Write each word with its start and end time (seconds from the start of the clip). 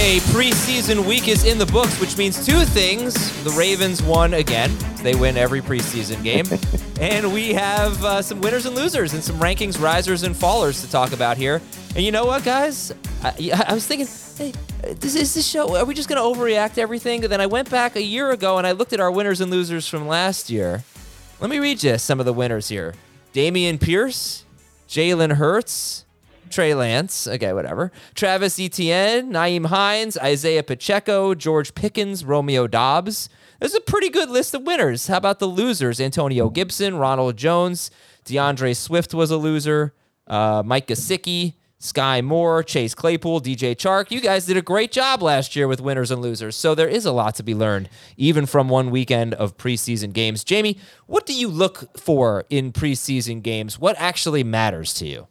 A 0.00 0.20
preseason 0.30 1.04
week 1.08 1.26
is 1.26 1.44
in 1.44 1.58
the 1.58 1.66
books, 1.66 2.00
which 2.00 2.16
means 2.16 2.46
two 2.46 2.60
things. 2.64 3.42
The 3.42 3.50
Ravens 3.50 4.00
won 4.00 4.34
again. 4.34 4.70
They 5.02 5.16
win 5.16 5.36
every 5.36 5.60
preseason 5.60 6.22
game. 6.22 6.46
and 7.00 7.32
we 7.32 7.52
have 7.54 8.02
uh, 8.04 8.22
some 8.22 8.40
winners 8.40 8.64
and 8.64 8.76
losers 8.76 9.12
and 9.12 9.24
some 9.24 9.40
rankings 9.40 9.78
risers 9.78 10.22
and 10.22 10.36
fallers 10.36 10.82
to 10.82 10.90
talk 10.90 11.10
about 11.10 11.36
here. 11.36 11.60
And 11.96 12.04
you 12.04 12.12
know 12.12 12.26
what, 12.26 12.44
guys? 12.44 12.94
I, 13.24 13.64
I 13.66 13.74
was 13.74 13.88
thinking, 13.88 14.06
hey, 14.36 14.52
this 14.94 15.16
is 15.16 15.34
this 15.34 15.44
show. 15.44 15.76
Are 15.76 15.84
we 15.84 15.94
just 15.94 16.08
going 16.08 16.22
to 16.22 16.40
overreact 16.40 16.74
to 16.74 16.80
everything? 16.80 17.24
And 17.24 17.32
then 17.32 17.40
I 17.40 17.46
went 17.46 17.68
back 17.68 17.96
a 17.96 18.02
year 18.02 18.30
ago 18.30 18.56
and 18.56 18.68
I 18.68 18.72
looked 18.72 18.92
at 18.92 19.00
our 19.00 19.10
winners 19.10 19.40
and 19.40 19.50
losers 19.50 19.88
from 19.88 20.06
last 20.06 20.48
year. 20.48 20.84
Let 21.40 21.50
me 21.50 21.58
read 21.58 21.82
you 21.82 21.98
some 21.98 22.20
of 22.20 22.24
the 22.24 22.32
winners 22.32 22.68
here 22.68 22.94
Dameon 23.34 23.80
Pierce, 23.80 24.44
Jalen 24.88 25.32
Hurts, 25.32 26.04
Trey 26.50 26.74
Lance, 26.74 27.26
okay, 27.26 27.52
whatever. 27.52 27.92
Travis 28.14 28.58
Etienne, 28.58 29.32
Nyheim 29.32 29.66
Hines, 29.66 30.16
Isaiah 30.18 30.62
Pacheco, 30.62 31.34
George 31.34 31.74
Pickens, 31.74 32.24
Romeo 32.24 32.66
Doubs. 32.66 33.28
There's 33.60 33.74
a 33.74 33.80
pretty 33.80 34.08
good 34.08 34.30
list 34.30 34.54
of 34.54 34.62
winners. 34.62 35.06
How 35.08 35.16
about 35.16 35.38
the 35.38 35.46
losers? 35.46 36.00
Antonio 36.00 36.48
Gibson, 36.50 36.96
Ronald 36.96 37.36
Jones, 37.36 37.90
D'Andre 38.24 38.72
Swift 38.72 39.14
was 39.14 39.30
a 39.30 39.36
loser, 39.36 39.94
uh, 40.26 40.62
Mike 40.64 40.86
Gesicki, 40.86 41.54
Skyy 41.80 42.24
Moore, 42.24 42.62
Chase 42.64 42.94
Claypool, 42.94 43.40
DJ 43.40 43.76
Chark. 43.76 44.10
You 44.10 44.20
guys 44.20 44.46
did 44.46 44.56
a 44.56 44.62
great 44.62 44.90
job 44.90 45.22
last 45.22 45.54
year 45.54 45.68
with 45.68 45.80
winners 45.80 46.10
and 46.10 46.20
losers. 46.20 46.56
So 46.56 46.74
there 46.74 46.88
is 46.88 47.06
a 47.06 47.12
lot 47.12 47.36
to 47.36 47.44
be 47.44 47.54
learned, 47.54 47.88
even 48.16 48.46
from 48.46 48.68
one 48.68 48.90
weekend 48.90 49.34
of 49.34 49.56
preseason 49.56 50.12
games. 50.12 50.44
Jamey, 50.44 50.78
what 51.06 51.24
do 51.24 51.34
you 51.34 51.46
look 51.48 51.96
for 51.96 52.44
in 52.50 52.72
preseason 52.72 53.42
games? 53.42 53.78
What 53.78 53.94
actually 53.98 54.42
matters 54.42 54.92
to 54.94 55.06
you? 55.06 55.28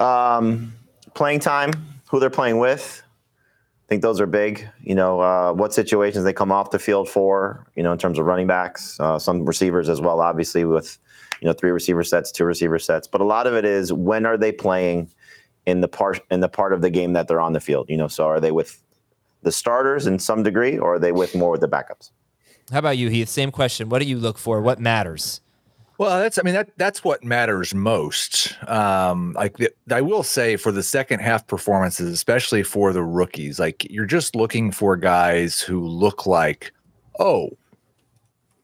Um, 0.00 0.74
playing 1.14 1.40
time, 1.40 1.72
who 2.08 2.18
they're 2.18 2.30
playing 2.30 2.58
with. 2.58 3.02
I 3.04 3.88
think 3.88 4.02
those 4.02 4.20
are 4.20 4.26
big. 4.26 4.68
You 4.82 4.94
know, 4.94 5.20
uh, 5.20 5.52
what 5.52 5.74
situations 5.74 6.24
they 6.24 6.32
come 6.32 6.50
off 6.50 6.70
the 6.70 6.78
field 6.78 7.08
for. 7.08 7.66
You 7.76 7.82
know, 7.82 7.92
in 7.92 7.98
terms 7.98 8.18
of 8.18 8.26
running 8.26 8.46
backs, 8.46 8.98
uh, 8.98 9.18
some 9.18 9.44
receivers 9.44 9.88
as 9.88 10.00
well. 10.00 10.20
Obviously, 10.20 10.64
with 10.64 10.98
you 11.40 11.46
know 11.46 11.52
three 11.52 11.70
receiver 11.70 12.02
sets, 12.02 12.32
two 12.32 12.44
receiver 12.44 12.78
sets. 12.78 13.06
But 13.06 13.20
a 13.20 13.24
lot 13.24 13.46
of 13.46 13.54
it 13.54 13.64
is 13.64 13.92
when 13.92 14.26
are 14.26 14.36
they 14.36 14.52
playing 14.52 15.10
in 15.66 15.80
the 15.80 15.88
part 15.88 16.20
in 16.30 16.40
the 16.40 16.48
part 16.48 16.72
of 16.72 16.82
the 16.82 16.90
game 16.90 17.12
that 17.14 17.28
they're 17.28 17.40
on 17.40 17.52
the 17.52 17.60
field. 17.60 17.88
You 17.88 17.96
know, 17.96 18.08
so 18.08 18.24
are 18.26 18.40
they 18.40 18.52
with 18.52 18.82
the 19.42 19.52
starters 19.52 20.06
in 20.06 20.18
some 20.18 20.42
degree, 20.42 20.78
or 20.78 20.94
are 20.94 20.98
they 20.98 21.12
with 21.12 21.34
more 21.34 21.50
with 21.50 21.60
the 21.60 21.68
backups? 21.68 22.10
How 22.70 22.78
about 22.78 22.98
you, 22.98 23.08
Heath? 23.08 23.28
Same 23.28 23.50
question. 23.50 23.88
What 23.88 24.00
do 24.00 24.08
you 24.08 24.18
look 24.18 24.38
for? 24.38 24.60
What 24.60 24.78
matters? 24.78 25.40
Well, 26.00 26.18
that's 26.18 26.38
I 26.38 26.42
mean 26.42 26.54
that 26.54 26.70
that's 26.78 27.04
what 27.04 27.22
matters 27.22 27.74
most. 27.74 28.56
Um, 28.66 29.34
like 29.34 29.58
the, 29.58 29.70
I 29.90 30.00
will 30.00 30.22
say 30.22 30.56
for 30.56 30.72
the 30.72 30.82
second 30.82 31.20
half 31.20 31.46
performances, 31.46 32.10
especially 32.10 32.62
for 32.62 32.94
the 32.94 33.02
rookies, 33.02 33.60
like 33.60 33.86
you're 33.90 34.06
just 34.06 34.34
looking 34.34 34.72
for 34.72 34.96
guys 34.96 35.60
who 35.60 35.86
look 35.86 36.24
like, 36.24 36.72
oh, 37.18 37.50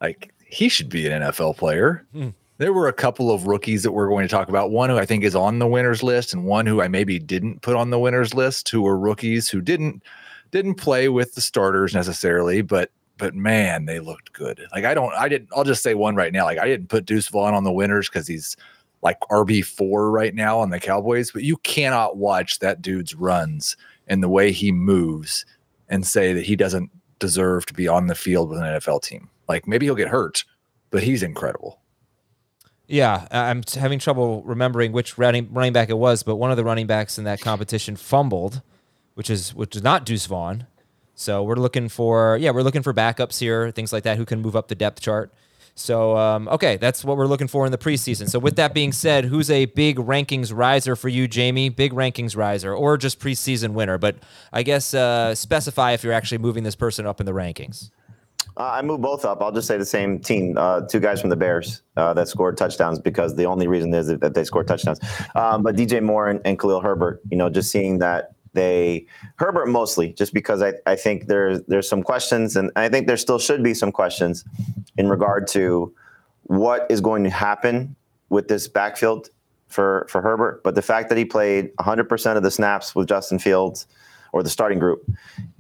like 0.01 0.33
he 0.47 0.71
should 0.71 0.89
be 0.89 1.09
an 1.09 1.21
NFL 1.21 1.59
player. 1.59 2.07
Hmm. 2.13 2.31
There 2.57 2.73
were 2.73 2.89
a 2.89 2.95
couple 2.95 3.31
of 3.31 3.47
rookies 3.47 3.83
that 3.83 3.93
we're 3.93 4.09
going 4.09 4.27
to 4.27 4.35
talk 4.35 4.49
about. 4.49 4.71
One 4.71 4.89
who 4.89 4.97
I 4.97 5.05
think 5.05 5.23
is 5.23 5.35
on 5.35 5.59
the 5.59 5.67
winners 5.67 6.03
list, 6.03 6.33
and 6.33 6.47
one 6.47 6.65
who 6.65 6.81
I 6.81 6.89
maybe 6.89 7.19
didn't 7.19 7.61
put 7.61 7.77
on 7.77 7.91
the 7.91 7.99
winners 7.99 8.33
list, 8.33 8.71
who 8.71 8.81
were 8.81 8.99
rookies 8.99 9.51
who 9.51 9.61
didn't 9.61 10.03
didn't 10.53 10.77
play 10.77 11.11
with 11.11 11.35
the 11.35 11.43
starters 11.43 11.95
necessarily, 11.95 12.63
but 12.63 12.91
but 13.19 13.35
man, 13.35 13.87
they 13.87 14.01
looked 14.01 14.33
good. 14.33 14.61
Like 14.73 14.85
I 14.85 14.95
don't, 14.95 15.13
I 15.15 15.29
didn't. 15.29 15.49
I'll 15.55 15.65
just 15.65 15.83
say 15.83 15.95
one 15.95 16.17
right 16.17 16.33
now. 16.33 16.45
Like 16.45 16.59
I 16.59 16.67
didn't 16.67 16.89
put 16.89 17.07
Deuce 17.07 17.29
Vaughn 17.29 17.55
on 17.55 17.65
the 17.65 17.73
winners 17.73 18.09
because 18.09 18.27
he's 18.27 18.57
like 19.03 19.19
RB 19.31 19.65
four 19.65 20.11
right 20.11 20.35
now 20.35 20.59
on 20.59 20.71
the 20.71 20.81
Cowboys. 20.81 21.31
But 21.31 21.43
you 21.43 21.57
cannot 21.59 22.17
watch 22.17 22.59
that 22.59 22.83
dude's 22.83 23.15
runs 23.15 23.77
and 24.07 24.23
the 24.23 24.29
way 24.29 24.53
he 24.53 24.73
moves 24.73 25.45
and 25.89 26.07
say 26.07 26.33
that 26.33 26.45
he 26.45 26.57
doesn't 26.57 26.91
deserve 27.19 27.67
to 27.67 27.75
be 27.75 27.89
on 27.89 28.07
the 28.07 28.15
field 28.15 28.51
with 28.51 28.59
an 28.59 28.65
NFL 28.65 29.03
team. 29.03 29.31
Like 29.49 29.67
maybe 29.67 29.87
he'll 29.87 29.95
get 29.95 30.09
hurt, 30.09 30.45
but 30.91 31.03
he's 31.03 31.23
incredible. 31.23 31.81
Yeah, 32.89 33.27
I'm 33.33 33.63
having 33.75 33.99
trouble 33.99 34.43
remembering 34.45 34.93
which 34.93 35.19
running 35.19 35.53
running 35.53 35.73
back 35.73 35.91
it 35.91 35.99
was, 35.99 36.23
but 36.23 36.37
one 36.37 36.51
of 36.51 36.57
the 36.57 36.65
running 36.65 36.87
backs 36.87 37.19
in 37.19 37.25
that 37.25 37.41
competition 37.41 37.97
fumbled, 37.97 38.63
which 39.15 39.29
is 39.29 39.55
which 39.55 39.75
is 39.75 39.83
not 39.83 40.05
Deuce 40.05 40.27
Vaughn. 40.27 40.67
So 41.17 41.43
we're 41.43 41.57
looking 41.57 41.89
for 41.89 42.37
yeah, 42.37 42.51
we're 42.51 42.63
looking 42.63 42.83
for 42.83 42.95
backups 42.95 43.41
here, 43.41 43.71
things 43.73 43.93
like 43.93 44.05
that, 44.05 44.19
who 44.19 44.25
can 44.25 44.41
move 44.41 44.55
up 44.55 44.69
the 44.69 44.75
depth 44.75 45.01
chart. 45.01 45.33
So 45.75 46.17
um, 46.17 46.47
okay, 46.49 46.77
that's 46.77 47.05
what 47.05 47.17
we're 47.17 47.27
looking 47.27 47.49
for 47.49 47.67
in 47.67 47.73
the 47.73 47.79
preseason. 47.79 48.29
So 48.29 48.39
with 48.39 48.57
that 48.57 48.75
being 48.75 48.93
said, 48.93 49.25
who's 49.25 49.51
a 49.51 49.65
big 49.65 49.97
rankings 49.97 50.55
riser 50.55 50.95
for 50.95 51.09
you, 51.09 51.27
Jamey? 51.27 51.75
Big 51.75 51.93
rankings 51.93 52.37
riser, 52.37 52.75
or 52.75 52.97
just 52.99 53.19
preseason 53.19 53.73
winner? 53.73 53.99
But 53.99 54.17
I 54.53 54.63
guess 54.63 54.95
uh, 54.95 55.35
specify 55.35 55.93
if 55.93 56.05
you're 56.05 56.13
actually 56.13 56.39
moving 56.39 56.65
this 56.65 56.77
person 56.77 57.07
up 57.07 57.19
in 57.19 57.27
the 57.27 57.33
rankings. 57.33 57.91
Uh, 58.59 58.71
I 58.73 58.83
move 58.83 59.03
both 59.03 59.25
up. 59.25 59.43
I'll 59.43 59.53
just 59.53 59.69
say 59.69 59.77
the 59.77 59.85
same 59.85 60.19
team. 60.19 60.57
Uh, 60.57 60.83
two 60.83 61.01
guys 61.01 61.21
from 61.21 61.31
the 61.31 61.37
Bears 61.37 61.83
uh, 61.97 62.15
that 62.15 62.29
scored 62.29 62.57
touchdowns 62.57 62.99
because 62.99 63.37
the 63.37 63.45
only 63.45 63.69
reason 63.69 63.93
is 63.93 64.07
that 64.07 64.35
they 64.35 64.45
scored 64.45 64.67
touchdowns. 64.67 64.99
Um, 65.35 65.63
but 65.63 65.77
DJ 65.77 66.03
Moore 66.03 66.29
and, 66.29 66.41
and 66.45 66.59
Khalil 66.59 66.81
Herbert, 66.81 67.21
you 67.31 67.37
know, 67.37 67.51
just 67.51 67.71
seeing 67.71 67.99
that 67.99 68.36
they 68.57 69.07
Herbert 69.37 69.69
mostly 69.69 70.13
just 70.13 70.35
because 70.35 70.61
I, 70.61 70.73
I 70.87 70.97
think 70.97 71.29
there's 71.29 71.63
there's 71.69 71.89
some 71.89 72.03
questions 72.03 72.57
and 72.57 72.73
I 72.75 72.89
think 72.89 73.07
there 73.07 73.17
still 73.17 73.39
should 73.39 73.63
be 73.63 73.75
some 73.75 73.93
questions 73.93 74.45
in 74.99 75.09
regard 75.09 75.47
to 75.49 75.95
what 76.45 76.87
is 76.91 77.01
going 77.01 77.23
to 77.25 77.31
happen 77.31 77.95
with 78.31 78.49
this 78.49 78.67
backfield 78.67 79.29
for 79.69 80.07
for 80.11 80.21
Herbert. 80.23 80.65
But 80.65 80.75
the 80.75 80.83
fact 80.83 81.09
that 81.11 81.19
he 81.19 81.25
played 81.25 81.77
100% 81.77 82.37
of 82.37 82.43
the 82.43 82.51
snaps 82.51 82.97
with 82.97 83.07
Justin 83.07 83.39
Fields 83.39 83.87
or 84.33 84.43
the 84.43 84.51
starting 84.51 84.79
group 84.79 85.09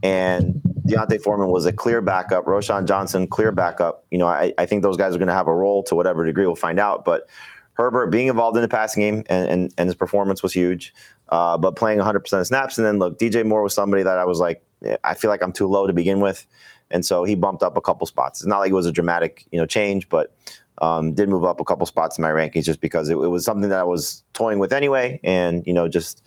and 0.02 0.60
D'Onta 0.86 1.22
Foreman 1.22 1.48
was 1.48 1.66
a 1.66 1.72
clear 1.72 2.00
backup. 2.00 2.46
Roschon 2.46 2.86
Johnson, 2.86 3.26
clear 3.26 3.52
backup. 3.52 4.04
You 4.10 4.18
know, 4.18 4.26
I, 4.26 4.52
I 4.58 4.66
think 4.66 4.82
those 4.82 4.96
guys 4.96 5.14
are 5.14 5.18
going 5.18 5.28
to 5.28 5.34
have 5.34 5.48
a 5.48 5.54
role 5.54 5.82
to 5.84 5.94
whatever 5.94 6.24
degree. 6.24 6.46
We'll 6.46 6.56
find 6.56 6.80
out. 6.80 7.04
But 7.04 7.28
Herbert 7.76 8.06
being 8.08 8.28
involved 8.28 8.56
in 8.56 8.62
the 8.62 8.68
passing 8.68 9.02
game 9.02 9.24
and, 9.28 9.48
and, 9.48 9.74
and 9.76 9.88
his 9.88 9.94
performance 9.94 10.42
was 10.42 10.52
huge, 10.52 10.94
uh, 11.28 11.58
but 11.58 11.76
playing 11.76 11.98
100% 11.98 12.40
of 12.40 12.46
snaps. 12.46 12.78
And 12.78 12.86
then 12.86 12.98
look, 12.98 13.18
DJ 13.18 13.44
Moore 13.44 13.62
was 13.62 13.74
somebody 13.74 14.02
that 14.02 14.18
I 14.18 14.24
was 14.24 14.38
like, 14.38 14.62
I 15.04 15.14
feel 15.14 15.30
like 15.30 15.42
I'm 15.42 15.52
too 15.52 15.66
low 15.66 15.86
to 15.86 15.92
begin 15.92 16.20
with. 16.20 16.46
And 16.90 17.04
so 17.04 17.24
he 17.24 17.34
bumped 17.34 17.62
up 17.62 17.76
a 17.76 17.80
couple 17.80 18.06
spots. 18.06 18.40
It's 18.40 18.46
not 18.46 18.58
like 18.58 18.70
it 18.70 18.74
was 18.74 18.86
a 18.86 18.92
dramatic, 18.92 19.46
you 19.50 19.58
know, 19.58 19.66
change, 19.66 20.08
but 20.08 20.36
um, 20.82 21.14
did 21.14 21.28
move 21.28 21.44
up 21.44 21.60
a 21.60 21.64
couple 21.64 21.86
spots 21.86 22.18
in 22.18 22.22
my 22.22 22.30
rankings 22.30 22.64
just 22.64 22.80
because 22.80 23.08
it, 23.08 23.14
it, 23.14 23.28
was 23.28 23.44
something 23.44 23.70
that 23.70 23.80
I 23.80 23.84
was 23.84 24.22
toying 24.34 24.58
with 24.58 24.72
anyway, 24.72 25.20
and 25.24 25.66
you 25.66 25.72
know, 25.72 25.88
just 25.88 26.22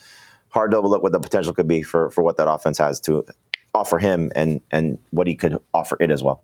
hard 0.50 0.72
to 0.72 0.78
overlook 0.78 1.04
what 1.04 1.12
the 1.12 1.20
potential 1.20 1.54
could 1.54 1.68
be 1.68 1.84
for 1.84 2.10
for 2.10 2.24
what 2.24 2.38
that 2.38 2.50
offense 2.50 2.78
has 2.80 3.00
to 3.02 3.26
offer 3.76 4.00
him 4.00 4.32
and 4.36 4.62
and 4.72 4.98
what 5.12 5.28
he 5.28 5.36
could 5.36 5.58
offer 5.74 5.98
it 6.00 6.10
as 6.10 6.24
well. 6.24 6.44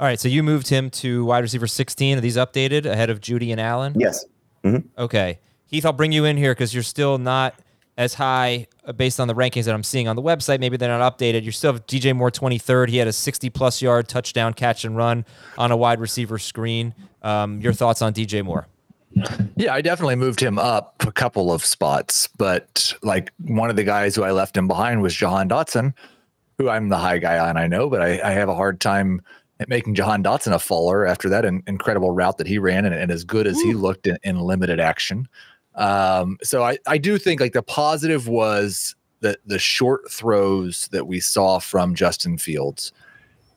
All 0.00 0.06
right, 0.06 0.18
so 0.18 0.28
you 0.28 0.42
moved 0.42 0.68
him 0.68 0.90
to 0.90 1.24
wide 1.24 1.40
receiver 1.40 1.66
16. 1.66 2.18
Are 2.18 2.20
these 2.20 2.36
updated 2.36 2.86
ahead 2.86 3.10
of 3.10 3.20
Judy 3.20 3.52
and 3.52 3.60
Allen? 3.60 3.94
Yes. 3.96 4.24
Mm-hmm. 4.64 4.88
Okay, 4.98 5.38
Heath, 5.66 5.84
I'll 5.84 5.92
bring 5.92 6.12
you 6.12 6.24
in 6.24 6.36
here 6.36 6.52
because 6.52 6.72
you're 6.72 6.82
still 6.82 7.18
not 7.18 7.54
as 7.96 8.14
high 8.14 8.66
uh, 8.84 8.92
based 8.92 9.20
on 9.20 9.28
the 9.28 9.34
rankings 9.34 9.64
that 9.64 9.74
I'm 9.74 9.82
seeing 9.82 10.08
on 10.08 10.16
the 10.16 10.22
website. 10.22 10.60
Maybe 10.60 10.76
they're 10.76 10.96
not 10.96 11.18
updated. 11.18 11.44
You 11.44 11.52
still 11.52 11.72
have 11.72 11.86
DJ 11.86 12.14
Moore 12.14 12.30
23rd. 12.30 12.88
He 12.88 12.96
had 12.96 13.08
a 13.08 13.12
60 13.12 13.50
plus 13.50 13.80
yard 13.80 14.08
touchdown 14.08 14.54
catch 14.54 14.84
and 14.84 14.96
run 14.96 15.24
on 15.58 15.70
a 15.70 15.76
wide 15.76 16.00
receiver 16.00 16.38
screen. 16.38 16.94
Um, 17.22 17.60
your 17.60 17.72
thoughts 17.72 18.02
on 18.02 18.12
DJ 18.12 18.44
Moore? 18.44 18.66
Yeah, 19.56 19.72
I 19.72 19.80
definitely 19.80 20.16
moved 20.16 20.40
him 20.40 20.58
up 20.58 20.96
a 21.06 21.12
couple 21.12 21.52
of 21.52 21.64
spots, 21.64 22.28
but 22.36 22.92
like 23.02 23.32
one 23.44 23.70
of 23.70 23.76
the 23.76 23.84
guys 23.84 24.16
who 24.16 24.24
I 24.24 24.32
left 24.32 24.56
him 24.56 24.66
behind 24.66 25.02
was 25.02 25.14
Jahan 25.14 25.48
Dotson, 25.48 25.94
who 26.58 26.68
I'm 26.68 26.88
the 26.88 26.98
high 26.98 27.18
guy 27.18 27.38
on, 27.38 27.56
I 27.56 27.68
know, 27.68 27.88
but 27.88 28.02
I, 28.02 28.20
I 28.24 28.32
have 28.32 28.48
a 28.48 28.54
hard 28.54 28.80
time 28.80 29.22
making 29.68 29.94
Jahan 29.94 30.22
Dotson 30.22 30.52
a 30.52 30.58
faller 30.58 31.06
after 31.06 31.28
that 31.28 31.44
in, 31.44 31.62
incredible 31.68 32.10
route 32.10 32.38
that 32.38 32.46
he 32.48 32.58
ran 32.58 32.84
and, 32.84 32.94
and 32.94 33.10
as 33.12 33.22
good 33.24 33.46
as 33.46 33.56
Ooh. 33.58 33.66
he 33.66 33.74
looked 33.74 34.06
in, 34.06 34.18
in 34.24 34.40
limited 34.40 34.80
action. 34.80 35.28
Um, 35.74 36.38
so 36.42 36.62
I, 36.62 36.78
I 36.86 36.98
do 36.98 37.18
think 37.18 37.40
like 37.40 37.52
the 37.52 37.62
positive 37.62 38.28
was 38.28 38.94
the 39.20 39.38
the 39.46 39.58
short 39.58 40.10
throws 40.10 40.88
that 40.88 41.06
we 41.06 41.20
saw 41.20 41.58
from 41.58 41.94
Justin 41.94 42.38
Fields, 42.38 42.92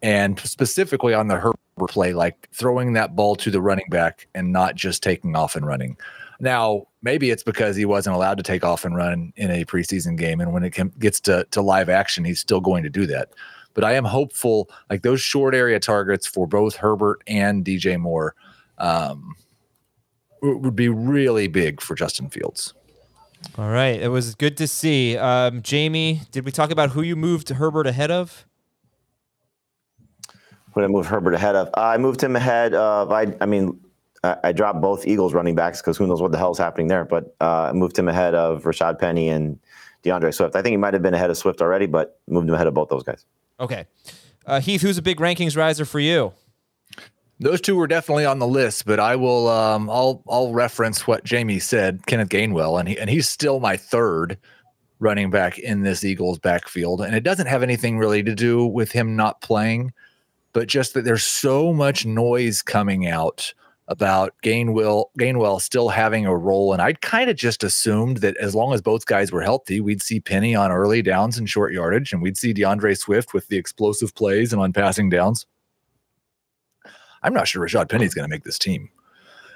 and 0.01 0.39
specifically 0.39 1.13
on 1.13 1.27
the 1.27 1.35
Herbert 1.35 1.89
play, 1.89 2.13
like 2.13 2.49
throwing 2.53 2.93
that 2.93 3.15
ball 3.15 3.35
to 3.35 3.51
the 3.51 3.61
running 3.61 3.89
back 3.89 4.27
and 4.33 4.51
not 4.51 4.75
just 4.75 5.03
taking 5.03 5.35
off 5.35 5.55
and 5.55 5.65
running. 5.65 5.97
Now, 6.39 6.87
maybe 7.01 7.31
it's 7.31 7.43
because 7.43 7.75
he 7.75 7.85
wasn't 7.85 8.15
allowed 8.15 8.37
to 8.37 8.43
take 8.43 8.63
off 8.63 8.85
and 8.85 8.95
run 8.95 9.33
in 9.35 9.51
a 9.51 9.65
preseason 9.65 10.17
game, 10.17 10.39
and 10.39 10.53
when 10.53 10.63
it 10.63 10.77
gets 10.99 11.19
to 11.21 11.45
to 11.51 11.61
live 11.61 11.89
action, 11.89 12.25
he's 12.25 12.39
still 12.39 12.61
going 12.61 12.83
to 12.83 12.89
do 12.89 13.05
that. 13.07 13.29
But 13.73 13.83
I 13.83 13.93
am 13.93 14.05
hopeful, 14.05 14.69
like 14.89 15.03
those 15.03 15.21
short 15.21 15.53
area 15.53 15.79
targets 15.79 16.25
for 16.25 16.47
both 16.47 16.75
Herbert 16.75 17.21
and 17.27 17.63
DJ 17.63 17.99
Moore. 17.99 18.33
Um, 18.79 19.35
would 20.41 20.75
be 20.75 20.89
really 20.89 21.47
big 21.47 21.81
for 21.81 21.95
Justin 21.95 22.29
Fields. 22.29 22.73
All 23.57 23.69
right, 23.69 24.01
it 24.01 24.09
was 24.09 24.35
good 24.35 24.57
to 24.57 24.67
see. 24.67 25.17
Um, 25.17 25.61
Jamey, 25.61 26.29
did 26.31 26.45
we 26.45 26.51
talk 26.51 26.71
about 26.71 26.91
who 26.91 27.01
you 27.01 27.15
moved 27.15 27.49
Herbert 27.49 27.87
ahead 27.87 28.11
of? 28.11 28.45
What 30.73 30.83
I 30.83 30.87
moved 30.87 31.09
Herbert 31.09 31.33
ahead 31.33 31.55
of? 31.55 31.67
Uh, 31.69 31.81
I 31.81 31.97
moved 31.97 32.21
him 32.21 32.35
ahead 32.35 32.73
of. 32.73 33.11
I, 33.11 33.35
I 33.41 33.45
mean, 33.45 33.79
I, 34.23 34.37
I 34.45 34.51
dropped 34.51 34.81
both 34.81 35.07
Eagles 35.07 35.33
running 35.33 35.55
backs 35.55 35.81
because 35.81 35.97
who 35.97 36.07
knows 36.07 36.21
what 36.21 36.31
the 36.31 36.37
hell 36.37 36.51
is 36.51 36.57
happening 36.57 36.87
there. 36.87 37.05
But 37.05 37.35
uh, 37.41 37.69
I 37.69 37.71
moved 37.73 37.97
him 37.97 38.07
ahead 38.07 38.35
of 38.35 38.63
Rashad 38.63 38.99
Penny 38.99 39.29
and 39.29 39.59
D'Andre 40.03 40.31
Swift. 40.31 40.55
I 40.55 40.61
think 40.61 40.73
he 40.73 40.77
might 40.77 40.93
have 40.93 41.01
been 41.01 41.13
ahead 41.13 41.29
of 41.29 41.37
Swift 41.37 41.61
already, 41.61 41.85
but 41.85 42.19
moved 42.27 42.47
him 42.47 42.55
ahead 42.55 42.67
of 42.67 42.73
both 42.73 42.89
those 42.89 43.03
guys. 43.03 43.25
Okay, 43.59 43.85
uh, 44.45 44.59
Heath, 44.59 44.81
who's 44.81 44.97
a 44.97 45.01
big 45.01 45.17
rankings 45.17 45.57
riser 45.57 45.85
for 45.85 45.99
you? 45.99 46.33
Those 47.39 47.61
two 47.61 47.75
were 47.75 47.87
definitely 47.87 48.25
on 48.25 48.39
the 48.39 48.47
list, 48.47 48.85
but 48.85 48.99
I 48.99 49.15
will 49.15 49.47
um, 49.47 49.89
I'll 49.89 50.23
I'll 50.27 50.53
reference 50.53 51.05
what 51.05 51.23
Jamey 51.23 51.61
said, 51.61 52.05
Kenneth 52.07 52.29
Gainwell, 52.29 52.79
and 52.79 52.89
he 52.89 52.97
and 52.97 53.09
he's 53.09 53.29
still 53.29 53.59
my 53.59 53.77
third 53.77 54.37
running 54.99 55.29
back 55.29 55.59
in 55.59 55.83
this 55.83 56.03
Eagles 56.03 56.39
backfield. 56.39 57.01
And 57.01 57.15
it 57.15 57.23
doesn't 57.23 57.47
have 57.47 57.61
anything 57.61 57.99
really 57.99 58.23
to 58.23 58.33
do 58.33 58.65
with 58.65 58.91
him 58.91 59.15
not 59.15 59.41
playing, 59.41 59.93
but 60.53 60.67
just 60.67 60.95
that 60.95 61.05
there's 61.05 61.23
so 61.23 61.73
much 61.73 62.05
noise 62.05 62.63
coming 62.63 63.07
out 63.07 63.53
about 63.87 64.33
Gainwell 64.43 65.05
Gainwell 65.19 65.61
still 65.61 65.89
having 65.89 66.25
a 66.25 66.35
role. 66.35 66.73
And 66.73 66.81
I'd 66.81 67.01
kind 67.01 67.29
of 67.29 67.35
just 67.35 67.63
assumed 67.63 68.17
that 68.17 68.35
as 68.37 68.55
long 68.55 68.73
as 68.73 68.81
both 68.81 69.05
guys 69.05 69.31
were 69.31 69.41
healthy, 69.43 69.79
we'd 69.79 70.01
see 70.01 70.19
Penny 70.19 70.55
on 70.55 70.71
early 70.71 71.03
downs 71.03 71.37
and 71.37 71.47
short 71.47 71.71
yardage, 71.71 72.11
and 72.11 72.21
we'd 72.21 72.37
see 72.37 72.51
D'Andre 72.51 72.95
Swift 72.95 73.33
with 73.33 73.47
the 73.47 73.57
explosive 73.57 74.15
plays 74.15 74.51
and 74.51 74.61
on 74.61 74.73
passing 74.73 75.09
downs. 75.09 75.45
I'm 77.27 77.33
not 77.33 77.47
sure 77.47 77.65
Rashad 77.65 77.89
Penny's 77.89 78.13
going 78.13 78.23
to 78.23 78.33
make 78.33 78.45
this 78.45 78.57
team. 78.57 78.89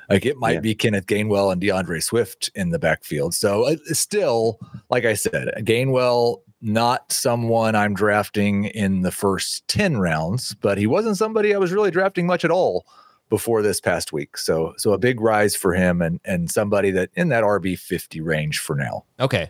Like 0.09 0.25
it 0.25 0.35
might 0.35 0.55
yeah. 0.55 0.59
be 0.59 0.75
Kenneth 0.75 1.05
Gainwell 1.05 1.53
and 1.53 1.61
D'Andre 1.61 2.01
Swift 2.01 2.51
in 2.53 2.69
the 2.69 2.79
backfield. 2.79 3.33
So 3.33 3.63
uh, 3.63 3.77
still, 3.93 4.59
like 4.89 5.05
I 5.05 5.13
said, 5.13 5.53
Gainwell 5.59 6.41
not 6.61 7.11
someone 7.13 7.75
I'm 7.75 7.93
drafting 7.93 8.65
in 8.65 9.03
the 9.03 9.11
first 9.11 9.65
10 9.69 9.97
rounds, 9.97 10.53
but 10.55 10.77
he 10.77 10.85
wasn't 10.85 11.17
somebody 11.17 11.55
I 11.55 11.59
was 11.59 11.71
really 11.71 11.91
drafting 11.91 12.27
much 12.27 12.43
at 12.43 12.51
all 12.51 12.85
before 13.29 13.61
this 13.61 13.79
past 13.79 14.11
week. 14.11 14.37
So 14.37 14.73
so 14.75 14.91
a 14.91 14.97
big 14.97 15.21
rise 15.21 15.55
for 15.55 15.73
him 15.73 16.01
and 16.01 16.19
and 16.25 16.51
somebody 16.51 16.91
that 16.91 17.09
in 17.15 17.29
that 17.29 17.45
RB 17.45 17.79
50 17.79 18.19
range 18.19 18.59
for 18.59 18.75
now. 18.75 19.05
Okay. 19.17 19.49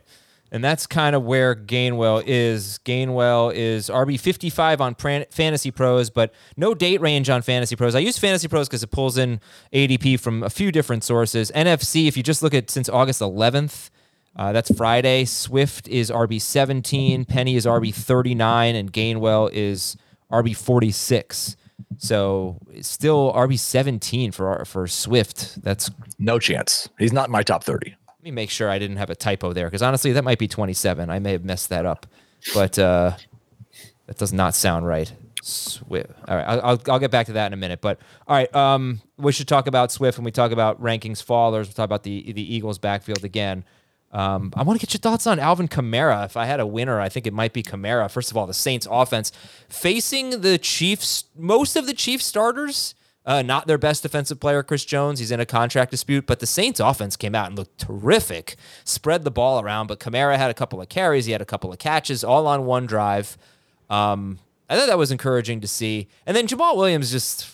And 0.54 0.62
that's 0.62 0.86
kind 0.86 1.16
of 1.16 1.24
where 1.24 1.56
Gainwell 1.56 2.24
is. 2.26 2.80
Gainwell 2.84 3.54
is 3.56 3.90
RB 3.90 4.20
55 4.20 4.82
on 4.82 4.96
Fantasy 4.96 5.72
Pros, 5.72 6.10
but 6.10 6.34
no 6.58 6.74
date 6.74 7.00
range 7.00 7.30
on 7.30 7.42
Fantasy 7.42 7.78
Pros. 7.78 7.96
I 7.96 8.00
use 8.00 8.18
Fantasy 8.18 8.50
Pros 8.50 8.68
because 8.68 8.84
it 8.84 8.92
pulls 8.92 9.18
in 9.18 9.40
ADP 9.74 10.20
from 10.20 10.44
a 10.44 10.50
few 10.50 10.72
different 10.72 11.06
sources. 11.06 11.52
NFC, 11.56 12.08
if 12.08 12.18
you 12.18 12.24
just 12.24 12.44
look 12.44 12.54
at 12.54 12.70
since 12.70 12.90
August 12.90 13.22
11th, 13.22 13.90
uh, 14.36 14.52
that's 14.52 14.76
Friday. 14.76 15.24
Swift 15.26 15.88
is 15.88 16.12
RB 16.12 16.42
17, 16.42 17.26
Penny 17.26 17.56
is 17.56 17.66
RB 17.66 17.94
39, 17.94 18.76
and 18.76 18.92
Gainwell 18.92 19.50
is 19.54 19.96
RB 20.32 20.56
46. 20.56 21.56
So 21.98 22.58
still 22.82 23.34
RB 23.34 23.60
17 23.60 24.32
for 24.32 24.64
for 24.66 24.88
Swift. 24.88 25.62
That's 25.64 25.92
no 26.20 26.40
chance. 26.40 26.90
He's 26.98 27.14
not 27.14 27.28
in 27.28 27.32
my 27.32 27.44
top 27.44 27.64
30. 27.64 27.96
Let 28.22 28.26
me 28.26 28.32
make 28.32 28.52
sure 28.52 28.70
I 28.70 28.78
didn't 28.78 28.98
have 28.98 29.10
a 29.10 29.16
typo 29.16 29.52
there 29.52 29.66
because 29.66 29.82
honestly, 29.82 30.12
that 30.12 30.24
might 30.24 30.38
be 30.38 30.48
27. 30.48 31.10
I 31.10 31.18
may 31.18 31.32
have 31.32 31.44
messed 31.44 31.70
that 31.70 31.88
up, 31.88 32.06
but 32.54 32.78
uh, 32.78 33.14
that 34.06 34.20
does 34.20 34.32
not 34.32 34.54
sound 34.54 34.86
right. 34.86 35.12
Swift. 35.42 36.12
All 36.28 36.36
right, 36.36 36.46
I'll, 36.46 36.62
I'll, 36.62 36.82
I'll 36.88 37.00
get 37.00 37.10
back 37.10 37.26
to 37.26 37.34
that 37.34 37.48
in 37.48 37.54
a 37.54 37.58
minute. 37.58 37.82
But 37.82 37.98
all 38.28 38.36
right, 38.36 38.56
um, 38.56 39.02
we 39.18 39.32
should 39.32 39.48
talk 39.48 39.66
about 39.66 39.92
Swift 39.92 40.20
when 40.20 40.26
we 40.26 40.30
talk 40.30 40.52
about 40.52 40.80
rankings 40.80 41.26
fallers. 41.26 41.66
We'll 41.66 41.74
talk 41.74 41.86
about 41.86 42.04
the 42.04 42.32
the 42.32 42.56
Eagles 42.56 42.78
backfield 42.78 43.24
again. 43.24 43.64
Um, 44.12 44.54
I 44.56 44.62
want 44.62 44.80
to 44.80 44.86
get 44.86 44.94
your 44.94 45.00
thoughts 45.00 45.26
on 45.26 45.40
Alvin 45.40 45.68
Kamara. 45.68 46.24
If 46.24 46.38
I 46.38 46.46
had 46.46 46.60
a 46.60 46.68
winner, 46.68 47.02
I 47.02 47.10
think 47.10 47.26
it 47.26 47.34
might 47.34 47.54
be 47.54 47.64
Kamara. 47.64 48.08
First 48.12 48.30
of 48.30 48.38
all, 48.38 48.46
the 48.46 48.54
Saints 48.54 48.88
offense 48.88 49.32
facing 49.68 50.42
the 50.42 50.60
Chiefs, 50.60 51.24
most 51.36 51.76
of 51.76 51.88
the 51.88 51.94
Chiefs 51.96 52.28
starters 52.28 52.94
uh, 53.26 53.42
not 53.42 53.68
their 53.68 53.78
best 53.78 54.04
defensive 54.04 54.40
player, 54.40 54.64
Chris 54.64 54.84
Jones. 54.84 55.20
He's 55.20 55.32
in 55.32 55.40
a 55.40 55.46
contract 55.46 55.92
dispute, 55.92 56.26
but 56.26 56.40
the 56.40 56.48
Saints 56.48 56.80
offense 56.80 57.16
came 57.16 57.36
out 57.36 57.48
and 57.48 57.58
looked 57.58 57.78
terrific. 57.80 58.56
Spread 58.84 59.24
the 59.24 59.32
ball 59.32 59.62
around, 59.62 59.88
but 59.88 60.00
Kamara 60.00 60.38
had 60.38 60.50
a 60.50 60.56
couple 60.56 60.82
of 60.82 60.90
carries. 60.90 61.26
He 61.26 61.32
had 61.32 61.42
a 61.42 61.46
couple 61.46 61.72
of 61.72 61.78
catches 61.78 62.24
all 62.24 62.48
on 62.48 62.66
one 62.66 62.88
drive. 62.88 63.38
Um, 63.90 64.40
I 64.70 64.76
thought 64.76 64.88
that 64.88 64.98
was 64.98 65.12
encouraging 65.12 65.62
to 65.62 65.68
see. 65.68 66.08
And 66.26 66.36
then 66.36 66.48
Jamaal 66.48 66.76
Williams 66.78 67.12
just. 67.12 67.48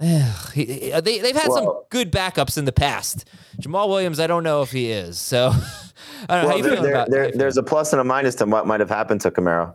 he, 0.54 0.64
they, 0.64 1.18
they've 1.18 1.36
had 1.36 1.52
some 1.52 1.82
good 1.90 2.10
backups 2.10 2.56
in 2.56 2.64
the 2.64 2.72
past. 2.72 3.28
Jamaal 3.60 3.88
Williams, 3.88 4.18
I 4.18 4.26
don't 4.26 4.44
know 4.44 4.62
if 4.62 4.72
he 4.72 4.90
is. 4.90 5.18
So, 5.18 5.52
I 6.28 6.40
don't 6.40 6.48
well, 6.48 6.58
know. 6.58 6.76
How 6.76 6.82
there, 6.82 6.90
about, 6.92 7.10
there, 7.10 7.30
there's 7.32 7.58
a 7.58 7.62
plus 7.62 7.92
and 7.92 8.00
a 8.00 8.04
minus 8.04 8.34
to 8.36 8.46
what 8.46 8.66
might 8.66 8.80
have 8.80 8.88
happened 8.88 9.20
to 9.22 9.30
Kamara 9.30 9.74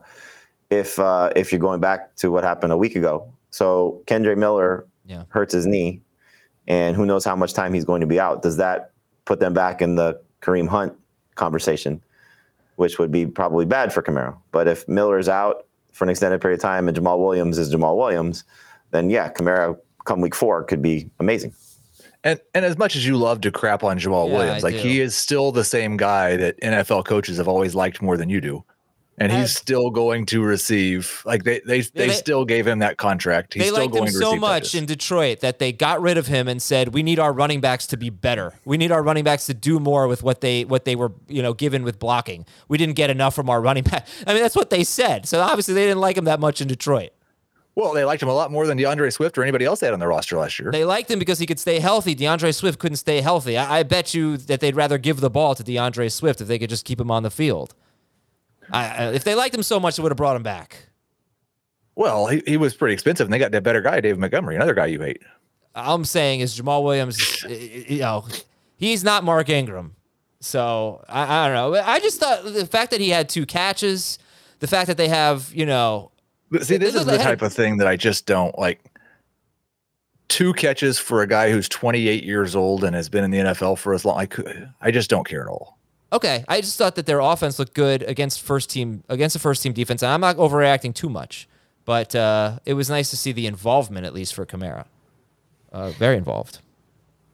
if 0.71 0.97
uh, 0.99 1.31
if 1.35 1.51
you're 1.51 1.59
going 1.59 1.79
back 1.79 2.15
to 2.17 2.31
what 2.31 2.43
happened 2.43 2.73
a 2.73 2.77
week 2.77 2.95
ago 2.95 3.31
so 3.51 4.01
Kendre 4.05 4.37
Miller 4.37 4.85
yeah. 5.05 5.23
hurts 5.29 5.53
his 5.53 5.65
knee, 5.65 6.01
and 6.67 6.95
who 6.95 7.05
knows 7.05 7.25
how 7.25 7.35
much 7.35 7.53
time 7.53 7.73
he's 7.73 7.85
going 7.85 8.01
to 8.01 8.07
be 8.07 8.19
out. 8.19 8.41
Does 8.41 8.57
that 8.57 8.91
put 9.25 9.39
them 9.39 9.53
back 9.53 9.81
in 9.81 9.95
the 9.95 10.19
Kareem 10.41 10.67
Hunt 10.67 10.93
conversation, 11.35 12.01
which 12.75 12.99
would 12.99 13.11
be 13.11 13.25
probably 13.25 13.65
bad 13.65 13.91
for 13.91 14.01
Kamara? 14.01 14.37
But 14.51 14.67
if 14.67 14.87
Miller's 14.87 15.29
out 15.29 15.65
for 15.91 16.05
an 16.05 16.09
extended 16.09 16.41
period 16.41 16.59
of 16.59 16.61
time 16.61 16.87
and 16.87 16.95
Jamaal 16.95 17.19
Williams 17.19 17.57
is 17.57 17.73
Jamaal 17.73 17.97
Williams, 17.97 18.43
then 18.91 19.09
yeah, 19.09 19.31
Kamara 19.31 19.77
come 20.05 20.21
week 20.21 20.35
four 20.35 20.63
could 20.63 20.81
be 20.81 21.09
amazing. 21.19 21.53
And 22.23 22.39
and 22.53 22.65
as 22.65 22.77
much 22.77 22.95
as 22.95 23.07
you 23.07 23.15
love 23.15 23.41
to 23.41 23.51
crap 23.51 23.83
on 23.83 23.97
Jamaal 23.97 24.27
yeah, 24.27 24.37
Williams, 24.37 24.63
I 24.63 24.67
like 24.67 24.81
do. 24.81 24.87
he 24.87 24.99
is 24.99 25.15
still 25.15 25.51
the 25.51 25.63
same 25.63 25.97
guy 25.97 26.35
that 26.37 26.59
NFL 26.61 27.05
coaches 27.05 27.37
have 27.37 27.47
always 27.47 27.75
liked 27.75 28.01
more 28.01 28.17
than 28.17 28.29
you 28.29 28.41
do 28.41 28.63
and 29.19 29.31
he's 29.31 29.55
still 29.55 29.89
going 29.89 30.25
to 30.27 30.41
receive 30.43 31.21
like 31.25 31.43
they 31.43 31.59
they, 31.65 31.81
they, 31.81 32.07
they- 32.07 32.13
still 32.13 32.45
gave 32.45 32.67
him 32.67 32.79
that 32.79 32.97
contract. 32.97 33.53
He's 33.53 33.63
they 33.63 33.69
still 33.69 33.81
liked 33.81 33.93
going 33.93 34.07
him 34.07 34.13
so 34.13 34.35
much 34.35 34.75
in 34.75 34.85
Detroit 34.85 35.39
that 35.41 35.59
they 35.59 35.71
got 35.71 36.01
rid 36.01 36.17
of 36.17 36.27
him 36.27 36.47
and 36.47 36.61
said, 36.61 36.93
"We 36.93 37.03
need 37.03 37.19
our 37.19 37.33
running 37.33 37.61
backs 37.61 37.87
to 37.87 37.97
be 37.97 38.09
better. 38.09 38.53
We 38.65 38.77
need 38.77 38.91
our 38.91 39.03
running 39.03 39.23
backs 39.23 39.45
to 39.47 39.53
do 39.53 39.79
more 39.79 40.07
with 40.07 40.23
what 40.23 40.41
they 40.41 40.65
what 40.65 40.85
they 40.85 40.95
were 40.95 41.11
you 41.27 41.41
know 41.41 41.53
given 41.53 41.83
with 41.83 41.99
blocking. 41.99 42.45
We 42.67 42.77
didn't 42.77 42.95
get 42.95 43.09
enough 43.09 43.35
from 43.35 43.49
our 43.49 43.61
running 43.61 43.83
back. 43.83 44.07
I 44.27 44.33
mean, 44.33 44.41
that's 44.41 44.55
what 44.55 44.69
they 44.69 44.83
said. 44.83 45.27
So 45.27 45.41
obviously 45.41 45.73
they 45.73 45.85
didn't 45.85 46.01
like 46.01 46.17
him 46.17 46.25
that 46.25 46.39
much 46.39 46.61
in 46.61 46.67
Detroit. 46.67 47.11
well, 47.75 47.93
they 47.93 48.03
liked 48.03 48.21
him 48.21 48.27
a 48.29 48.33
lot 48.33 48.51
more 48.51 48.67
than 48.67 48.77
D'Andre 48.77 49.09
Swift 49.09 49.37
or 49.37 49.43
anybody 49.43 49.63
else 49.63 49.79
they 49.79 49.87
had 49.87 49.93
on 49.93 49.99
their 49.99 50.09
roster 50.09 50.37
last 50.37 50.59
year. 50.59 50.69
They 50.71 50.83
liked 50.83 51.09
him 51.09 51.17
because 51.19 51.39
he 51.39 51.45
could 51.45 51.59
stay 51.59 51.79
healthy. 51.79 52.13
D'Andre 52.13 52.51
Swift 52.51 52.77
couldn't 52.79 52.97
stay 52.97 53.21
healthy. 53.21 53.57
I, 53.57 53.79
I 53.79 53.83
bet 53.83 54.13
you 54.13 54.35
that 54.37 54.59
they'd 54.59 54.75
rather 54.75 54.97
give 54.97 55.21
the 55.21 55.29
ball 55.29 55.55
to 55.55 55.63
D'Andre 55.63 56.09
Swift 56.09 56.41
if 56.41 56.47
they 56.47 56.59
could 56.59 56.69
just 56.69 56.83
keep 56.83 56.99
him 56.99 57.09
on 57.09 57.23
the 57.23 57.31
field. 57.31 57.73
I, 58.71 58.87
I, 58.87 59.11
if 59.13 59.23
they 59.23 59.35
liked 59.35 59.55
him 59.55 59.63
so 59.63 59.79
much, 59.79 59.95
they 59.95 60.03
would 60.03 60.11
have 60.11 60.17
brought 60.17 60.35
him 60.35 60.43
back. 60.43 60.87
well, 61.95 62.27
he, 62.27 62.41
he 62.45 62.57
was 62.57 62.73
pretty 62.73 62.93
expensive, 62.93 63.25
and 63.25 63.33
they 63.33 63.39
got 63.39 63.51
that 63.51 63.63
better 63.63 63.81
guy, 63.81 63.99
David 64.01 64.19
Montgomery, 64.19 64.55
another 64.55 64.73
guy 64.73 64.85
you 64.87 65.01
hate. 65.01 65.21
I'm 65.75 66.05
saying 66.05 66.39
is 66.39 66.59
Jamaal 66.59 66.83
Williams, 66.83 67.43
you 67.49 67.99
know, 67.99 68.25
he's 68.77 69.03
not 69.03 69.23
Mark 69.23 69.49
Ingram. 69.49 69.95
So 70.41 71.03
I, 71.09 71.45
I 71.45 71.47
don't 71.47 71.55
know. 71.73 71.81
I 71.81 71.99
just 71.99 72.19
thought 72.19 72.43
the 72.45 72.65
fact 72.65 72.91
that 72.91 73.01
he 73.01 73.09
had 73.09 73.27
two 73.27 73.45
catches, 73.45 74.19
the 74.59 74.67
fact 74.67 74.87
that 74.87 74.97
they 74.97 75.09
have, 75.09 75.51
you 75.53 75.65
know, 75.65 76.11
But 76.49 76.65
see, 76.65 76.77
this 76.77 76.95
is 76.95 77.05
the 77.05 77.11
the 77.13 77.17
type 77.17 77.41
of 77.41 77.51
thing 77.53 77.77
that 77.77 77.87
I 77.87 77.97
just 77.97 78.25
don't 78.25 78.57
like. 78.57 78.79
Two 80.29 80.53
catches 80.53 80.99
for 80.99 81.23
a 81.23 81.27
guy 81.27 81.49
who's 81.51 81.67
28 81.67 82.23
years 82.23 82.55
old 82.55 82.83
and 82.83 82.95
has 82.95 83.09
been 83.09 83.23
in 83.23 83.31
the 83.31 83.39
NFL 83.39 83.79
for 83.79 83.95
as 83.95 84.05
long. 84.05 84.19
I 84.19 84.27
could, 84.27 84.71
I 84.79 84.91
just 84.91 85.09
don't 85.09 85.27
care 85.27 85.41
at 85.41 85.47
all. 85.47 85.78
Okay. 86.11 86.43
I 86.47 86.61
just 86.61 86.77
thought 86.77 86.95
that 86.95 87.05
their 87.05 87.19
offense 87.19 87.59
looked 87.59 87.73
good 87.73 88.03
against 88.03 88.41
first 88.41 88.69
team 88.69 89.03
against 89.09 89.33
the 89.33 89.39
first 89.39 89.63
team 89.63 89.73
defense. 89.73 90.01
And 90.03 90.11
I'm 90.11 90.21
not 90.21 90.37
overreacting 90.37 90.93
too 90.93 91.09
much, 91.09 91.47
but 91.85 92.15
uh, 92.15 92.59
it 92.65 92.73
was 92.73 92.89
nice 92.89 93.09
to 93.09 93.17
see 93.17 93.31
the 93.31 93.47
involvement 93.47 94.05
at 94.05 94.13
least 94.13 94.33
for 94.33 94.45
Kamara. 94.45 94.85
Uh, 95.71 95.89
very 95.91 96.17
involved. 96.17 96.59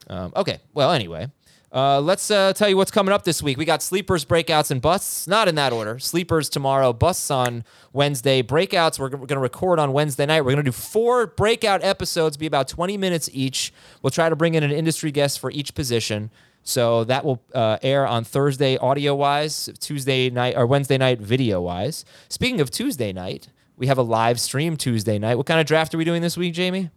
Um, 0.08 0.34
okay. 0.36 0.60
Well, 0.74 0.92
anyway, 0.92 1.30
uh, 1.76 2.00
let's 2.00 2.32
uh, 2.32 2.54
tell 2.54 2.70
you 2.70 2.78
what's 2.78 2.90
coming 2.90 3.14
up 3.14 3.26
this 3.26 3.44
week. 3.44 3.58
We 3.58 3.66
got 3.66 3.82
sleepers, 3.82 4.24
breakouts, 4.24 4.72
and 4.72 4.82
busts. 4.82 5.28
Not 5.28 5.50
in 5.50 5.56
that 5.56 5.74
order. 5.74 6.00
Sleepers 6.00 6.48
tomorrow, 6.48 6.94
busts 6.94 7.30
on 7.30 7.66
Wednesday, 7.92 8.42
breakouts. 8.42 8.98
We're, 8.98 9.10
going 9.10 9.28
to 9.28 9.40
record 9.40 9.78
on 9.78 9.92
Wednesday 9.92 10.26
night. 10.26 10.42
We're 10.42 10.54
going 10.54 10.58
to 10.58 10.64
do 10.64 10.72
four 10.72 11.28
breakout 11.28 11.84
episodes, 11.84 12.38
be 12.38 12.46
about 12.46 12.70
20 12.70 12.96
minutes 12.96 13.30
each. 13.34 13.74
We'll 14.02 14.12
try 14.12 14.30
to 14.30 14.38
bring 14.38 14.54
in 14.54 14.64
an 14.64 14.72
industry 14.72 15.12
guest 15.12 15.40
for 15.40 15.52
each 15.52 15.76
position. 15.76 16.32
So 16.66 17.04
that 17.06 17.24
will 17.24 17.42
uh, 17.54 17.78
air 17.82 18.06
on 18.06 18.24
Thursday, 18.24 18.76
audio 18.78 19.16
wise, 19.16 19.70
Tuesday 19.80 20.30
night 20.30 20.56
or 20.58 20.66
Wednesday 20.66 20.98
night, 20.98 21.22
video 21.22 21.62
wise. 21.62 22.04
Speaking 22.28 22.60
of 22.60 22.72
Tuesday 22.72 23.14
night, 23.14 23.48
we 23.78 23.88
have 23.88 23.98
a 23.98 24.02
live 24.02 24.40
stream 24.40 24.76
Tuesday 24.76 25.18
night. 25.18 25.38
What 25.38 25.46
kind 25.46 25.60
of 25.60 25.66
draft 25.66 25.94
are 25.94 25.98
we 25.98 26.06
doing 26.06 26.22
this 26.22 26.36
week, 26.36 26.54
Jamey? 26.54 26.92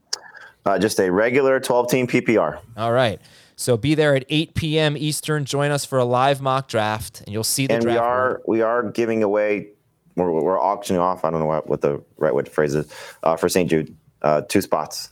Uh, 0.65 0.79
just 0.79 0.99
a 0.99 1.11
regular 1.13 1.61
12 1.61 1.91
team 1.91 2.07
PPR. 2.07 2.59
All 2.77 2.93
right. 2.93 3.21
So 3.57 3.77
be 3.77 3.95
there 3.95 4.17
at 4.17 4.25
8 4.29 4.55
p.m. 4.55 4.97
Eastern. 4.97 5.45
Join 5.45 5.71
us 5.71 5.85
for 5.85 5.99
a 5.99 6.05
live 6.05 6.41
mock 6.41 6.69
draft, 6.69 7.21
and 7.21 7.33
you'll 7.33 7.45
see 7.45 7.67
the 7.67 7.75
and 7.75 7.83
draft. 7.83 7.95
we 7.95 7.99
are 7.99 8.29
board. 8.35 8.43
we 8.47 8.63
are 8.63 8.83
giving 8.91 9.23
away 9.23 9.69
we're, 10.19 10.33
we're 10.33 10.61
auctioning 10.61 11.01
off 11.01 11.25
i 11.25 11.31
don't 11.31 11.41
know 11.41 11.47
what, 11.47 11.69
what 11.69 11.81
the 11.81 12.03
right 12.17 12.35
way 12.35 12.43
to 12.43 12.51
phrase 12.51 12.75
it 12.75 12.87
uh, 13.23 13.37
for 13.37 13.49
st 13.49 13.71
jude 13.71 13.97
uh, 14.23 14.43
two 14.43 14.61
spots 14.61 15.11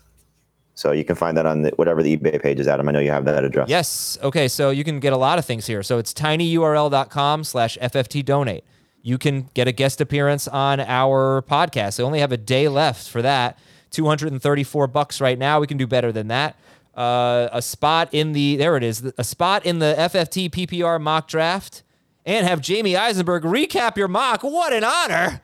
so 0.77 0.93
you 0.93 1.05
can 1.05 1.17
find 1.17 1.37
that 1.37 1.47
on 1.47 1.63
the, 1.63 1.71
whatever 1.71 2.03
the 2.03 2.17
ebay 2.17 2.41
page 2.41 2.61
is 2.61 2.69
adam 2.69 2.89
i 2.89 2.93
know 2.93 3.01
you 3.01 3.11
have 3.11 3.25
that 3.25 3.43
address 3.45 3.69
Yes. 3.69 4.17
Okay. 4.23 4.47
So 4.47 4.71
you 4.71 4.85
can 4.85 5.01
get 5.01 5.13
a 5.13 5.17
lot 5.17 5.39
of 5.41 5.45
things 5.45 5.67
here. 5.67 5.83
So 5.83 5.99
it's 5.99 6.13
tinyurl.com 6.13 7.43
slash 7.45 7.77
FFT 7.83 8.25
donate. 8.25 8.63
You 9.03 9.19
can 9.19 9.49
get 9.55 9.67
a 9.69 9.73
guest 9.73 10.01
appearance 10.01 10.47
on 10.49 10.81
our 10.81 11.43
podcast. 11.43 11.97
They 11.97 12.03
only 12.05 12.21
have 12.21 12.33
a 12.33 12.37
day 12.37 12.69
left 12.69 13.09
for 13.09 13.23
that. 13.23 13.59
234 13.91 14.87
bucks 14.89 15.21
right 15.21 15.39
now. 15.39 15.61
We 15.61 15.67
can 15.67 15.77
do 15.79 15.87
better 15.87 16.13
than 16.13 16.29
that. 16.29 16.57
Uh, 16.95 17.49
a 17.53 17.63
spot 17.63 18.09
in 18.13 18.33
the, 18.33 18.57
there 18.57 18.77
it 18.77 18.83
is, 18.83 19.05
a 19.19 19.25
spot 19.25 19.65
in 19.67 19.79
the 19.79 19.95
FFT 19.99 20.51
PPR 20.51 21.01
mock 21.01 21.29
draft 21.29 21.83
and 22.25 22.47
have 22.47 22.61
Jamey 22.61 22.97
Eisenberg 22.99 23.43
recap 23.45 23.97
your 23.97 24.09
mock. 24.09 24.43
What 24.43 24.73
an 24.73 24.83
honor. 24.85 25.41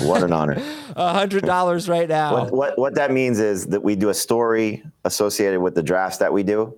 What 0.00 0.22
an 0.22 0.32
honor 0.32 0.54
$100 0.96 1.88
right 1.88 2.08
now. 2.08 2.32
what, 2.32 2.52
what 2.52 2.78
what 2.78 2.94
that 2.94 3.10
means 3.10 3.38
is 3.38 3.66
that 3.66 3.82
we 3.82 3.94
do 3.94 4.08
a 4.08 4.14
story 4.14 4.82
associated 5.04 5.60
with 5.60 5.74
the 5.74 5.82
drafts 5.82 6.18
that 6.18 6.32
we 6.32 6.42
do 6.42 6.74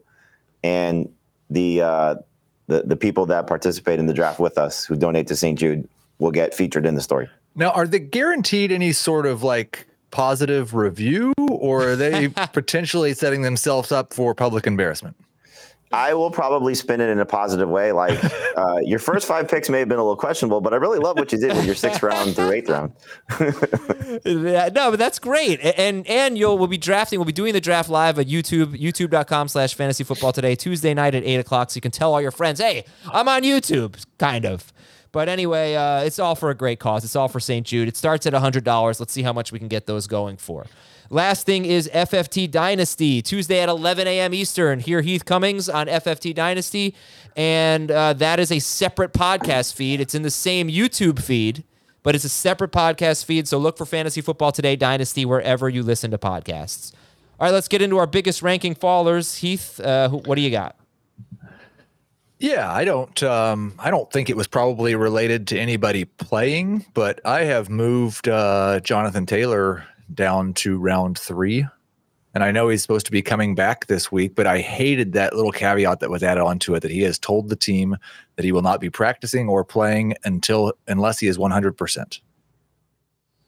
and 0.63 1.11
the 1.49 1.81
uh, 1.83 2.15
the, 2.67 2.83
the 2.83 2.97
people 2.97 3.27
that 3.27 3.47
participate 3.47 3.99
in 3.99 4.07
the 4.07 4.15
draft 4.15 4.39
with 4.39 4.59
us 4.59 4.85
who 4.85 4.97
donate 4.97 5.27
to 5.29 5.37
st 5.37 5.59
jude 5.59 5.89
will 6.19 6.31
get 6.31 6.55
featured 6.55 6.85
in 6.87 6.95
the 6.95 7.01
story 7.01 7.29
Now, 7.55 7.71
are 7.71 7.87
they 7.87 7.99
guaranteed 7.99 8.71
any 8.71 8.93
sort 8.93 9.27
of 9.27 9.43
like 9.43 9.87
positive 10.11 10.75
review, 10.75 11.33
or 11.49 11.91
are 11.91 11.97
they 11.97 12.29
potentially 12.53 13.15
setting 13.15 13.43
themselves 13.43 13.93
up 13.93 14.13
for 14.13 14.35
public 14.35 14.67
embarrassment? 14.67 15.17
I 15.93 16.15
will 16.15 16.31
probably 16.31 16.75
spin 16.77 17.01
it 17.01 17.09
in 17.09 17.19
a 17.19 17.27
positive 17.27 17.69
way. 17.69 17.91
Like 17.93 18.19
uh, 18.57 18.79
your 18.79 18.99
first 18.99 19.27
five 19.27 19.49
picks 19.49 19.69
may 19.69 19.81
have 19.81 19.89
been 19.89 19.99
a 19.99 20.03
little 20.03 20.17
questionable, 20.17 20.61
but 20.61 20.73
I 20.73 20.77
really 20.77 20.99
love 20.99 21.19
what 21.19 21.33
you 21.33 21.39
did 21.39 21.57
with 21.57 21.67
your 21.67 21.75
sixth 21.75 22.03
round 22.03 22.37
through 22.37 22.53
eighth 22.53 22.69
round. 22.69 22.93
Yeah, 24.25 24.69
no, 24.75 24.91
but 24.91 24.99
that's 24.99 25.21
great. 25.21 25.61
And 25.61 26.07
and 26.07 26.37
you'll 26.37 26.59
we'll 26.59 26.67
be 26.67 26.77
drafting. 26.79 27.19
We'll 27.19 27.27
be 27.27 27.33
doing 27.33 27.53
the 27.53 27.61
draft 27.61 27.89
live 27.89 28.19
at 28.19 28.27
YouTube, 28.27 28.79
youtube.com 28.79 29.49
slash 29.49 29.75
fantasy 29.75 30.03
football 30.03 30.33
today, 30.33 30.57
Tuesday 30.57 30.93
night 30.95 31.15
at 31.15 31.23
eight 31.23 31.37
o'clock. 31.37 31.71
So 31.71 31.77
you 31.77 31.81
can 31.81 31.93
tell 31.93 32.13
all 32.13 32.21
your 32.21 32.33
friends, 32.33 32.61
hey, 32.61 32.85
I'm 33.13 33.29
on 33.29 33.43
YouTube, 33.43 34.05
kind 34.19 34.45
of. 34.45 34.73
But 35.13 35.29
anyway, 35.29 35.75
uh, 35.75 36.03
it's 36.03 36.19
all 36.19 36.35
for 36.35 36.51
a 36.51 36.55
great 36.55 36.81
cause. 36.81 37.05
It's 37.05 37.17
all 37.17 37.29
for 37.29 37.41
St. 37.41 37.67
Jude. 37.67 37.89
It 37.89 37.97
starts 37.97 38.27
at 38.27 38.33
$100. 38.33 39.01
Let's 39.01 39.13
see 39.13 39.23
how 39.23 39.33
much 39.33 39.53
we 39.53 39.59
can 39.59 39.69
get 39.69 39.87
those 39.87 40.07
going 40.07 40.37
for. 40.37 40.67
Last 41.13 41.45
thing 41.45 41.65
is 41.65 41.91
FFT 41.93 42.49
Dynasty, 42.49 43.21
Tuesday 43.21 43.59
at 43.59 43.69
11 43.69 44.07
a.m. 44.07 44.33
Eastern. 44.33 44.79
Hear 44.79 45.01
Heath 45.01 45.25
Cummings 45.25 45.69
on 45.69 45.89
FFT 45.89 46.33
Dynasty. 46.33 46.95
And 47.35 47.91
uh, 47.91 48.13
that 48.13 48.39
is 48.39 48.53
a 48.53 48.61
separate 48.61 49.13
podcast 49.13 49.75
feed. 49.75 50.01
It's 50.01 50.15
in 50.15 50.23
the 50.23 50.31
same 50.31 50.69
YouTube 50.69 51.21
feed, 51.21 51.65
but 52.05 52.15
it's 52.15 52.23
a 52.23 52.29
separate 52.29 52.71
podcast 52.71 53.25
feed. 53.25 53.49
So 53.49 53.59
look 53.59 53.77
for 53.77 53.87
Fantasy 53.87 54.21
Football 54.21 54.53
Today 54.53 54.77
Dynasty 54.77 55.25
wherever 55.25 55.69
you 55.69 55.83
listen 55.83 56.13
to 56.13 56.19
podcasts. 56.19 56.93
All 57.41 57.47
right, 57.49 57.53
let's 57.53 57.67
get 57.67 57.83
into 57.83 57.99
our 57.99 58.07
biggest 58.07 58.41
ranking 58.41 58.77
fallers. 58.77 59.39
Heath, 59.39 59.81
uh, 59.81 60.11
what 60.11 60.37
do 60.37 60.43
you 60.43 60.51
got? 60.51 60.77
Yeah, 62.39 62.73
I 62.73 62.85
don't 62.85 63.23
um 63.25 63.75
I 63.79 63.91
don't 63.91 64.11
think 64.11 64.31
it 64.31 64.37
was 64.37 64.47
probably 64.47 64.95
related 64.95 65.49
to 65.49 65.59
anybody 65.59 66.05
playing, 66.05 66.87
but 66.95 67.21
I 67.27 67.45
have 67.45 67.69
moved 67.69 68.29
uh 68.29 68.81
Jonathan 68.81 69.27
Taylor 69.27 69.85
down 70.15 70.55
to 70.55 70.79
round 70.79 71.19
3. 71.19 71.67
And 72.33 72.45
I 72.45 72.53
know 72.53 72.69
he's 72.69 72.83
supposed 72.83 73.07
to 73.07 73.13
be 73.13 73.23
coming 73.23 73.55
back 73.55 73.87
this 73.87 74.13
week, 74.13 74.35
but 74.37 74.47
I 74.47 74.61
hated 74.61 75.13
that 75.15 75.35
little 75.35 75.51
caveat 75.51 76.01
that 76.01 76.11
was 76.11 76.23
added 76.23 76.43
onto 76.43 76.75
it 76.75 76.81
that 76.81 76.91
he 76.91 77.03
has 77.03 77.19
told 77.19 77.49
the 77.49 77.57
team 77.57 77.97
that 78.37 78.45
he 78.45 78.53
will 78.53 78.63
not 78.63 78.81
be 78.81 78.89
practicing 78.89 79.49
or 79.49 79.65
playing 79.65 80.15
until 80.25 80.73
unless 80.87 81.19
he 81.19 81.27
is 81.27 81.39
100%. 81.39 82.21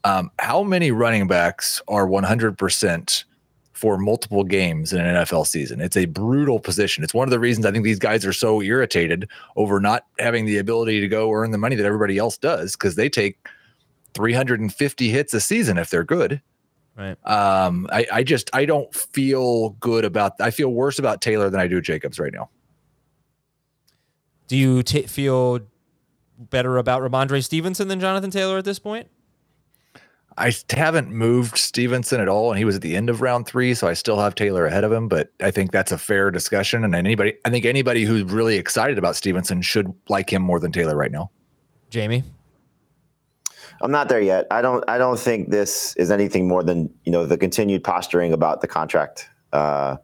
Um, 0.03 0.31
how 0.39 0.63
many 0.63 0.91
running 0.91 1.27
backs 1.27 1.81
are 1.87 2.05
100% 2.05 3.23
for 3.71 3.97
multiple 3.97 4.43
games 4.43 4.91
in 4.91 4.99
an 4.99 5.15
NFL 5.15 5.47
season? 5.47 5.79
It's 5.79 5.95
a 5.95 6.05
brutal 6.05 6.59
position. 6.59 7.05
It's 7.05 7.13
one 7.13 7.25
of 7.25 7.31
the 7.31 7.39
reasons 7.39 7.65
I 7.65 7.71
think 7.71 7.85
these 7.85 7.99
guys 7.99 8.25
are 8.25 8.33
so 8.33 8.61
irritated 8.61 9.29
over 9.55 9.79
not 9.79 10.05
having 10.19 10.45
the 10.45 10.57
ability 10.57 10.99
to 10.99 11.07
go 11.07 11.31
earn 11.31 11.51
the 11.51 11.57
money 11.57 11.77
that 11.77 11.85
everybody 11.85 12.17
else 12.17 12.37
does 12.37 12.73
because 12.73 12.95
they 12.95 13.07
take 13.07 13.47
350 14.13 15.09
hits 15.09 15.33
a 15.33 15.39
season 15.39 15.77
if 15.77 15.89
they're 15.89 16.03
good. 16.03 16.41
Right. 16.95 17.17
Um, 17.25 17.87
I, 17.91 18.05
I 18.11 18.23
just 18.23 18.49
I 18.53 18.65
don't 18.65 18.93
feel 18.93 19.69
good 19.79 20.05
about. 20.05 20.33
I 20.39 20.51
feel 20.51 20.69
worse 20.69 20.99
about 20.99 21.21
Taylor 21.21 21.49
than 21.49 21.59
I 21.59 21.67
do 21.67 21.81
Jacobs 21.81 22.19
right 22.19 22.33
now. 22.33 22.49
Do 24.47 24.55
you 24.55 24.83
ta 24.83 25.01
feel 25.07 25.61
better 26.37 26.77
about 26.77 27.01
Rhamondre 27.01 27.43
Stevenson 27.43 27.87
than 27.87 27.99
Jonathan 27.99 28.29
Taylor 28.29 28.57
at 28.57 28.65
this 28.65 28.79
point? 28.79 29.07
I 30.37 30.53
haven't 30.71 31.11
moved 31.11 31.57
Stevenson 31.57 32.19
at 32.19 32.27
all, 32.27 32.51
and 32.51 32.57
he 32.57 32.65
was 32.65 32.75
at 32.75 32.81
the 32.81 32.95
end 32.95 33.09
of 33.09 33.21
round 33.21 33.45
three, 33.45 33.73
so 33.75 33.87
I 33.87 33.93
still 33.93 34.19
have 34.19 34.33
Taylor 34.33 34.65
ahead 34.65 34.83
of 34.83 34.91
him. 34.91 35.07
But 35.07 35.31
I 35.41 35.51
think 35.51 35.71
that's 35.71 35.91
a 35.91 35.97
fair 35.97 36.31
discussion, 36.31 36.83
and 36.83 36.95
anybody, 36.95 37.33
I 37.45 37.49
think 37.49 37.65
anybody 37.65 38.03
who's 38.03 38.23
really 38.23 38.57
excited 38.57 38.97
about 38.97 39.15
Stevenson 39.15 39.61
should 39.61 39.93
like 40.09 40.31
him 40.31 40.41
more 40.41 40.59
than 40.59 40.71
Taylor 40.71 40.95
right 40.95 41.11
now. 41.11 41.29
Jamey? 41.91 42.23
I'm 43.83 43.91
not 43.91 44.07
there 44.07 44.21
yet. 44.21 44.47
I 44.49 44.61
don't. 44.61 44.83
I 44.87 44.97
don't 44.97 45.19
think 45.19 45.49
this 45.49 45.93
is 45.97 46.09
anything 46.09 46.47
more 46.47 46.63
than 46.63 46.89
you 47.03 47.11
know 47.11 47.25
the 47.25 47.37
continued 47.37 47.83
posturing 47.83 48.31
about 48.31 48.61
the 48.61 48.67
contract. 48.67 49.29
Uh, 49.51 49.97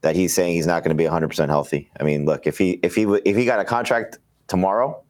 that 0.00 0.16
he's 0.16 0.34
saying 0.34 0.54
he's 0.54 0.66
not 0.66 0.82
going 0.82 0.90
to 0.90 0.96
be 0.96 1.04
100 1.04 1.28
percent 1.28 1.50
healthy. 1.50 1.90
I 2.00 2.02
mean, 2.02 2.24
look 2.24 2.46
if 2.46 2.56
he 2.56 2.80
if 2.82 2.94
he 2.94 3.02
if 3.26 3.36
he 3.36 3.44
got 3.44 3.60
a 3.60 3.64
contract 3.64 4.18
tomorrow, 4.48 5.02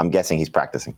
I'm 0.00 0.10
guessing 0.10 0.38
he's 0.38 0.48
practicing. 0.48 0.96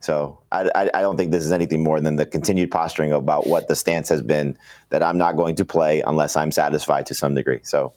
So 0.00 0.38
I, 0.52 0.70
I, 0.74 0.90
I 0.92 1.00
don't 1.00 1.16
think 1.16 1.30
this 1.30 1.44
is 1.44 1.52
anything 1.52 1.82
more 1.82 1.98
than 1.98 2.16
the 2.16 2.26
continued 2.26 2.70
posturing 2.70 3.12
about 3.12 3.46
what 3.46 3.68
the 3.68 3.76
stance 3.76 4.10
has 4.10 4.20
been 4.20 4.58
that 4.90 5.02
I'm 5.02 5.16
not 5.16 5.36
going 5.36 5.56
to 5.56 5.64
play 5.64 6.02
unless 6.02 6.36
I'm 6.36 6.52
satisfied 6.52 7.06
to 7.06 7.14
some 7.14 7.34
degree. 7.34 7.60
So 7.62 7.92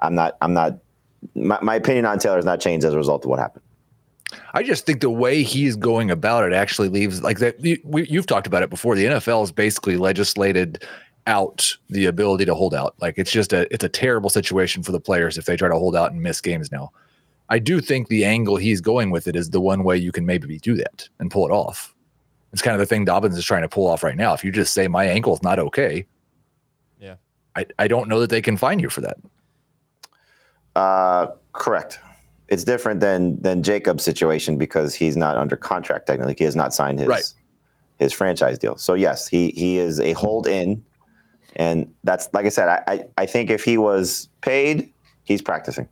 I'm 0.00 0.14
not. 0.14 0.36
I'm 0.42 0.52
not. 0.52 0.78
My, 1.34 1.58
my 1.62 1.74
opinion 1.76 2.04
on 2.04 2.18
Taylor 2.18 2.36
has 2.36 2.44
not 2.44 2.60
changed 2.60 2.84
as 2.84 2.92
a 2.92 2.98
result 2.98 3.24
of 3.24 3.30
what 3.30 3.38
happened. 3.38 3.64
I 4.54 4.62
just 4.62 4.86
think 4.86 5.00
the 5.00 5.10
way 5.10 5.42
he's 5.42 5.76
going 5.76 6.10
about 6.10 6.44
it 6.44 6.52
actually 6.52 6.88
leaves 6.88 7.22
like 7.22 7.38
that. 7.38 7.62
You, 7.64 7.78
we, 7.84 8.06
you've 8.06 8.26
talked 8.26 8.46
about 8.46 8.62
it 8.62 8.70
before. 8.70 8.94
The 8.94 9.06
NFL 9.06 9.40
has 9.40 9.52
basically 9.52 9.96
legislated 9.96 10.84
out 11.26 11.76
the 11.88 12.06
ability 12.06 12.44
to 12.46 12.54
hold 12.54 12.74
out. 12.74 12.94
Like 13.00 13.14
it's 13.18 13.30
just 13.30 13.52
a 13.52 13.72
it's 13.72 13.84
a 13.84 13.88
terrible 13.88 14.30
situation 14.30 14.82
for 14.82 14.92
the 14.92 15.00
players 15.00 15.38
if 15.38 15.46
they 15.46 15.56
try 15.56 15.68
to 15.68 15.78
hold 15.78 15.96
out 15.96 16.12
and 16.12 16.22
miss 16.22 16.40
games 16.40 16.72
now. 16.72 16.90
I 17.48 17.58
do 17.58 17.80
think 17.80 18.08
the 18.08 18.24
angle 18.24 18.56
he's 18.56 18.80
going 18.80 19.10
with 19.10 19.26
it 19.26 19.34
is 19.34 19.50
the 19.50 19.60
one 19.60 19.82
way 19.82 19.96
you 19.96 20.12
can 20.12 20.24
maybe 20.24 20.58
do 20.58 20.74
that 20.76 21.08
and 21.18 21.30
pull 21.30 21.46
it 21.46 21.50
off. 21.50 21.94
It's 22.52 22.62
kind 22.62 22.74
of 22.74 22.80
the 22.80 22.86
thing 22.86 23.04
Dobbins 23.04 23.36
is 23.36 23.44
trying 23.44 23.62
to 23.62 23.68
pull 23.68 23.86
off 23.86 24.02
right 24.02 24.16
now. 24.16 24.34
If 24.34 24.44
you 24.44 24.52
just 24.52 24.72
say 24.72 24.88
my 24.88 25.04
ankle 25.04 25.34
is 25.34 25.42
not 25.42 25.58
okay, 25.58 26.06
yeah, 27.00 27.14
I, 27.56 27.66
I 27.78 27.88
don't 27.88 28.08
know 28.08 28.20
that 28.20 28.30
they 28.30 28.42
can 28.42 28.56
fine 28.56 28.78
you 28.78 28.90
for 28.90 29.00
that. 29.00 29.16
Uh, 30.76 31.28
correct. 31.52 32.00
It's 32.50 32.64
different 32.64 33.00
than 33.00 33.40
than 33.40 33.62
Jacob's 33.62 34.02
situation 34.02 34.58
because 34.58 34.94
he's 34.94 35.16
not 35.16 35.36
under 35.36 35.56
contract 35.56 36.06
technically. 36.06 36.34
He 36.36 36.44
has 36.44 36.56
not 36.56 36.74
signed 36.74 36.98
his 36.98 37.08
right. 37.08 37.32
his 37.98 38.12
franchise 38.12 38.58
deal. 38.58 38.76
So 38.76 38.94
yes, 38.94 39.28
he 39.28 39.50
he 39.50 39.78
is 39.78 40.00
a 40.00 40.12
hold 40.12 40.48
in, 40.48 40.84
and 41.56 41.92
that's 42.02 42.28
like 42.32 42.46
I 42.46 42.48
said. 42.48 42.68
I, 42.68 42.82
I 42.86 43.04
I 43.18 43.26
think 43.26 43.50
if 43.50 43.62
he 43.64 43.78
was 43.78 44.28
paid, 44.40 44.92
he's 45.24 45.40
practicing. 45.40 45.88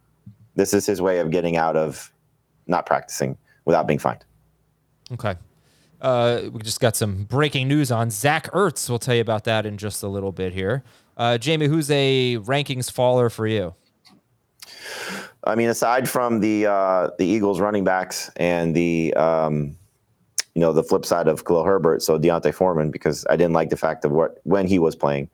This 0.56 0.74
is 0.74 0.84
his 0.84 1.00
way 1.00 1.20
of 1.20 1.30
getting 1.30 1.56
out 1.56 1.76
of 1.76 2.12
not 2.66 2.86
practicing 2.86 3.38
without 3.64 3.86
being 3.86 4.00
fined. 4.00 4.24
Okay. 5.12 5.36
Uh, 6.00 6.42
we 6.52 6.60
just 6.62 6.80
got 6.80 6.94
some 6.94 7.24
breaking 7.24 7.66
news 7.68 7.90
on 7.90 8.10
Zach 8.10 8.50
Ertz. 8.52 8.88
We'll 8.88 8.98
tell 8.98 9.14
you 9.14 9.20
about 9.20 9.44
that 9.44 9.66
in 9.66 9.78
just 9.78 10.02
a 10.02 10.08
little 10.08 10.32
bit 10.32 10.52
here. 10.52 10.84
Uh, 11.16 11.38
Jamey, 11.40 11.66
who's 11.66 11.90
a 11.90 12.36
rankings 12.38 12.90
faller 12.90 13.30
for 13.30 13.46
you? 13.46 13.74
I 15.48 15.54
mean, 15.54 15.70
aside 15.70 16.08
from 16.08 16.40
the 16.40 16.66
uh, 16.66 17.10
the 17.18 17.24
Eagles 17.24 17.58
running 17.58 17.82
backs 17.82 18.30
and 18.36 18.76
the 18.76 19.14
um, 19.14 19.76
you 20.54 20.60
know 20.60 20.74
the 20.74 20.82
flip 20.82 21.06
side 21.06 21.26
of 21.26 21.44
Khalil 21.44 21.64
Herbert, 21.64 22.02
so 22.02 22.18
D'Onta 22.18 22.52
Foreman, 22.52 22.90
because 22.90 23.26
I 23.30 23.36
didn't 23.36 23.54
like 23.54 23.70
the 23.70 23.76
fact 23.76 24.04
of 24.04 24.12
what 24.12 24.40
when 24.44 24.66
he 24.66 24.78
was 24.78 24.94
playing. 24.94 25.30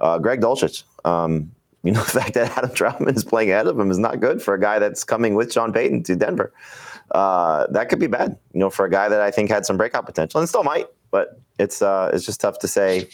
Uh, 0.00 0.18
Greg 0.18 0.40
Dulcich, 0.40 0.84
um, 1.04 1.50
you 1.82 1.90
know, 1.90 2.00
the 2.04 2.20
fact 2.20 2.34
that 2.34 2.56
Adam 2.56 2.70
Trautman 2.70 3.16
is 3.16 3.24
playing 3.24 3.50
ahead 3.50 3.66
of 3.66 3.78
him 3.78 3.90
is 3.90 3.98
not 3.98 4.20
good 4.20 4.40
for 4.40 4.54
a 4.54 4.60
guy 4.60 4.78
that's 4.78 5.02
coming 5.02 5.34
with 5.34 5.52
Sean 5.52 5.72
Payton 5.72 6.04
to 6.04 6.14
Denver. 6.14 6.52
Uh, 7.10 7.66
that 7.70 7.88
could 7.88 7.98
be 7.98 8.06
bad, 8.06 8.38
you 8.52 8.60
know, 8.60 8.70
for 8.70 8.84
a 8.84 8.90
guy 8.90 9.08
that 9.08 9.20
I 9.20 9.32
think 9.32 9.50
had 9.50 9.66
some 9.66 9.76
breakout 9.76 10.06
potential 10.06 10.38
and 10.38 10.48
still 10.48 10.64
might, 10.64 10.86
but 11.10 11.40
it's 11.58 11.82
uh, 11.82 12.10
it's 12.14 12.24
just 12.24 12.40
tough 12.40 12.60
to 12.60 12.68
say 12.68 13.08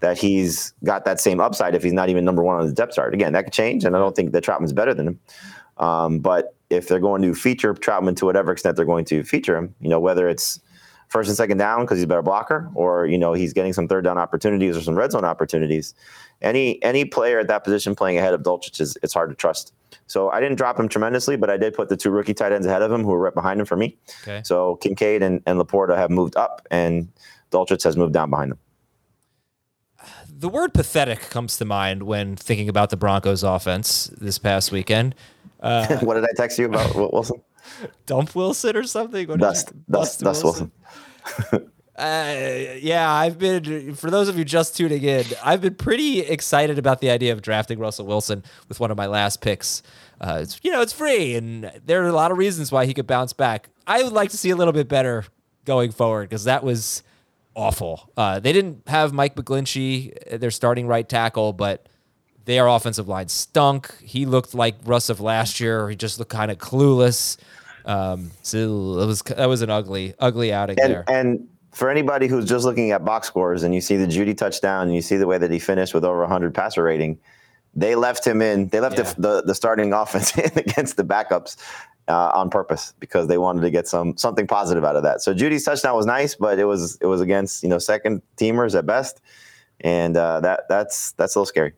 that 0.00 0.18
he's 0.18 0.74
got 0.84 1.04
that 1.04 1.20
same 1.20 1.40
upside 1.40 1.74
if 1.74 1.82
he's 1.82 1.92
not 1.92 2.08
even 2.08 2.24
number 2.24 2.42
one 2.42 2.60
on 2.60 2.66
the 2.66 2.72
depth 2.72 2.94
chart. 2.94 3.14
Again, 3.14 3.32
that 3.32 3.44
could 3.44 3.52
change, 3.52 3.84
and 3.84 3.96
I 3.96 3.98
don't 3.98 4.14
think 4.14 4.32
that 4.32 4.44
Trautman's 4.44 4.72
better 4.72 4.94
than 4.94 5.08
him. 5.08 5.20
Um, 5.78 6.18
but 6.18 6.54
if 6.70 6.88
they're 6.88 7.00
going 7.00 7.22
to 7.22 7.34
feature 7.34 7.74
Trautman 7.74 8.16
to 8.16 8.26
whatever 8.26 8.52
extent 8.52 8.76
they're 8.76 8.84
going 8.84 9.04
to 9.06 9.22
feature 9.24 9.56
him, 9.56 9.74
you 9.80 9.88
know, 9.88 10.00
whether 10.00 10.28
it's 10.28 10.60
first 11.08 11.28
and 11.28 11.36
second 11.36 11.58
down 11.58 11.82
because 11.82 11.98
he's 11.98 12.04
a 12.04 12.08
better 12.08 12.22
blocker, 12.22 12.70
or 12.74 13.06
you 13.06 13.18
know 13.18 13.32
he's 13.32 13.52
getting 13.52 13.72
some 13.72 13.88
third 13.88 14.04
down 14.04 14.18
opportunities 14.18 14.76
or 14.76 14.82
some 14.82 14.94
red 14.94 15.12
zone 15.12 15.24
opportunities. 15.24 15.94
Any 16.42 16.82
any 16.82 17.04
player 17.04 17.38
at 17.40 17.48
that 17.48 17.64
position 17.64 17.94
playing 17.94 18.18
ahead 18.18 18.34
of 18.34 18.42
Dulcich 18.42 18.80
is 18.80 18.96
it's 19.02 19.14
hard 19.14 19.30
to 19.30 19.36
trust. 19.36 19.72
So 20.06 20.30
I 20.30 20.40
didn't 20.40 20.56
drop 20.56 20.78
him 20.78 20.88
tremendously, 20.88 21.36
but 21.36 21.50
I 21.50 21.56
did 21.56 21.74
put 21.74 21.88
the 21.88 21.96
two 21.96 22.10
rookie 22.10 22.34
tight 22.34 22.52
ends 22.52 22.66
ahead 22.66 22.82
of 22.82 22.92
him 22.92 23.02
who 23.02 23.08
were 23.08 23.18
right 23.18 23.34
behind 23.34 23.60
him 23.60 23.66
for 23.66 23.76
me. 23.76 23.96
Okay. 24.22 24.42
So 24.44 24.76
Kincaid 24.76 25.22
and, 25.22 25.42
and 25.46 25.58
LaPorta 25.58 25.96
have 25.96 26.10
moved 26.10 26.36
up, 26.36 26.66
and 26.70 27.08
Dulcich 27.50 27.82
has 27.84 27.96
moved 27.96 28.12
down 28.12 28.30
behind 28.30 28.52
them. 28.52 28.58
The 30.30 30.48
word 30.48 30.72
pathetic 30.72 31.30
comes 31.30 31.56
to 31.56 31.64
mind 31.64 32.04
when 32.04 32.36
thinking 32.36 32.68
about 32.68 32.90
the 32.90 32.96
Broncos 32.96 33.42
offense 33.42 34.06
this 34.18 34.38
past 34.38 34.70
weekend. 34.70 35.16
Uh, 35.60 35.98
what 36.00 36.14
did 36.14 36.24
I 36.24 36.32
text 36.36 36.58
you 36.58 36.66
about 36.66 36.94
Wilson? 36.94 37.42
Dump 38.06 38.34
Wilson 38.34 38.76
or 38.76 38.84
something? 38.84 39.28
What 39.28 39.40
dust, 39.40 39.72
dust, 39.90 40.20
dust 40.20 40.44
Wilson. 40.44 40.72
Wilson. 41.52 41.70
Uh, 41.98 42.76
yeah, 42.80 43.12
I've 43.12 43.40
been, 43.40 43.96
for 43.96 44.08
those 44.08 44.28
of 44.28 44.38
you 44.38 44.44
just 44.44 44.76
tuning 44.76 45.02
in, 45.02 45.24
I've 45.44 45.60
been 45.60 45.74
pretty 45.74 46.20
excited 46.20 46.78
about 46.78 47.00
the 47.00 47.10
idea 47.10 47.32
of 47.32 47.42
drafting 47.42 47.80
Russell 47.80 48.06
Wilson 48.06 48.44
with 48.68 48.78
one 48.78 48.92
of 48.92 48.96
my 48.96 49.06
last 49.06 49.40
picks. 49.40 49.82
Uh, 50.20 50.38
it's, 50.40 50.60
you 50.62 50.70
know, 50.70 50.80
it's 50.80 50.92
free, 50.92 51.34
and 51.34 51.72
there 51.84 52.04
are 52.04 52.06
a 52.06 52.12
lot 52.12 52.30
of 52.30 52.38
reasons 52.38 52.70
why 52.70 52.86
he 52.86 52.94
could 52.94 53.08
bounce 53.08 53.32
back. 53.32 53.68
I 53.84 54.04
would 54.04 54.12
like 54.12 54.30
to 54.30 54.38
see 54.38 54.50
a 54.50 54.56
little 54.56 54.72
bit 54.72 54.86
better 54.86 55.24
going 55.64 55.90
forward 55.90 56.28
because 56.28 56.44
that 56.44 56.62
was 56.62 57.02
awful. 57.56 58.12
Uh, 58.16 58.38
they 58.38 58.52
didn't 58.52 58.86
have 58.86 59.12
Mike 59.12 59.34
McGlinchey, 59.34 60.38
their 60.38 60.52
starting 60.52 60.86
right 60.86 61.08
tackle, 61.08 61.52
but 61.52 61.88
their 62.48 62.66
offensive 62.66 63.06
line 63.06 63.28
stunk. 63.28 63.94
He 64.02 64.24
looked 64.24 64.54
like 64.54 64.76
Russ 64.86 65.10
of 65.10 65.20
last 65.20 65.60
year. 65.60 65.90
He 65.90 65.94
just 65.94 66.18
looked 66.18 66.30
kind 66.30 66.50
of 66.50 66.56
clueless. 66.56 67.36
Um, 67.84 68.30
so 68.42 69.00
it 69.00 69.06
was 69.06 69.20
that 69.22 69.48
was 69.48 69.60
an 69.60 69.68
ugly, 69.68 70.14
ugly 70.18 70.50
outing 70.50 70.80
and, 70.80 70.90
there. 70.90 71.04
And 71.08 71.46
for 71.72 71.90
anybody 71.90 72.26
who's 72.26 72.46
just 72.46 72.64
looking 72.64 72.90
at 72.90 73.04
box 73.04 73.26
scores 73.26 73.64
and 73.64 73.74
you 73.74 73.82
see 73.82 73.96
the 73.96 74.06
Jeudy 74.06 74.34
touchdown 74.34 74.86
and 74.86 74.94
you 74.94 75.02
see 75.02 75.18
the 75.18 75.26
way 75.26 75.36
that 75.36 75.50
he 75.50 75.58
finished 75.58 75.92
with 75.92 76.06
over 76.06 76.20
100 76.20 76.54
passer 76.54 76.82
rating, 76.82 77.18
they 77.74 77.94
left 77.94 78.26
him 78.26 78.40
in. 78.40 78.68
They 78.68 78.80
left 78.80 78.96
yeah. 78.96 79.12
the, 79.12 79.20
the, 79.20 79.42
the 79.48 79.54
starting 79.54 79.92
offense 80.02 80.36
in 80.38 80.50
against 80.56 80.96
the 80.96 81.04
backups 81.04 81.58
uh, 82.08 82.30
on 82.34 82.48
purpose 82.48 82.94
because 82.98 83.28
they 83.28 83.36
wanted 83.36 83.60
to 83.60 83.70
get 83.70 83.86
some 83.86 84.16
something 84.16 84.46
positive 84.46 84.86
out 84.86 84.96
of 84.96 85.02
that. 85.02 85.20
So 85.20 85.34
Jeudy's 85.34 85.64
touchdown 85.64 85.94
was 85.94 86.06
nice, 86.06 86.34
but 86.34 86.58
it 86.58 86.64
was 86.64 86.96
it 87.02 87.06
was 87.06 87.20
against 87.20 87.62
you 87.62 87.68
know 87.68 87.78
second 87.78 88.22
teamers 88.38 88.74
at 88.74 88.86
best, 88.86 89.20
and 89.82 90.16
uh, 90.16 90.40
that 90.40 90.62
that's 90.70 91.12
that's 91.12 91.34
a 91.34 91.38
little 91.38 91.44
scary. 91.44 91.74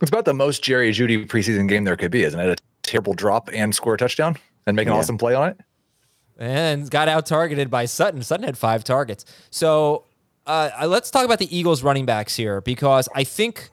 It's 0.00 0.10
about 0.10 0.24
the 0.24 0.34
most 0.34 0.62
Jerry 0.62 0.90
Jeudy 0.92 1.26
preseason 1.26 1.68
game 1.68 1.84
there 1.84 1.96
could 1.96 2.10
be, 2.10 2.24
isn't 2.24 2.38
it? 2.38 2.60
A 2.60 2.62
terrible 2.82 3.14
drop 3.14 3.48
and 3.52 3.74
score 3.74 3.94
a 3.94 3.98
touchdown 3.98 4.36
and 4.66 4.76
make 4.76 4.86
an 4.86 4.92
yeah. 4.92 4.98
awesome 4.98 5.18
play 5.18 5.34
on 5.34 5.50
it 5.50 5.60
and 6.38 6.90
got 6.90 7.08
out 7.08 7.26
targeted 7.26 7.70
by 7.70 7.84
Sutton. 7.84 8.22
Sutton 8.22 8.44
had 8.44 8.58
five 8.58 8.84
targets. 8.84 9.24
So 9.50 10.04
uh, 10.46 10.70
let's 10.86 11.10
talk 11.10 11.24
about 11.24 11.38
the 11.38 11.56
Eagles 11.56 11.82
running 11.82 12.06
backs 12.06 12.36
here 12.36 12.60
because 12.60 13.08
I 13.14 13.24
think 13.24 13.70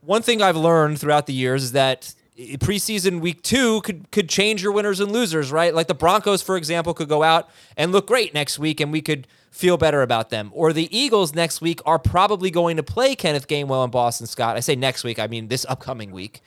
one 0.00 0.22
thing 0.22 0.42
I've 0.42 0.56
learned 0.56 1.00
throughout 1.00 1.26
the 1.26 1.32
years 1.32 1.62
is 1.64 1.72
that 1.72 2.14
preseason 2.58 3.20
week 3.20 3.42
two 3.42 3.80
could 3.82 4.10
could 4.10 4.28
change 4.28 4.62
your 4.62 4.72
winners 4.72 5.00
and 5.00 5.12
losers, 5.12 5.50
right? 5.52 5.74
Like 5.74 5.86
the 5.86 5.94
Broncos, 5.94 6.42
for 6.42 6.56
example, 6.56 6.94
could 6.94 7.08
go 7.08 7.22
out 7.22 7.48
and 7.76 7.92
look 7.92 8.06
great 8.06 8.34
next 8.34 8.58
week, 8.58 8.80
and 8.80 8.92
we 8.92 9.00
could 9.00 9.26
feel 9.50 9.76
better 9.76 10.02
about 10.02 10.30
them. 10.30 10.50
Or 10.54 10.72
the 10.72 10.94
Eagles 10.96 11.34
next 11.34 11.60
week 11.60 11.80
are 11.84 11.98
probably 11.98 12.50
going 12.50 12.76
to 12.76 12.82
play 12.82 13.14
Kenneth 13.14 13.48
Gainwell 13.48 13.82
and 13.82 13.92
Boston 13.92 14.26
Scott. 14.26 14.56
I 14.56 14.60
say 14.60 14.76
next 14.76 15.04
week, 15.04 15.18
I 15.18 15.26
mean 15.26 15.48
this 15.48 15.66
upcoming 15.68 16.10
week 16.10 16.42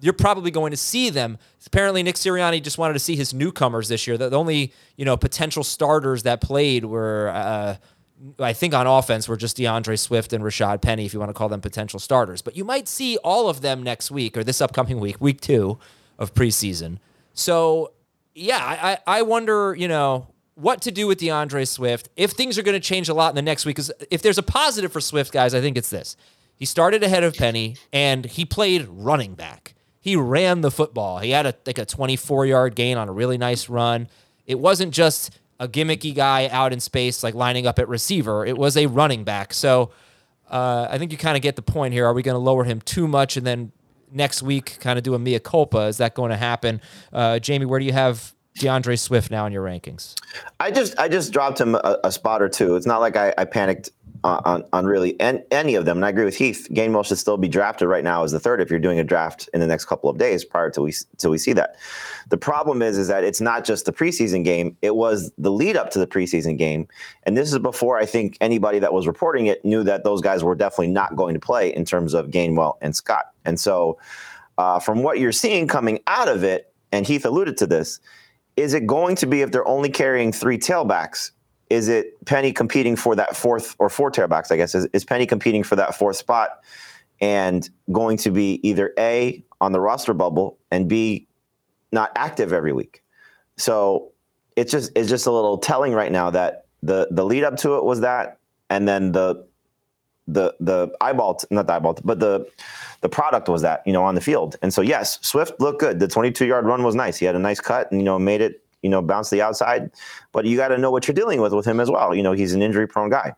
you're 0.00 0.12
probably 0.12 0.50
going 0.50 0.70
to 0.70 0.76
see 0.76 1.08
them. 1.08 1.38
Apparently, 1.66 2.02
Nick 2.02 2.16
Sirianni 2.16 2.62
just 2.62 2.76
wanted 2.76 2.92
to 2.92 2.98
see 2.98 3.16
his 3.16 3.32
newcomers 3.32 3.88
this 3.88 4.06
year. 4.06 4.18
The 4.18 4.36
only 4.36 4.72
you 4.96 5.04
know 5.04 5.16
potential 5.16 5.64
starters 5.64 6.24
that 6.24 6.40
played 6.42 6.84
were, 6.84 7.30
uh, 7.34 7.76
I 8.38 8.52
think, 8.52 8.74
on 8.74 8.86
offense 8.86 9.28
were 9.28 9.36
just 9.36 9.56
D'Andre 9.56 9.96
Swift 9.96 10.32
and 10.32 10.42
Rashad 10.44 10.80
Penny, 10.80 11.04
if 11.04 11.12
you 11.12 11.18
want 11.18 11.30
to 11.30 11.34
call 11.34 11.48
them 11.48 11.60
potential 11.60 11.98
starters. 11.98 12.42
But 12.42 12.56
you 12.56 12.64
might 12.64 12.88
see 12.88 13.16
all 13.18 13.48
of 13.48 13.60
them 13.60 13.82
next 13.82 14.10
week 14.10 14.36
or 14.36 14.44
this 14.44 14.60
upcoming 14.60 15.00
week, 15.00 15.20
week 15.20 15.40
two 15.40 15.78
of 16.18 16.34
preseason. 16.34 16.98
So 17.32 17.92
yeah, 18.34 18.58
I 18.58 19.18
I 19.18 19.22
wonder 19.22 19.74
you 19.74 19.88
know 19.88 20.28
what 20.54 20.80
to 20.82 20.92
do 20.92 21.06
with 21.06 21.18
D'Andre 21.18 21.64
Swift 21.64 22.08
if 22.16 22.30
things 22.32 22.56
are 22.58 22.62
going 22.62 22.80
to 22.80 22.86
change 22.86 23.08
a 23.08 23.14
lot 23.14 23.30
in 23.30 23.36
the 23.36 23.42
next 23.42 23.66
week. 23.66 23.76
Because 23.76 23.92
if 24.10 24.22
there's 24.22 24.38
a 24.38 24.42
positive 24.42 24.92
for 24.92 25.00
Swift, 25.00 25.32
guys, 25.32 25.54
I 25.54 25.60
think 25.60 25.76
it's 25.76 25.90
this. 25.90 26.16
He 26.56 26.64
started 26.64 27.02
ahead 27.02 27.24
of 27.24 27.34
Penny 27.34 27.76
and 27.92 28.24
he 28.24 28.44
played 28.44 28.86
running 28.88 29.34
back 29.34 29.74
he 30.04 30.16
ran 30.16 30.60
the 30.60 30.70
football. 30.70 31.18
He 31.20 31.30
had 31.30 31.46
a 31.46 31.54
like 31.64 31.78
a 31.78 31.86
24 31.86 32.44
yard 32.44 32.74
gain 32.74 32.98
on 32.98 33.08
a 33.08 33.12
really 33.12 33.38
nice 33.38 33.70
run. 33.70 34.06
It 34.44 34.60
wasn't 34.60 34.92
just 34.92 35.30
a 35.60 35.68
gimmicky 35.68 36.14
guy 36.14 36.48
out 36.48 36.72
in 36.72 36.80
space 36.80 37.22
like 37.22 37.34
lining 37.34 37.66
up 37.66 37.78
at 37.78 37.88
receiver. 37.88 38.44
It 38.44 38.58
was 38.58 38.76
a 38.76 38.86
running 38.86 39.24
back. 39.24 39.54
So 39.54 39.90
uh, 40.50 40.88
I 40.90 40.98
think 40.98 41.12
you 41.12 41.18
kind 41.18 41.36
of 41.36 41.42
get 41.42 41.56
the 41.56 41.62
point 41.62 41.94
here. 41.94 42.06
Are 42.06 42.12
we 42.12 42.22
going 42.22 42.34
to 42.34 42.40
lower 42.40 42.64
him 42.64 42.80
too 42.80 43.08
much 43.08 43.36
and 43.36 43.46
then 43.46 43.72
next 44.10 44.42
week 44.42 44.78
kind 44.80 44.98
of 44.98 45.02
do 45.02 45.14
a 45.14 45.18
mea 45.18 45.38
culpa? 45.38 45.86
Is 45.86 45.98
that 45.98 46.14
going 46.14 46.30
to 46.30 46.36
happen? 46.36 46.80
Uh, 47.12 47.34
Jamey, 47.34 47.66
where 47.66 47.80
do 47.80 47.86
you 47.86 47.92
have 47.92 48.34
D'Andre 48.58 48.96
Swift 48.96 49.30
now 49.30 49.46
in 49.46 49.52
your 49.52 49.64
rankings? 49.64 50.14
I 50.60 50.70
just 50.70 50.98
I 50.98 51.08
just 51.08 51.32
dropped 51.32 51.60
him 51.60 51.74
a, 51.74 51.98
a 52.04 52.12
spot 52.12 52.40
or 52.42 52.48
two. 52.48 52.76
It's 52.76 52.86
not 52.86 53.00
like 53.00 53.16
I, 53.16 53.34
I 53.36 53.44
panicked 53.44 53.90
on, 54.24 54.64
on 54.72 54.86
really 54.86 55.20
any 55.20 55.74
of 55.74 55.84
them. 55.84 55.98
And 55.98 56.04
I 56.04 56.08
agree 56.08 56.24
with 56.24 56.36
Heath. 56.36 56.66
Gainwell 56.70 57.04
should 57.04 57.18
still 57.18 57.36
be 57.36 57.46
drafted 57.46 57.88
right 57.88 58.02
now 58.02 58.24
as 58.24 58.32
the 58.32 58.40
third 58.40 58.60
if 58.60 58.70
you're 58.70 58.78
doing 58.78 58.98
a 58.98 59.04
draft 59.04 59.50
in 59.52 59.60
the 59.60 59.66
next 59.66 59.84
couple 59.84 60.08
of 60.08 60.16
days 60.16 60.44
prior 60.44 60.70
to 60.70 60.80
we 60.80 60.94
till 61.18 61.30
we 61.30 61.36
see 61.36 61.52
that. 61.52 61.76
The 62.30 62.38
problem 62.38 62.80
is 62.80 62.96
is 62.96 63.08
that 63.08 63.22
it's 63.22 63.42
not 63.42 63.64
just 63.64 63.84
the 63.84 63.92
preseason 63.92 64.42
game. 64.42 64.76
It 64.80 64.96
was 64.96 65.30
the 65.36 65.50
lead 65.52 65.76
up 65.76 65.90
to 65.90 65.98
the 65.98 66.06
preseason 66.06 66.56
game, 66.56 66.88
and 67.24 67.36
this 67.36 67.52
is 67.52 67.58
before 67.58 67.98
I 67.98 68.06
think 68.06 68.38
anybody 68.40 68.78
that 68.78 68.94
was 68.94 69.06
reporting 69.06 69.46
it 69.46 69.62
knew 69.64 69.84
that 69.84 70.04
those 70.04 70.22
guys 70.22 70.42
were 70.42 70.54
definitely 70.54 70.88
not 70.88 71.16
going 71.16 71.34
to 71.34 71.40
play 71.40 71.74
in 71.74 71.84
terms 71.84 72.14
of 72.14 72.28
Gainwell 72.28 72.78
and 72.80 72.96
Scott. 72.96 73.26
And 73.44 73.60
so, 73.60 73.98
uh, 74.56 74.80
from 74.80 75.02
what 75.02 75.18
you're 75.18 75.32
seeing 75.32 75.68
coming 75.68 76.00
out 76.06 76.28
of 76.28 76.42
it, 76.44 76.72
and 76.92 77.06
Heath 77.06 77.26
alluded 77.26 77.58
to 77.58 77.66
this, 77.66 78.00
is 78.56 78.72
it 78.72 78.86
going 78.86 79.16
to 79.16 79.26
be 79.26 79.42
if 79.42 79.52
they're 79.52 79.68
only 79.68 79.90
carrying 79.90 80.32
three 80.32 80.56
tailbacks? 80.56 81.32
Is 81.70 81.88
it 81.88 82.24
Penny 82.26 82.52
competing 82.52 82.96
for 82.96 83.16
that 83.16 83.36
fourth 83.36 83.74
or 83.78 83.88
four 83.88 84.10
tailbacks? 84.10 84.50
I 84.50 84.56
guess 84.56 84.74
is, 84.74 84.86
is 84.92 85.04
Penny 85.04 85.26
competing 85.26 85.62
for 85.62 85.76
that 85.76 85.94
fourth 85.94 86.16
spot 86.16 86.60
and 87.20 87.68
going 87.92 88.16
to 88.18 88.30
be 88.30 88.60
either 88.66 88.92
A 88.98 89.44
on 89.60 89.72
the 89.72 89.80
roster 89.80 90.14
bubble 90.14 90.58
and 90.70 90.88
B 90.88 91.26
not 91.92 92.12
active 92.16 92.52
every 92.52 92.72
week. 92.72 93.02
So 93.56 94.12
it's 94.56 94.70
just 94.70 94.92
it's 94.94 95.08
just 95.08 95.26
a 95.26 95.30
little 95.30 95.58
telling 95.58 95.92
right 95.92 96.12
now 96.12 96.30
that 96.30 96.66
the 96.82 97.08
the 97.10 97.24
lead 97.24 97.44
up 97.44 97.56
to 97.58 97.76
it 97.76 97.84
was 97.84 98.00
that, 98.00 98.38
and 98.68 98.86
then 98.86 99.12
the 99.12 99.46
the 100.26 100.54
the 100.60 100.90
eyeball 101.00 101.38
not 101.50 101.66
the 101.66 101.72
eyeball 101.74 101.98
but 102.02 102.18
the 102.18 102.46
the 103.02 103.08
product 103.08 103.48
was 103.48 103.60
that 103.60 103.82
you 103.84 103.92
know 103.92 104.02
on 104.02 104.14
the 104.14 104.20
field 104.20 104.56
and 104.62 104.72
so 104.72 104.80
yes 104.80 105.18
swift 105.20 105.60
looked 105.60 105.80
good 105.80 106.00
the 106.00 106.08
22 106.08 106.46
yard 106.46 106.64
run 106.64 106.82
was 106.82 106.94
nice 106.94 107.18
he 107.18 107.26
had 107.26 107.36
a 107.36 107.38
nice 107.38 107.60
cut 107.60 107.90
and 107.90 108.00
you 108.00 108.04
know 108.04 108.18
made 108.18 108.40
it 108.40 108.63
you 108.84 108.90
know 108.90 109.02
bounce 109.02 109.30
the 109.30 109.42
outside 109.42 109.90
but 110.32 110.44
you 110.44 110.56
got 110.56 110.68
to 110.68 110.78
know 110.78 110.90
what 110.90 111.08
you're 111.08 111.14
dealing 111.14 111.40
with 111.40 111.52
with 111.52 111.66
him 111.66 111.80
as 111.80 111.90
well 111.90 112.14
you 112.14 112.22
know 112.22 112.32
he's 112.32 112.54
an 112.54 112.62
injury 112.62 112.86
prone 112.86 113.10
guy 113.10 113.32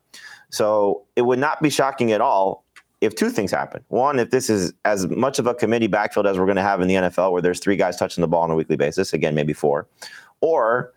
so 0.51 1.03
it 1.17 1.23
would 1.23 1.39
not 1.39 1.63
be 1.63 1.71
shocking 1.71 2.13
at 2.13 2.21
all 2.21 2.65
if 3.01 3.15
two 3.15 3.31
things 3.31 3.51
happen 3.51 3.83
one 3.89 4.19
if 4.19 4.31
this 4.31 4.51
is 4.51 4.75
as 4.85 5.07
much 5.09 5.39
of 5.39 5.47
a 5.47 5.55
committee 5.55 5.87
backfield 5.87 6.27
as 6.27 6.39
we're 6.39 6.45
going 6.45 6.57
to 6.57 6.63
have 6.63 6.81
in 6.81 6.89
the 6.89 6.95
nfl 6.95 7.33
where 7.33 7.41
there's 7.41 7.61
three 7.61 7.77
guys 7.77 7.97
touching 7.97 8.21
the 8.21 8.29
ball 8.29 8.43
on 8.43 8.51
a 8.51 8.55
weekly 8.55 8.77
basis 8.77 9.13
again 9.13 9.35
maybe 9.35 9.53
four 9.53 9.87
or 10.43 10.93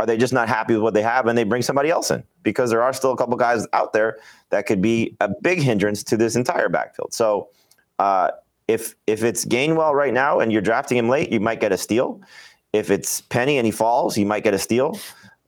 are 0.00 0.06
they 0.06 0.16
just 0.16 0.32
not 0.32 0.48
happy 0.48 0.74
with 0.74 0.82
what 0.82 0.94
they 0.94 1.02
have 1.02 1.26
and 1.26 1.36
they 1.36 1.44
bring 1.44 1.62
somebody 1.62 1.90
else 1.90 2.10
in? 2.10 2.22
Because 2.42 2.70
there 2.70 2.82
are 2.82 2.92
still 2.92 3.12
a 3.12 3.16
couple 3.16 3.36
guys 3.36 3.66
out 3.72 3.92
there 3.92 4.18
that 4.50 4.66
could 4.66 4.80
be 4.80 5.16
a 5.20 5.28
big 5.42 5.60
hindrance 5.60 6.04
to 6.04 6.16
this 6.16 6.36
entire 6.36 6.68
backfield. 6.68 7.12
So 7.12 7.48
uh, 7.98 8.30
if 8.68 8.94
if 9.06 9.24
it's 9.24 9.44
Gainwell 9.44 9.94
right 9.94 10.14
now 10.14 10.40
and 10.40 10.52
you're 10.52 10.62
drafting 10.62 10.98
him 10.98 11.08
late, 11.08 11.32
you 11.32 11.40
might 11.40 11.60
get 11.60 11.72
a 11.72 11.78
steal. 11.78 12.20
If 12.72 12.90
it's 12.90 13.20
Penny 13.22 13.56
and 13.56 13.66
he 13.66 13.70
falls, 13.70 14.14
he 14.14 14.24
might 14.24 14.44
get 14.44 14.54
a 14.54 14.58
steal. 14.58 14.98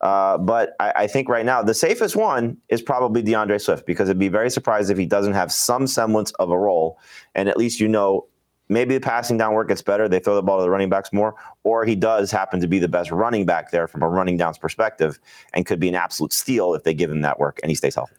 Uh, 0.01 0.39
but 0.39 0.75
I, 0.81 0.93
I, 0.97 1.07
think 1.07 1.29
right 1.29 1.45
now 1.45 1.63
the 1.63 1.75
safest 1.75 2.17
one 2.17 2.57
is 2.71 2.81
probably 2.81 3.21
D'Andre 3.21 3.59
Swift 3.59 3.85
because 3.85 4.09
it'd 4.09 4.19
be 4.19 4.29
very 4.29 4.49
surprised 4.49 4.91
if 4.91 4.97
he 4.97 5.05
doesn't 5.05 5.35
have 5.35 5.53
some 5.53 5.87
semblance 5.87 6.33
of 6.39 6.51
a 6.51 6.59
role, 6.59 6.99
and 7.35 7.51
at 7.51 7.59
least 7.59 7.81
you 7.81 7.89
know 7.89 8.27
maybe 8.71 8.95
the 8.95 9.01
passing 9.01 9.37
down 9.37 9.53
work 9.53 9.69
gets 9.69 9.83
better. 9.83 10.09
They 10.09 10.19
throw 10.19 10.35
the 10.35 10.43
ball 10.43 10.57
to 10.57 10.63
the 10.63 10.71
running 10.71 10.89
backs 10.89 11.13
more, 11.13 11.35
or 11.65 11.85
he 11.85 11.95
does 11.95 12.31
happen 12.31 12.61
to 12.61 12.67
be 12.67 12.79
the 12.79 12.89
best 12.89 13.11
running 13.11 13.45
back 13.45 13.73
there 13.73 13.87
from 13.87 14.03
a 14.03 14.09
running 14.09 14.39
downs 14.39 14.57
perspective 14.57 15.19
and 15.53 15.67
could 15.67 15.81
be 15.81 15.89
an 15.89 15.95
absolute 15.95 16.33
steal 16.33 16.73
if 16.73 16.85
they 16.85 16.95
give 16.95 17.11
him 17.11 17.21
that 17.21 17.39
work 17.39 17.61
and 17.63 17.71
he 17.71 17.75
stays 17.75 17.95
healthy. 17.95 18.15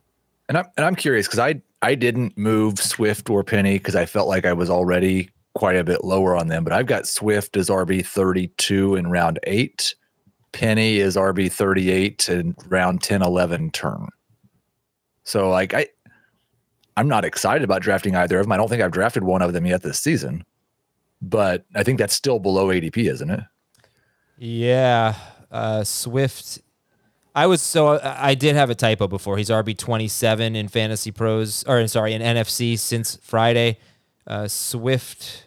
And 0.50 0.60
I'm, 0.60 0.66
and 0.78 0.86
I'm 0.86 0.96
curious 0.96 1.26
because 1.26 1.40
I, 1.40 1.62
I 1.82 1.96
didn't 1.96 2.38
move 2.38 2.78
Swift 2.78 3.30
or 3.30 3.44
Penny 3.44 3.78
because 3.78 3.96
I 3.96 4.06
felt 4.06 4.28
like 4.28 4.46
I 4.46 4.54
was 4.54 4.70
already 4.70 5.30
quite 5.54 5.76
a 5.76 5.84
bit 5.84 6.04
lower 6.04 6.36
on 6.36 6.48
them, 6.48 6.64
but 6.64 6.74
I've 6.74 6.86
got 6.86 7.08
Swift 7.08 7.58
as 7.58 7.70
RB 7.70 8.06
32 8.06 8.96
in 8.96 9.10
round 9.10 9.40
eight. 9.44 9.96
Penny 10.54 10.98
is 10.98 11.16
RB 11.16 11.52
38 11.52 12.30
in 12.30 12.56
round 12.68 13.02
10, 13.02 13.22
11 13.22 13.72
turn. 13.72 14.08
So 15.24 15.50
like 15.50 15.74
I, 15.74 15.88
I'm 16.98 17.08
not 17.08 17.26
excited 17.26 17.64
about 17.64 17.82
drafting 17.82 18.16
either 18.16 18.40
of 18.40 18.46
them. 18.46 18.52
I 18.52 18.58
don't 18.58 18.70
think 18.70 18.82
I've 18.82 18.92
drafted 18.92 19.24
one 19.24 19.42
of 19.42 19.54
them 19.54 19.66
yet 19.66 19.82
this 19.82 20.00
season, 20.00 20.44
but 21.22 21.66
I 21.76 21.84
think 21.84 22.00
that's 22.00 22.14
still 22.14 22.40
below 22.40 22.68
ADP, 22.68 23.10
isn't 23.10 23.30
it? 23.30 23.42
Yeah, 24.38 25.16
uh, 25.52 25.84
Swift. 25.84 26.60
I 27.34 27.48
was 27.48 27.62
so 27.62 28.00
I 28.04 28.36
did 28.36 28.56
have 28.56 28.70
a 28.70 28.76
typo 28.76 29.08
before. 29.08 29.38
He's 29.38 29.50
RB 29.50 29.78
twenty 29.78 30.10
seven 30.10 30.56
in 30.56 30.68
Fantasy 30.68 31.12
Pros, 31.12 31.64
or 31.64 31.88
sorry, 31.88 32.14
in 32.14 32.22
NFC 32.22 32.78
since 32.78 33.18
Friday. 33.22 33.78
Uh, 34.28 34.48
Swift. 34.48 35.46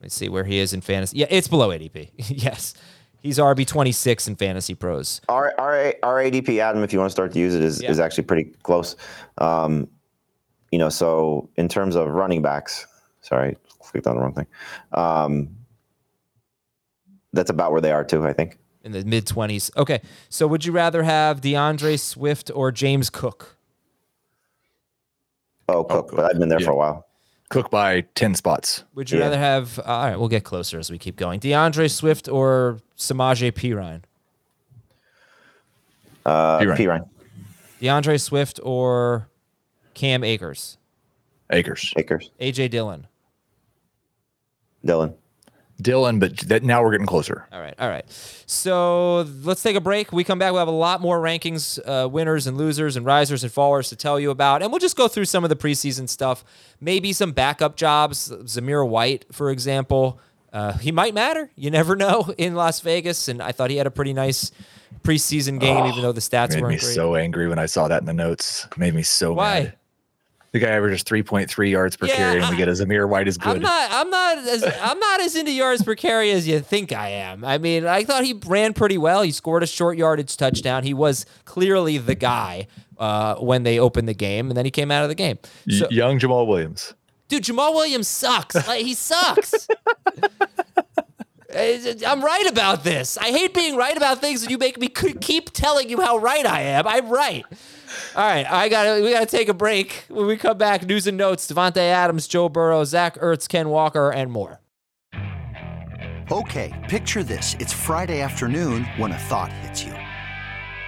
Let's 0.00 0.14
see 0.14 0.28
where 0.28 0.44
he 0.44 0.58
is 0.58 0.72
in 0.72 0.80
fantasy. 0.80 1.18
Yeah, 1.18 1.26
it's 1.30 1.48
below 1.48 1.70
ADP. 1.70 2.10
yes, 2.16 2.74
he's 3.22 3.38
RB 3.38 3.66
twenty 3.66 3.92
six 3.92 4.28
in 4.28 4.36
Fantasy 4.36 4.74
Pros. 4.74 5.20
Our, 5.28 5.54
our 5.58 5.94
our 6.02 6.22
ADP, 6.22 6.58
Adam, 6.58 6.82
if 6.82 6.92
you 6.92 6.98
want 6.98 7.08
to 7.08 7.12
start 7.12 7.32
to 7.32 7.38
use 7.38 7.54
it, 7.54 7.62
is, 7.62 7.82
yeah. 7.82 7.90
is 7.90 7.98
actually 7.98 8.24
pretty 8.24 8.44
close. 8.62 8.96
Um, 9.38 9.88
you 10.70 10.78
know, 10.78 10.88
so 10.88 11.48
in 11.56 11.68
terms 11.68 11.96
of 11.96 12.08
running 12.08 12.42
backs, 12.42 12.86
sorry, 13.22 13.56
clicked 13.80 14.06
on 14.06 14.16
the 14.16 14.22
wrong 14.22 14.34
thing. 14.34 14.46
Um, 14.92 15.56
that's 17.32 17.50
about 17.50 17.72
where 17.72 17.80
they 17.80 17.92
are 17.92 18.04
too, 18.04 18.26
I 18.26 18.32
think. 18.32 18.58
In 18.82 18.92
the 18.92 19.04
mid 19.04 19.26
twenties. 19.26 19.70
Okay, 19.76 20.02
so 20.28 20.46
would 20.46 20.64
you 20.64 20.72
rather 20.72 21.02
have 21.02 21.40
D'Andre 21.40 21.96
Swift 21.96 22.50
or 22.54 22.70
James 22.70 23.08
Cook? 23.08 23.56
Oh, 25.68 25.84
Cook, 25.84 25.90
oh, 25.90 26.02
Cook. 26.02 26.16
but 26.16 26.24
I've 26.30 26.38
been 26.38 26.50
there 26.50 26.60
yeah. 26.60 26.66
for 26.66 26.72
a 26.72 26.76
while. 26.76 27.06
Cook 27.50 27.70
by 27.70 28.02
ten 28.14 28.34
spots. 28.34 28.84
Would 28.94 29.10
you 29.10 29.18
yeah. 29.18 29.24
rather 29.24 29.38
have? 29.38 29.78
Uh, 29.78 29.82
all 29.84 30.04
right, 30.06 30.18
we'll 30.18 30.28
get 30.28 30.44
closer 30.44 30.78
as 30.78 30.90
we 30.90 30.98
keep 30.98 31.16
going. 31.16 31.40
D'Andre 31.40 31.88
Swift 31.88 32.28
or 32.28 32.80
Samaje 32.96 33.52
Perine? 33.52 34.02
Uh, 36.24 36.58
Perine. 36.58 37.08
D'Andre 37.80 38.16
Swift 38.16 38.58
or 38.62 39.28
Cam 39.92 40.24
Akers. 40.24 40.78
Akers. 41.50 41.92
Akers. 41.96 42.30
AJ 42.40 42.70
Dillon. 42.70 43.06
Dillon. 44.84 45.14
Dillon, 45.84 46.18
but 46.18 46.36
that 46.48 46.64
now 46.64 46.82
we're 46.82 46.90
getting 46.90 47.06
closer. 47.06 47.46
All 47.52 47.60
right, 47.60 47.74
all 47.78 47.88
right. 47.88 48.04
So 48.46 49.20
let's 49.42 49.62
take 49.62 49.76
a 49.76 49.80
break. 49.80 50.12
We 50.12 50.24
come 50.24 50.40
back. 50.40 50.50
We'll 50.50 50.58
have 50.58 50.66
a 50.68 50.72
lot 50.72 51.00
more 51.00 51.20
rankings, 51.20 51.78
uh, 51.86 52.08
winners 52.08 52.48
and 52.48 52.56
losers, 52.56 52.96
and 52.96 53.06
risers 53.06 53.44
and 53.44 53.52
fallers 53.52 53.88
to 53.90 53.96
tell 53.96 54.18
you 54.18 54.30
about, 54.30 54.62
and 54.62 54.72
we'll 54.72 54.80
just 54.80 54.96
go 54.96 55.06
through 55.06 55.26
some 55.26 55.44
of 55.44 55.50
the 55.50 55.56
preseason 55.56 56.08
stuff. 56.08 56.44
Maybe 56.80 57.12
some 57.12 57.30
backup 57.30 57.76
jobs. 57.76 58.30
Zamir 58.30 58.86
White, 58.88 59.26
for 59.30 59.50
example, 59.50 60.18
uh, 60.52 60.72
he 60.78 60.90
might 60.90 61.14
matter. 61.14 61.50
You 61.54 61.70
never 61.70 61.94
know 61.96 62.34
in 62.38 62.54
Las 62.54 62.80
Vegas, 62.80 63.28
and 63.28 63.40
I 63.40 63.52
thought 63.52 63.70
he 63.70 63.76
had 63.76 63.86
a 63.86 63.92
pretty 63.92 64.12
nice 64.12 64.50
preseason 65.02 65.60
game, 65.60 65.76
oh, 65.78 65.88
even 65.88 66.02
though 66.02 66.12
the 66.12 66.20
stats 66.20 66.50
made 66.50 66.62
weren't 66.62 66.74
me 66.74 66.80
great. 66.80 66.94
so 66.94 67.14
angry 67.14 67.48
when 67.48 67.58
I 67.58 67.66
saw 67.66 67.88
that 67.88 68.00
in 68.00 68.06
the 68.06 68.12
notes. 68.12 68.66
Made 68.76 68.94
me 68.94 69.02
so 69.02 69.32
Why? 69.34 69.60
mad. 69.64 69.74
The 70.54 70.60
guy 70.60 70.68
averages 70.68 71.02
3.3 71.02 71.68
yards 71.68 71.96
per 71.96 72.06
yeah, 72.06 72.14
carry, 72.14 72.40
and 72.40 72.48
we 72.48 72.54
get 72.56 72.68
a 72.68 72.70
Zamir 72.70 73.08
White 73.08 73.26
is 73.26 73.36
good. 73.36 73.56
I'm 73.56 73.60
not. 73.60 73.90
I'm 73.90 74.08
not. 74.08 74.38
As, 74.38 74.62
I'm 74.62 75.00
not 75.00 75.20
as 75.20 75.34
into 75.34 75.50
yards 75.50 75.82
per 75.82 75.96
carry 75.96 76.30
as 76.30 76.46
you 76.46 76.60
think 76.60 76.92
I 76.92 77.08
am. 77.08 77.44
I 77.44 77.58
mean, 77.58 77.86
I 77.86 78.04
thought 78.04 78.22
he 78.22 78.34
ran 78.46 78.72
pretty 78.72 78.96
well. 78.96 79.22
He 79.22 79.32
scored 79.32 79.64
a 79.64 79.66
short 79.66 79.98
yardage 79.98 80.36
touchdown. 80.36 80.84
He 80.84 80.94
was 80.94 81.26
clearly 81.44 81.98
the 81.98 82.14
guy 82.14 82.68
uh, 82.98 83.34
when 83.34 83.64
they 83.64 83.80
opened 83.80 84.06
the 84.06 84.14
game, 84.14 84.48
and 84.48 84.56
then 84.56 84.64
he 84.64 84.70
came 84.70 84.92
out 84.92 85.02
of 85.02 85.08
the 85.08 85.16
game. 85.16 85.40
So, 85.68 85.88
young 85.90 86.20
Jamaal 86.20 86.46
Williams. 86.46 86.94
Dude, 87.26 87.42
Jamaal 87.42 87.74
Williams 87.74 88.06
sucks. 88.06 88.54
Like, 88.68 88.84
he 88.84 88.94
sucks. 88.94 89.66
I'm 91.52 92.24
right 92.24 92.46
about 92.48 92.84
this. 92.84 93.18
I 93.18 93.30
hate 93.30 93.54
being 93.54 93.74
right 93.74 93.96
about 93.96 94.20
things, 94.20 94.42
and 94.42 94.52
you 94.52 94.58
make 94.58 94.78
me 94.78 94.86
keep 94.86 95.52
telling 95.52 95.90
you 95.90 96.00
how 96.00 96.16
right 96.18 96.46
I 96.46 96.60
am. 96.60 96.86
I'm 96.86 97.08
right. 97.08 97.44
All 98.16 98.22
right, 98.22 98.48
I 98.48 98.68
got 98.68 99.02
we 99.02 99.10
got 99.10 99.28
to 99.28 99.36
take 99.36 99.48
a 99.48 99.54
break. 99.54 100.04
When 100.08 100.26
we 100.26 100.36
come 100.36 100.56
back, 100.56 100.86
news 100.86 101.08
and 101.08 101.16
notes: 101.16 101.50
Davante 101.50 101.78
Adams, 101.78 102.28
Joe 102.28 102.48
Burrow, 102.48 102.84
Zach 102.84 103.18
Ertz, 103.18 103.48
Ken 103.48 103.68
Walker, 103.70 104.12
and 104.12 104.30
more. 104.30 104.60
Okay, 106.30 106.72
picture 106.88 107.24
this: 107.24 107.56
it's 107.58 107.72
Friday 107.72 108.20
afternoon 108.20 108.84
when 108.98 109.10
a 109.10 109.18
thought 109.18 109.52
hits 109.52 109.82
you. 109.82 109.92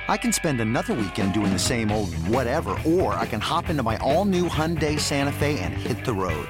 I 0.09 0.17
can 0.17 0.33
spend 0.33 0.61
another 0.61 0.95
weekend 0.95 1.35
doing 1.35 1.53
the 1.53 1.59
same 1.59 1.91
old 1.91 2.15
whatever, 2.29 2.79
or 2.87 3.15
I 3.15 3.27
can 3.27 3.41
hop 3.41 3.69
into 3.71 3.83
my 3.83 3.97
all-new 3.97 4.49
Hyundai 4.49 5.01
Santa 5.01 5.33
Fe 5.33 5.59
and 5.59 5.75
hit 5.75 6.05
the 6.05 6.15
road. 6.15 6.47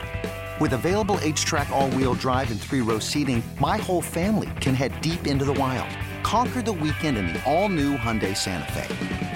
With 0.61 0.75
available 0.75 1.19
H-Track 1.23 1.71
all-wheel 1.71 2.15
drive 2.15 2.51
and 2.51 2.61
three-row 2.61 2.99
seating, 2.99 3.43
my 3.59 3.79
whole 3.79 4.03
family 4.03 4.51
can 4.61 4.75
head 4.75 5.01
deep 5.01 5.27
into 5.27 5.47
the 5.47 5.55
wild. 5.55 5.89
Conquer 6.23 6.61
the 6.61 6.73
weekend 6.73 7.17
in 7.17 7.29
the 7.29 7.43
all-new 7.51 7.97
Hyundai 7.97 8.37
Santa 8.37 8.71
Fe. 8.73 9.36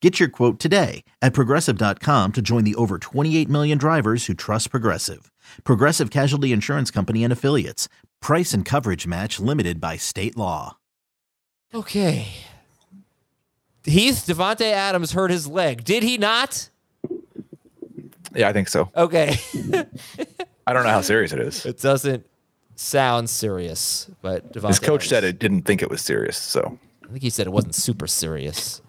Get 0.00 0.18
your 0.18 0.30
quote 0.30 0.58
today 0.58 1.04
at 1.20 1.34
progressive.com 1.34 2.32
to 2.32 2.40
join 2.40 2.64
the 2.64 2.74
over 2.76 2.98
28 2.98 3.50
million 3.50 3.76
drivers 3.76 4.24
who 4.26 4.34
trust 4.34 4.70
Progressive. 4.70 5.30
Progressive 5.64 6.10
Casualty 6.10 6.52
Insurance 6.52 6.90
Company 6.90 7.22
and 7.22 7.32
Affiliates. 7.32 7.86
Price 8.22 8.54
and 8.54 8.64
coverage 8.64 9.06
match 9.06 9.38
limited 9.38 9.78
by 9.78 9.98
state 9.98 10.38
law. 10.38 10.78
Okay. 11.74 12.28
Heath, 13.84 14.24
Davante 14.26 14.72
Adams 14.72 15.12
hurt 15.12 15.30
his 15.30 15.46
leg. 15.46 15.84
Did 15.84 16.02
he 16.02 16.16
not? 16.16 16.70
Yeah, 18.34 18.48
I 18.48 18.52
think 18.54 18.68
so. 18.68 18.90
Okay. 18.96 19.36
I 20.66 20.72
don't 20.72 20.84
know 20.84 20.90
how 20.90 21.00
serious 21.02 21.32
it 21.32 21.40
is. 21.40 21.66
It 21.66 21.78
doesn't 21.78 22.24
sound 22.76 23.28
serious, 23.28 24.10
but 24.22 24.52
Davante 24.52 24.68
His 24.68 24.78
coach 24.78 25.00
Adams, 25.00 25.08
said 25.08 25.24
it 25.24 25.38
didn't 25.38 25.62
think 25.62 25.82
it 25.82 25.90
was 25.90 26.00
serious, 26.00 26.38
so. 26.38 26.78
I 27.04 27.08
think 27.08 27.22
he 27.22 27.30
said 27.30 27.46
it 27.46 27.50
wasn't 27.50 27.74
super 27.74 28.06
serious. 28.06 28.80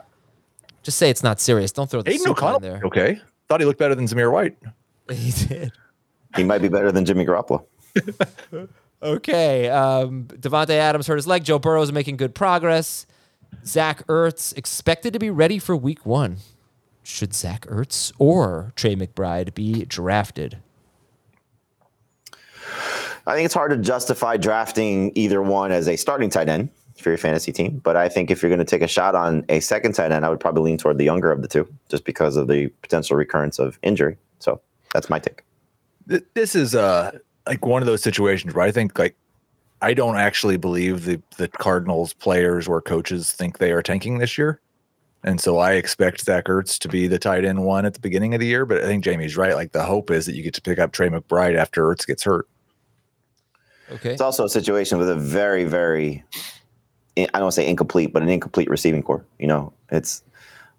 Just 0.83 0.97
say 0.97 1.09
it's 1.09 1.23
not 1.23 1.39
serious. 1.39 1.71
Don't 1.71 1.89
throw 1.89 2.01
the 2.01 2.11
Aidan 2.11 2.29
O'Connell 2.29 2.57
in 2.57 2.61
there. 2.63 2.81
Okay. 2.85 3.21
Thought 3.47 3.59
he 3.59 3.65
looked 3.65 3.79
better 3.79 3.95
than 3.95 4.05
Zamir 4.05 4.31
White. 4.31 4.57
He 5.11 5.31
did. 5.31 5.73
He 6.37 6.43
might 6.45 6.61
be 6.61 6.69
better 6.69 6.89
than 6.89 7.03
Jimmy 7.03 7.25
Garoppolo. 7.25 7.65
Okay. 9.03 9.69
Um, 9.69 10.25
Davante 10.25 10.71
Adams 10.71 11.07
hurt 11.07 11.15
his 11.15 11.27
leg. 11.27 11.43
Joe 11.43 11.59
Burrow 11.59 11.81
is 11.81 11.91
making 11.91 12.17
good 12.17 12.35
progress. 12.35 13.05
Zach 13.65 14.05
Ertz 14.07 14.55
expected 14.55 15.13
to 15.13 15.19
be 15.19 15.29
ready 15.29 15.59
for 15.59 15.75
week 15.75 16.05
one. 16.05 16.37
Should 17.03 17.33
Zach 17.33 17.65
Ertz 17.65 18.11
or 18.19 18.71
Trey 18.75 18.95
McBride 18.95 19.53
be 19.55 19.85
drafted? 19.85 20.59
I 23.25 23.35
think 23.35 23.45
it's 23.45 23.53
hard 23.53 23.71
to 23.71 23.77
justify 23.77 24.37
drafting 24.37 25.11
either 25.15 25.41
one 25.41 25.71
as 25.71 25.87
a 25.87 25.95
starting 25.95 26.29
tight 26.29 26.47
end 26.49 26.69
for 27.01 27.09
your 27.09 27.17
fantasy 27.17 27.51
team. 27.51 27.81
But 27.83 27.95
I 27.95 28.07
think 28.09 28.31
if 28.31 28.41
you're 28.41 28.49
going 28.49 28.59
to 28.59 28.65
take 28.65 28.81
a 28.81 28.87
shot 28.87 29.15
on 29.15 29.45
a 29.49 29.59
second 29.59 29.93
tight 29.93 30.11
end, 30.11 30.25
I 30.25 30.29
would 30.29 30.39
probably 30.39 30.63
lean 30.63 30.77
toward 30.77 30.97
the 30.97 31.03
younger 31.03 31.31
of 31.31 31.41
the 31.41 31.47
two, 31.47 31.67
just 31.89 32.05
because 32.05 32.37
of 32.37 32.47
the 32.47 32.67
potential 32.81 33.17
recurrence 33.17 33.59
of 33.59 33.79
injury. 33.81 34.17
So 34.39 34.61
that's 34.93 35.09
my 35.09 35.19
take. 35.19 35.43
This 36.33 36.55
is 36.55 36.75
uh 36.75 37.17
like 37.47 37.65
one 37.65 37.81
of 37.81 37.85
those 37.85 38.03
situations 38.03 38.53
where 38.53 38.65
I 38.65 38.71
think 38.71 38.97
like 38.97 39.15
I 39.81 39.93
don't 39.93 40.17
actually 40.17 40.57
believe 40.57 41.05
the 41.05 41.21
the 41.37 41.47
Cardinals 41.47 42.13
players 42.13 42.67
or 42.67 42.81
coaches 42.81 43.31
think 43.31 43.57
they 43.57 43.71
are 43.71 43.81
tanking 43.81 44.19
this 44.19 44.37
year. 44.37 44.59
And 45.23 45.39
so 45.39 45.59
I 45.59 45.73
expect 45.73 46.21
Zach 46.21 46.45
Ertz 46.45 46.79
to 46.79 46.87
be 46.87 47.07
the 47.07 47.19
tight 47.19 47.45
end 47.45 47.63
one 47.63 47.85
at 47.85 47.93
the 47.93 47.99
beginning 47.99 48.33
of 48.33 48.39
the 48.39 48.47
year. 48.47 48.65
But 48.65 48.83
I 48.83 48.87
think 48.87 49.03
Jamey's 49.03 49.37
right. 49.37 49.53
Like 49.53 49.71
the 49.71 49.83
hope 49.83 50.09
is 50.09 50.25
that 50.25 50.35
you 50.35 50.41
get 50.41 50.55
to 50.55 50.61
pick 50.61 50.79
up 50.79 50.91
Trey 50.91 51.09
McBride 51.09 51.55
after 51.55 51.83
Ertz 51.83 52.07
gets 52.07 52.23
hurt. 52.23 52.47
Okay. 53.91 54.11
It's 54.11 54.21
also 54.21 54.45
a 54.45 54.49
situation 54.49 54.97
with 54.97 55.09
a 55.09 55.15
very, 55.15 55.65
very, 55.65 56.23
I 57.17 57.39
don't 57.39 57.52
say 57.52 57.67
incomplete, 57.67 58.13
but 58.13 58.21
an 58.21 58.30
incomplete 58.30 58.69
receiving 58.69 59.04
corps. 59.04 59.26
You 59.39 59.47
know, 59.47 59.74
it's 59.89 60.24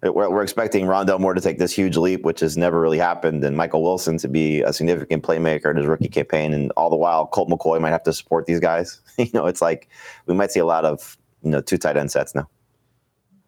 we're, 0.01 0.29
we're 0.29 0.43
expecting 0.43 0.85
Rondale 0.85 1.19
Moore 1.19 1.33
to 1.33 1.41
take 1.41 1.59
this 1.59 1.71
huge 1.71 1.95
leap, 1.95 2.23
which 2.23 2.41
has 2.41 2.57
never 2.57 2.79
really 2.79 2.97
happened, 2.97 3.43
and 3.43 3.55
Michael 3.55 3.83
Wilson 3.83 4.17
to 4.17 4.27
be 4.27 4.61
a 4.61 4.73
significant 4.73 5.23
playmaker 5.23 5.71
in 5.71 5.77
his 5.77 5.85
rookie 5.85 6.09
campaign, 6.09 6.53
and 6.53 6.71
all 6.75 6.89
the 6.89 6.95
while 6.95 7.27
Colt 7.27 7.49
McCoy 7.49 7.79
might 7.79 7.91
have 7.91 8.03
to 8.03 8.13
support 8.13 8.45
these 8.45 8.59
guys. 8.59 8.99
you 9.17 9.29
know, 9.33 9.45
it's 9.45 9.61
like 9.61 9.87
we 10.25 10.33
might 10.33 10.51
see 10.51 10.59
a 10.59 10.65
lot 10.65 10.85
of 10.85 11.17
you 11.43 11.51
know 11.51 11.61
two 11.61 11.77
tight 11.77 11.97
end 11.97 12.11
sets 12.11 12.35
now. 12.35 12.49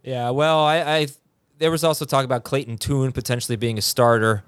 Yeah, 0.03 0.29
well, 0.29 0.59
I, 0.59 0.77
I 0.77 1.07
there 1.57 1.71
was 1.71 1.83
also 1.83 2.05
talk 2.05 2.25
about 2.25 2.43
Clayton 2.43 2.77
Tune 2.77 3.11
potentially 3.11 3.55
being 3.55 3.77
a 3.77 3.81
starter. 3.81 4.43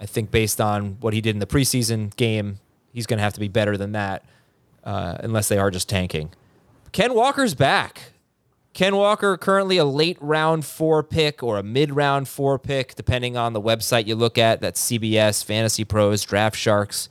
I 0.00 0.06
think 0.06 0.30
based 0.30 0.60
on 0.60 0.96
what 1.00 1.14
he 1.14 1.20
did 1.20 1.36
in 1.36 1.38
the 1.38 1.46
preseason 1.46 2.14
game, 2.16 2.58
he's 2.92 3.06
going 3.06 3.18
to 3.18 3.22
have 3.22 3.34
to 3.34 3.40
be 3.40 3.48
better 3.48 3.76
than 3.76 3.92
that, 3.92 4.24
uh, 4.82 5.18
unless 5.20 5.48
they 5.48 5.58
are 5.58 5.70
just 5.70 5.88
tanking. 5.88 6.30
Ken 6.92 7.14
Walker's 7.14 7.54
back. 7.54 8.12
Ken 8.74 8.96
Walker 8.96 9.36
currently 9.36 9.76
a 9.76 9.84
late 9.84 10.16
round 10.20 10.64
four 10.64 11.02
pick 11.02 11.42
or 11.42 11.58
a 11.58 11.62
mid 11.62 11.94
round 11.94 12.26
four 12.28 12.58
pick, 12.58 12.94
depending 12.94 13.36
on 13.36 13.52
the 13.52 13.60
website 13.60 14.06
you 14.06 14.14
look 14.14 14.38
at. 14.38 14.60
That's 14.60 14.80
CBS, 14.90 15.44
Fantasy 15.44 15.84
Pros, 15.84 16.24
Draft 16.24 16.56
Sharks. 16.56 17.08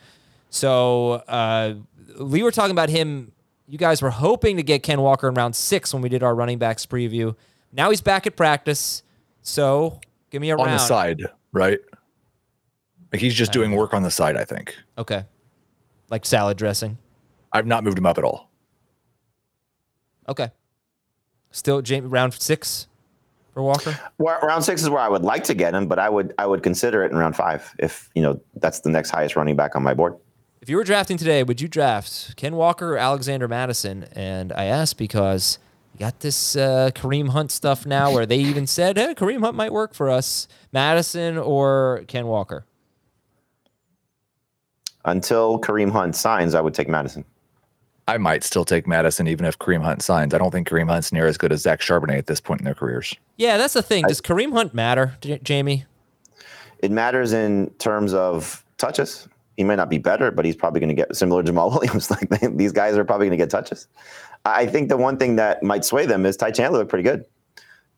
So 0.50 1.24
uh, 1.28 1.76
we 2.20 2.41
were 2.44 2.52
talking 2.52 2.72
about 2.72 2.89
him. 2.89 3.32
You 3.67 3.78
guys 3.78 4.02
were 4.02 4.10
hoping 4.10 4.58
to 4.58 4.63
get 4.63 4.84
Ken 4.84 5.02
Walker 5.02 5.30
in 5.30 5.36
round 5.36 5.56
six 5.56 5.94
when 5.94 6.02
we 6.02 6.10
did 6.10 6.24
our 6.24 6.34
running 6.36 6.58
backs 6.58 6.86
preview. 6.86 7.36
Now 7.72 7.89
he's 7.89 8.02
back 8.02 8.28
at 8.28 8.36
practice. 8.36 9.04
So 9.44 10.00
give 10.30 10.41
me 10.41 10.50
a 10.50 10.58
on 10.58 10.65
round. 10.65 10.80
the 10.80 10.84
side, 10.84 11.22
right? 11.54 11.80
Like 13.13 13.22
he's 13.22 13.34
just 13.34 13.52
doing 13.52 13.72
work 13.72 13.94
on 13.94 14.04
the 14.04 14.12
side. 14.12 14.36
I 14.36 14.46
think 14.46 14.76
Okay. 14.98 15.26
Like 16.10 16.26
salad 16.26 16.58
dressing. 16.58 16.98
I've 17.54 17.67
not 17.67 17.84
moved 17.84 17.98
him 17.98 18.06
up 18.06 18.17
at 18.17 18.24
all. 18.24 18.50
Okay. 20.27 20.51
Still 21.51 21.81
Jamey, 21.81 22.05
round 22.10 22.34
six 22.34 22.88
for 23.53 23.63
Walker? 23.63 23.97
Well, 24.17 24.39
round 24.41 24.63
six 24.63 24.81
is 24.81 24.89
where 24.89 25.01
I 25.01 25.10
would 25.10 25.23
like 25.23 25.43
to 25.45 25.53
get 25.53 25.73
him, 25.73 25.88
but 25.88 25.99
I 25.99 26.10
would 26.10 26.34
I 26.38 26.45
would 26.45 26.63
consider 26.63 27.03
it 27.03 27.12
in 27.12 27.17
round 27.17 27.36
five 27.36 27.73
if 27.79 28.10
you 28.15 28.21
know 28.21 28.39
that's 28.55 28.79
the 28.79 28.89
next 28.89 29.10
highest 29.10 29.36
running 29.36 29.55
back 29.55 29.75
on 29.75 29.84
my 29.84 29.93
board. 29.93 30.15
If 30.62 30.69
you 30.69 30.77
were 30.77 30.84
drafting 30.84 31.17
today, 31.17 31.41
would 31.43 31.60
you 31.60 31.67
draft 31.67 32.36
Ken 32.36 32.55
Walker 32.55 32.93
or 32.93 32.97
Alexander 32.97 33.47
Mattison? 33.47 34.05
And 34.12 34.53
I 34.53 34.65
ask 34.65 34.95
because 34.95 35.57
you 35.93 35.99
got 35.99 36.19
this 36.19 36.55
uh, 36.55 36.91
Kareem 36.93 37.29
Hunt 37.29 37.49
stuff 37.49 37.88
now 37.88 38.13
where 38.13 38.27
they 38.27 38.38
even 38.38 38.67
said, 38.67 38.97
hey, 38.97 39.15
Kareem 39.15 39.41
Hunt 39.41 39.55
might 39.55 39.73
work 39.73 39.95
for 39.95 40.07
us. 40.07 40.47
Mattison 40.71 41.39
or 41.39 42.03
Ken 42.07 42.27
Walker? 42.27 42.65
Until 45.03 45.60
Kareem 45.60 45.91
Hunt 45.91 46.15
signs, 46.15 46.53
I 46.53 46.62
would 46.62 46.75
take 46.75 46.88
Mattison. 46.88 47.25
I 48.07 48.17
might 48.17 48.43
still 48.43 48.65
take 48.65 48.87
Mattison 48.87 49.27
even 49.27 49.45
if 49.45 49.59
Kareem 49.59 49.83
Hunt 49.83 50.01
signs. 50.01 50.33
I 50.33 50.37
don't 50.37 50.51
think 50.51 50.67
Kareem 50.67 50.89
Hunt's 50.89 51.11
near 51.11 51.27
as 51.27 51.37
good 51.37 51.51
as 51.51 51.61
Zach 51.61 51.79
Charbonnet 51.81 52.17
at 52.17 52.27
this 52.27 52.41
point 52.41 52.61
in 52.61 52.65
their 52.65 52.75
careers. 52.75 53.15
Yeah, 53.37 53.57
that's 53.57 53.73
the 53.73 53.81
thing. 53.81 54.05
Does 54.07 54.21
Kareem 54.21 54.53
Hunt 54.53 54.73
matter, 54.73 55.15
J- 55.21 55.39
Jamey? 55.39 55.85
It 56.79 56.91
matters 56.91 57.31
in 57.31 57.69
terms 57.77 58.13
of 58.13 58.65
touches. 58.77 59.27
He 59.55 59.63
may 59.63 59.75
not 59.75 59.89
be 59.89 59.99
better, 59.99 60.31
but 60.31 60.45
he's 60.45 60.55
probably 60.55 60.79
going 60.79 60.89
to 60.89 60.95
get 60.95 61.15
similar 61.15 61.43
to 61.43 61.51
Jamaal 61.51 61.71
Williams. 61.79 62.09
Like 62.09 62.29
these 62.57 62.71
guys 62.71 62.97
are 62.97 63.05
probably 63.05 63.27
going 63.27 63.37
to 63.37 63.43
get 63.43 63.49
touches. 63.49 63.87
I 64.45 64.65
think 64.65 64.89
the 64.89 64.97
one 64.97 65.17
thing 65.17 65.35
that 65.35 65.61
might 65.61 65.85
sway 65.85 66.05
them 66.05 66.25
is 66.25 66.35
Ty 66.35 66.51
Chandler 66.51 66.79
looked 66.79 66.89
pretty 66.89 67.03
good. 67.03 67.25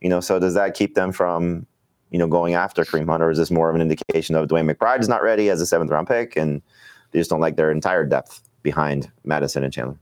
You 0.02 0.10
know, 0.10 0.20
so 0.20 0.38
does 0.38 0.54
that 0.56 0.74
keep 0.74 0.96
them 0.96 1.14
from, 1.14 1.66
you 2.12 2.20
know, 2.20 2.28
going 2.28 2.56
after 2.56 2.84
Kareem 2.84 3.08
Hunt, 3.08 3.24
or 3.24 3.32
is 3.32 3.38
this 3.38 3.50
more 3.50 3.70
of 3.70 3.76
an 3.76 3.82
indication 3.82 4.36
of 4.36 4.50
DeWayne 4.50 4.70
McBride 4.70 5.00
is 5.00 5.08
not 5.08 5.24
ready 5.24 5.50
as 5.50 5.62
a 5.62 5.66
seventh 5.66 5.90
round 5.90 6.08
pick, 6.08 6.36
and 6.36 6.62
they 7.12 7.20
just 7.20 7.30
don't 7.30 7.40
like 7.40 7.56
their 7.56 7.72
entire 7.72 8.06
depth 8.06 8.42
behind 8.64 9.12
Mattison 9.24 9.64
and 9.64 9.72
Chandler? 9.72 9.98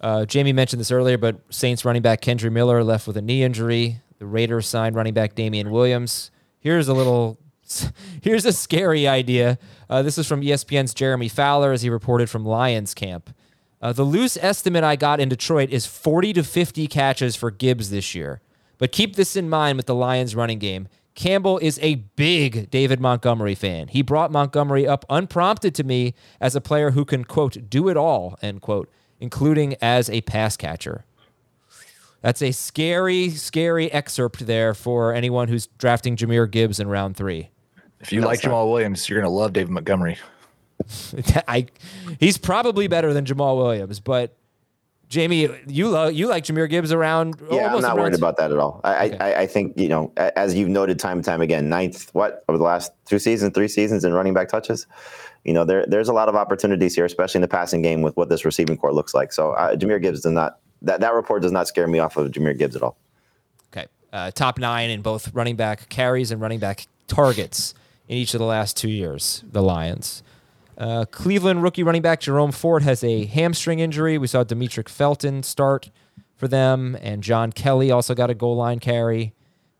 Uh, 0.00 0.24
Jamey 0.26 0.54
mentioned 0.54 0.80
this 0.80 0.90
earlier, 0.90 1.16
but 1.16 1.40
Saints 1.50 1.84
running 1.84 2.02
back 2.02 2.20
Kendre 2.20 2.50
Miller 2.50 2.82
left 2.82 3.06
with 3.06 3.16
a 3.16 3.22
knee 3.22 3.42
injury. 3.42 4.00
The 4.18 4.26
Raiders 4.26 4.66
signed 4.66 4.96
running 4.96 5.14
back 5.14 5.34
Damien 5.34 5.70
Williams. 5.70 6.30
Here's 6.58 6.88
a 6.88 6.94
little, 6.94 7.38
here's 8.22 8.44
a 8.44 8.52
scary 8.52 9.06
idea. 9.06 9.58
Uh, 9.88 10.02
this 10.02 10.18
is 10.18 10.26
from 10.26 10.42
ESPN's 10.42 10.94
Jeremy 10.94 11.28
Fowler 11.28 11.72
as 11.72 11.82
he 11.82 11.90
reported 11.90 12.30
from 12.30 12.44
Lions 12.44 12.94
camp. 12.94 13.34
Uh, 13.80 13.92
the 13.92 14.04
loose 14.04 14.36
estimate 14.40 14.84
I 14.84 14.96
got 14.96 15.20
in 15.20 15.28
Detroit 15.28 15.70
is 15.70 15.86
40 15.86 16.32
to 16.34 16.44
50 16.44 16.86
catches 16.86 17.34
for 17.34 17.50
Gibbs 17.50 17.90
this 17.90 18.14
year. 18.14 18.40
But 18.78 18.92
keep 18.92 19.16
this 19.16 19.36
in 19.36 19.48
mind 19.48 19.76
with 19.76 19.86
the 19.86 19.94
Lions 19.94 20.34
running 20.34 20.58
game. 20.58 20.88
Campbell 21.14 21.58
is 21.58 21.78
a 21.82 21.96
big 22.16 22.70
David 22.70 22.98
Montgomery 22.98 23.54
fan. 23.54 23.88
He 23.88 24.02
brought 24.02 24.32
Montgomery 24.32 24.86
up 24.86 25.04
unprompted 25.10 25.74
to 25.74 25.84
me 25.84 26.14
as 26.40 26.56
a 26.56 26.60
player 26.60 26.92
who 26.92 27.04
can, 27.04 27.24
quote, 27.24 27.68
do 27.68 27.88
it 27.88 27.96
all, 27.96 28.38
end 28.40 28.62
quote, 28.62 28.90
including 29.20 29.74
as 29.82 30.08
a 30.08 30.22
pass 30.22 30.56
catcher. 30.56 31.04
That's 32.22 32.40
a 32.40 32.52
scary, 32.52 33.30
scary 33.30 33.90
excerpt 33.92 34.46
there 34.46 34.74
for 34.74 35.12
anyone 35.12 35.48
who's 35.48 35.66
drafting 35.66 36.16
Jahmyr 36.16 36.50
Gibbs 36.50 36.80
in 36.80 36.88
round 36.88 37.16
three. 37.16 37.50
If 38.00 38.12
you 38.12 38.20
like 38.20 38.40
Jamaal 38.40 38.70
Williams, 38.70 39.08
you're 39.08 39.20
going 39.20 39.30
to 39.30 39.36
love 39.36 39.52
David 39.52 39.70
Montgomery. 39.70 40.18
I, 41.48 41.66
he's 42.20 42.38
probably 42.38 42.86
better 42.88 43.12
than 43.12 43.24
Jamaal 43.24 43.56
Williams, 43.56 44.00
but 44.00 44.36
Jamey, 45.12 45.70
you 45.70 45.90
lo- 45.90 46.08
you 46.08 46.26
like 46.26 46.44
Jahmyr 46.44 46.70
Gibbs 46.70 46.90
around? 46.90 47.36
Yeah, 47.50 47.74
I'm 47.74 47.82
not 47.82 47.98
worried 47.98 48.14
about 48.14 48.38
that 48.38 48.50
at 48.50 48.56
all. 48.58 48.80
I, 48.82 49.06
Okay. 49.08 49.18
I, 49.18 49.42
I 49.42 49.46
think 49.46 49.78
you 49.78 49.88
know, 49.88 50.10
as 50.16 50.54
you've 50.54 50.70
noted 50.70 50.98
time 50.98 51.18
and 51.18 51.24
time 51.24 51.42
again, 51.42 51.68
ninth 51.68 52.08
what 52.14 52.44
over 52.48 52.56
the 52.56 52.64
last 52.64 52.92
two 53.04 53.18
seasons, 53.18 53.52
three 53.54 53.68
seasons 53.68 54.04
in 54.04 54.14
running 54.14 54.32
back 54.32 54.48
touches. 54.48 54.86
You 55.44 55.52
know, 55.52 55.64
there 55.66 55.84
there's 55.86 56.08
a 56.08 56.14
lot 56.14 56.30
of 56.30 56.34
opportunities 56.34 56.94
here, 56.94 57.04
especially 57.04 57.38
in 57.38 57.42
the 57.42 57.48
passing 57.48 57.82
game 57.82 58.00
with 58.00 58.16
what 58.16 58.30
this 58.30 58.44
receiving 58.46 58.78
corps 58.78 58.94
looks 58.94 59.12
like. 59.12 59.34
So 59.34 59.52
uh, 59.52 59.76
Jahmyr 59.76 60.00
Gibbs 60.00 60.22
does 60.22 60.32
not 60.32 60.60
that 60.80 61.00
that 61.00 61.12
report 61.12 61.42
does 61.42 61.52
not 61.52 61.68
scare 61.68 61.86
me 61.86 61.98
off 61.98 62.16
of 62.16 62.30
Jahmyr 62.30 62.56
Gibbs 62.56 62.74
at 62.74 62.82
all. 62.82 62.96
Okay, 63.70 63.86
uh, 64.14 64.30
top 64.30 64.58
nine 64.58 64.88
in 64.88 65.02
both 65.02 65.34
running 65.34 65.56
back 65.56 65.90
carries 65.90 66.30
and 66.30 66.40
running 66.40 66.58
back 66.58 66.86
targets 67.06 67.74
in 68.08 68.16
each 68.16 68.32
of 68.32 68.38
the 68.40 68.46
last 68.46 68.78
two 68.78 68.88
years. 68.90 69.44
The 69.52 69.62
Lions. 69.62 70.22
Uh, 70.78 71.04
Cleveland 71.10 71.62
rookie 71.62 71.82
running 71.82 72.02
back 72.02 72.20
Jerome 72.20 72.52
Ford 72.52 72.82
has 72.82 73.04
a 73.04 73.26
hamstring 73.26 73.78
injury. 73.78 74.18
We 74.18 74.26
saw 74.26 74.44
Demetric 74.44 74.88
Felton 74.88 75.42
start 75.42 75.90
for 76.36 76.48
them, 76.48 76.96
and 77.00 77.22
John 77.22 77.52
Kelly 77.52 77.90
also 77.90 78.14
got 78.14 78.30
a 78.30 78.34
goal 78.34 78.56
line 78.56 78.78
carry. 78.78 79.32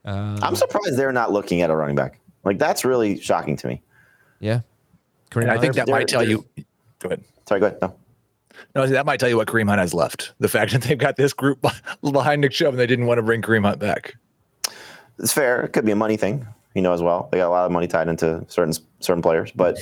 Uh, 0.04 0.38
I'm 0.42 0.56
surprised 0.56 0.96
they're 0.96 1.12
not 1.12 1.32
looking 1.32 1.62
at 1.62 1.70
a 1.70 1.76
running 1.76 1.96
back. 1.96 2.18
Like 2.44 2.58
that's 2.58 2.84
really 2.84 3.20
shocking 3.20 3.56
to 3.56 3.68
me. 3.68 3.82
Yeah, 4.40 4.60
Kareem 5.30 5.42
And 5.42 5.50
I 5.50 5.58
think 5.58 5.74
that 5.74 5.88
might 5.88 6.08
tell 6.08 6.26
you. 6.26 6.44
Go 6.98 7.08
ahead. 7.08 7.24
Sorry, 7.48 7.60
go 7.60 7.66
ahead. 7.66 7.78
No. 7.80 7.94
No, 8.74 8.86
that 8.86 9.06
might 9.06 9.18
tell 9.18 9.28
you 9.28 9.36
what 9.36 9.48
Kareem 9.48 9.68
Hunt 9.68 9.80
has 9.80 9.94
left. 9.94 10.32
The 10.38 10.48
fact 10.48 10.72
that 10.72 10.82
they've 10.82 10.98
got 10.98 11.16
this 11.16 11.32
group 11.32 11.64
behind 12.02 12.40
Nick 12.42 12.52
Chubb 12.52 12.70
and 12.74 12.78
they 12.78 12.86
didn't 12.86 13.06
want 13.06 13.18
to 13.18 13.22
bring 13.22 13.42
Kareem 13.42 13.64
Hunt 13.64 13.78
back. 13.78 14.14
It's 15.18 15.32
fair. 15.32 15.62
It 15.62 15.72
could 15.72 15.84
be 15.84 15.92
a 15.92 15.96
money 15.96 16.16
thing, 16.16 16.46
you 16.74 16.82
know, 16.82 16.92
as 16.92 17.02
well. 17.02 17.28
They 17.30 17.38
got 17.38 17.48
a 17.48 17.50
lot 17.50 17.66
of 17.66 17.72
money 17.72 17.86
tied 17.86 18.08
into 18.08 18.44
certain 18.48 18.74
certain 19.00 19.22
players, 19.22 19.52
but 19.52 19.78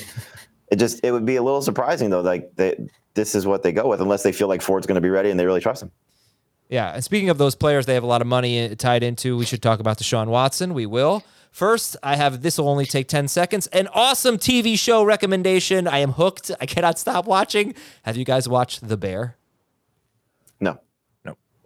it 0.71 0.77
just 0.77 1.01
it 1.05 1.13
would 1.13 1.27
be 1.27 1.37
a 1.37 1.43
little 1.43 1.63
surprising 1.63 2.11
though. 2.11 2.21
Like 2.21 2.55
they, 2.57 2.77
this 3.15 3.35
is 3.35 3.47
what 3.47 3.63
they 3.63 3.73
go 3.73 3.89
with, 3.89 4.01
unless 4.01 4.23
they 4.23 4.33
feel 4.33 4.49
like 4.49 4.63
Ford's 4.63 4.87
going 4.87 4.95
to 4.97 5.01
be 5.01 5.11
ready 5.11 5.31
and 5.31 5.39
they 5.39 5.47
really 5.47 5.61
trust 5.61 5.83
him. 5.83 5.91
Yeah, 6.69 6.95
and 6.95 7.03
speaking 7.03 7.31
of 7.31 7.39
those 7.39 7.57
players, 7.57 7.87
they 7.87 7.95
have 7.95 8.05
a 8.05 8.07
lot 8.07 8.21
of 8.21 8.29
money 8.29 8.65
uh, 8.65 8.75
tied 8.77 9.03
into. 9.03 9.37
We 9.37 9.45
should 9.45 9.61
talk 9.61 9.81
about 9.81 9.99
Deshaun 9.99 10.29
Watson. 10.29 10.73
We 10.73 10.87
will. 10.87 11.25
First, 11.51 11.97
I 12.01 12.15
have 12.15 12.43
this 12.43 12.59
will 12.59 12.69
only 12.69 12.87
take 12.87 13.09
10 13.09 13.27
seconds. 13.27 13.67
An 13.69 13.89
awesome 13.89 14.39
TV 14.39 14.79
show 14.79 15.03
recommendation. 15.03 15.89
I 15.89 15.99
am 15.99 16.13
hooked. 16.13 16.53
I 16.61 16.67
cannot 16.67 16.97
stop 16.97 17.27
watching. 17.27 17.75
Have 18.05 18.17
you 18.17 18.25
guys 18.25 18.49
watched 18.49 18.87
The 18.87 18.97
Bear? 18.97 19.37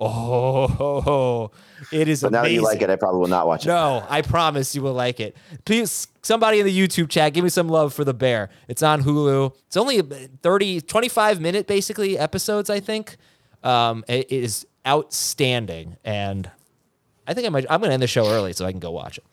Oh, 0.06 1.50
it 1.92 2.08
is 2.08 2.22
But 2.22 2.32
now 2.32 2.42
that 2.42 2.52
you 2.52 2.62
like 2.62 2.82
it, 2.82 2.90
I 2.90 2.96
probably 2.96 3.20
will 3.20 3.28
not 3.28 3.46
watch 3.46 3.64
it. 3.64 3.68
No, 3.68 4.04
I 4.08 4.22
promise 4.22 4.74
you 4.74 4.82
will 4.82 4.92
like 4.92 5.18
it. 5.18 5.36
Please, 5.64 6.08
somebody 6.22 6.60
in 6.60 6.66
the 6.66 6.78
YouTube 6.78 7.08
chat, 7.08 7.32
give 7.32 7.42
me 7.42 7.50
some 7.50 7.68
love 7.68 7.94
for 7.94 8.04
The 8.04 8.12
Bear. 8.12 8.50
It's 8.68 8.82
on 8.82 9.02
Hulu. 9.02 9.54
It's 9.66 9.76
only 9.76 10.02
30, 10.02 10.82
25 10.82 11.40
minute 11.40 11.66
basically 11.66 12.18
episodes, 12.18 12.68
I 12.68 12.80
think. 12.80 13.16
Um, 13.62 14.04
it 14.06 14.30
is 14.30 14.66
outstanding. 14.86 15.96
And 16.04 16.50
I 17.26 17.32
think 17.32 17.46
I 17.46 17.50
might, 17.50 17.64
I'm 17.70 17.80
going 17.80 17.88
to 17.88 17.94
end 17.94 18.02
the 18.02 18.06
show 18.06 18.28
early 18.28 18.52
so 18.52 18.66
I 18.66 18.70
can 18.72 18.80
go 18.80 18.90
watch 18.90 19.18
it. 19.18 19.24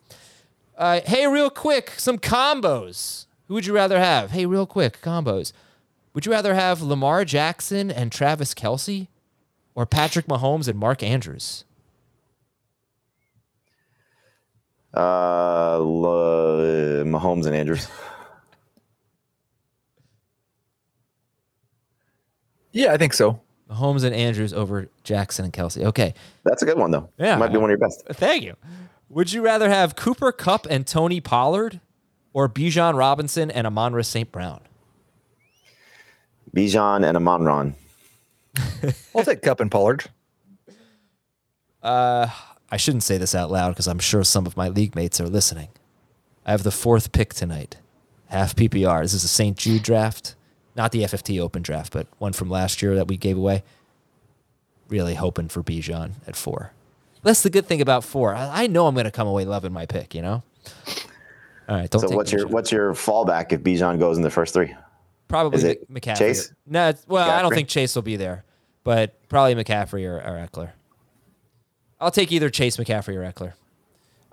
Uh, 0.78 1.02
hey, 1.06 1.28
real 1.28 1.50
quick, 1.50 1.94
some 1.98 2.18
combos. 2.18 3.26
Who 3.48 3.56
would 3.56 3.66
you 3.66 3.74
rather 3.74 4.00
have? 4.00 4.32
Hey, 4.32 4.46
real 4.46 4.66
quick, 4.66 5.02
combos. 5.02 5.52
Would 6.14 6.26
you 6.26 6.32
rather 6.32 6.54
have 6.56 6.82
Lamar 6.82 7.26
Jackson 7.26 7.92
and 7.92 8.12
Travis 8.12 8.54
Kelce 8.54 9.08
or 9.76 9.86
Patrick 9.86 10.28
Mahomes 10.28 10.68
and 10.68 10.78
Mark 10.80 11.02
Andrews? 11.04 11.66
Uh, 14.94 15.76
L- 15.76 17.06
Mahomes 17.06 17.46
and 17.46 17.56
Andrews. 17.56 17.88
Yeah, 22.74 22.94
I 22.94 22.98
think 22.98 23.14
so. 23.14 23.42
Mahomes 23.70 24.04
and 24.04 24.16
Andrews 24.16 24.54
over 24.54 24.88
Jackson 25.04 25.46
and 25.46 25.54
Kelce. 25.54 25.84
Okay. 25.88 26.14
That's 26.44 26.62
a 26.62 26.66
good 26.66 26.78
one 26.78 26.92
though. 26.92 27.10
Yeah. 27.18 27.36
might 27.38 27.52
be 27.52 27.58
one 27.58 27.66
of 27.70 27.78
your 27.78 27.86
best. 27.86 28.04
Thank 28.12 28.44
you. 28.44 28.56
Would 29.10 29.34
you 29.34 29.42
rather 29.42 29.70
have 29.70 29.96
Cooper 29.96 30.32
Kupp 30.32 30.66
and 30.70 30.88
Tony 30.88 31.20
Pollard 31.20 31.82
or 32.34 32.48
Bijan 32.48 32.98
Robinson 32.98 33.52
and 33.52 33.68
Amon-Ra 33.68 34.04
St. 34.04 34.32
Brown? 34.32 34.62
Bijan 36.56 37.06
and 37.06 37.18
Amon 37.18 37.44
Ron. 37.44 37.76
I'll 39.16 39.24
take 39.24 39.42
Kupp 39.42 39.60
and 39.60 39.72
Pollard. 39.72 40.06
Uh, 41.82 42.28
I 42.70 42.78
shouldn't 42.78 43.04
say 43.04 43.18
this 43.18 43.34
out 43.36 43.52
loud 43.52 43.70
because 43.70 43.88
I'm 43.88 44.00
sure 44.00 44.24
some 44.24 44.46
of 44.46 44.56
my 44.56 44.70
league 44.70 44.96
mates 44.96 45.20
are 45.20 45.28
listening. 45.28 45.70
I 46.46 46.52
have 46.52 46.64
the 46.64 46.72
fourth 46.72 47.12
pick 47.12 47.34
tonight, 47.34 47.78
half 48.28 48.56
PPR. 48.56 49.02
This 49.04 49.14
is 49.14 49.24
a 49.24 49.28
St. 49.28 49.58
Jude 49.58 49.84
draft, 49.84 50.36
not 50.76 50.92
the 50.92 51.04
FFT 51.04 51.40
Open 51.40 51.62
draft, 51.62 51.92
but 51.94 52.08
one 52.18 52.34
from 52.34 52.50
last 52.50 52.82
year 52.82 52.96
that 52.96 53.08
we 53.08 53.18
gave 53.18 53.38
away. 53.38 53.64
Really 54.90 55.16
hoping 55.16 55.48
for 55.48 55.64
Bijan 55.64 56.14
at 56.28 56.36
four. 56.36 56.72
That's 57.24 57.44
the 57.44 57.50
good 57.50 57.66
thing 57.68 57.82
about 57.82 58.04
four. 58.04 58.36
I, 58.36 58.64
I 58.64 58.68
know 58.68 58.88
I'm 58.88 58.96
going 58.96 59.06
to 59.06 59.12
come 59.12 59.28
away 59.28 59.46
loving 59.46 59.72
my 59.72 59.86
pick. 59.86 60.14
You 60.16 60.22
know. 60.22 60.44
All 61.70 61.78
right. 61.78 61.90
Don't 61.90 62.02
So 62.02 62.08
take 62.08 62.18
what's 62.18 62.32
your 62.32 62.48
Bijan. 62.48 62.52
what's 62.52 62.72
your 62.72 62.94
fallback 62.94 63.54
if 63.54 63.62
Bijan 63.62 64.00
goes 64.00 64.18
in 64.18 64.24
the 64.24 64.32
first 64.32 64.54
three? 64.54 64.76
Probably 65.32 65.58
Is 65.58 65.64
it 65.64 65.90
Mc- 65.90 66.04
McCaffrey. 66.04 66.18
Chase? 66.18 66.54
No, 66.68 66.90
it's- 66.90 67.04
well, 67.08 67.30
I 67.30 67.42
don't 67.42 67.54
think 67.54 67.68
Chase 67.70 67.96
will 67.96 68.02
be 68.04 68.16
there, 68.18 68.44
but 68.84 69.28
probably 69.30 69.56
McCaffrey 69.56 70.06
or, 70.06 70.18
or 70.18 70.48
Ekeler. 70.48 70.72
I'll 72.00 72.12
take 72.12 72.32
either 72.32 72.50
Chase, 72.50 72.78
McCaffrey, 72.78 73.16
or 73.16 73.22
Ekeler. 73.32 73.54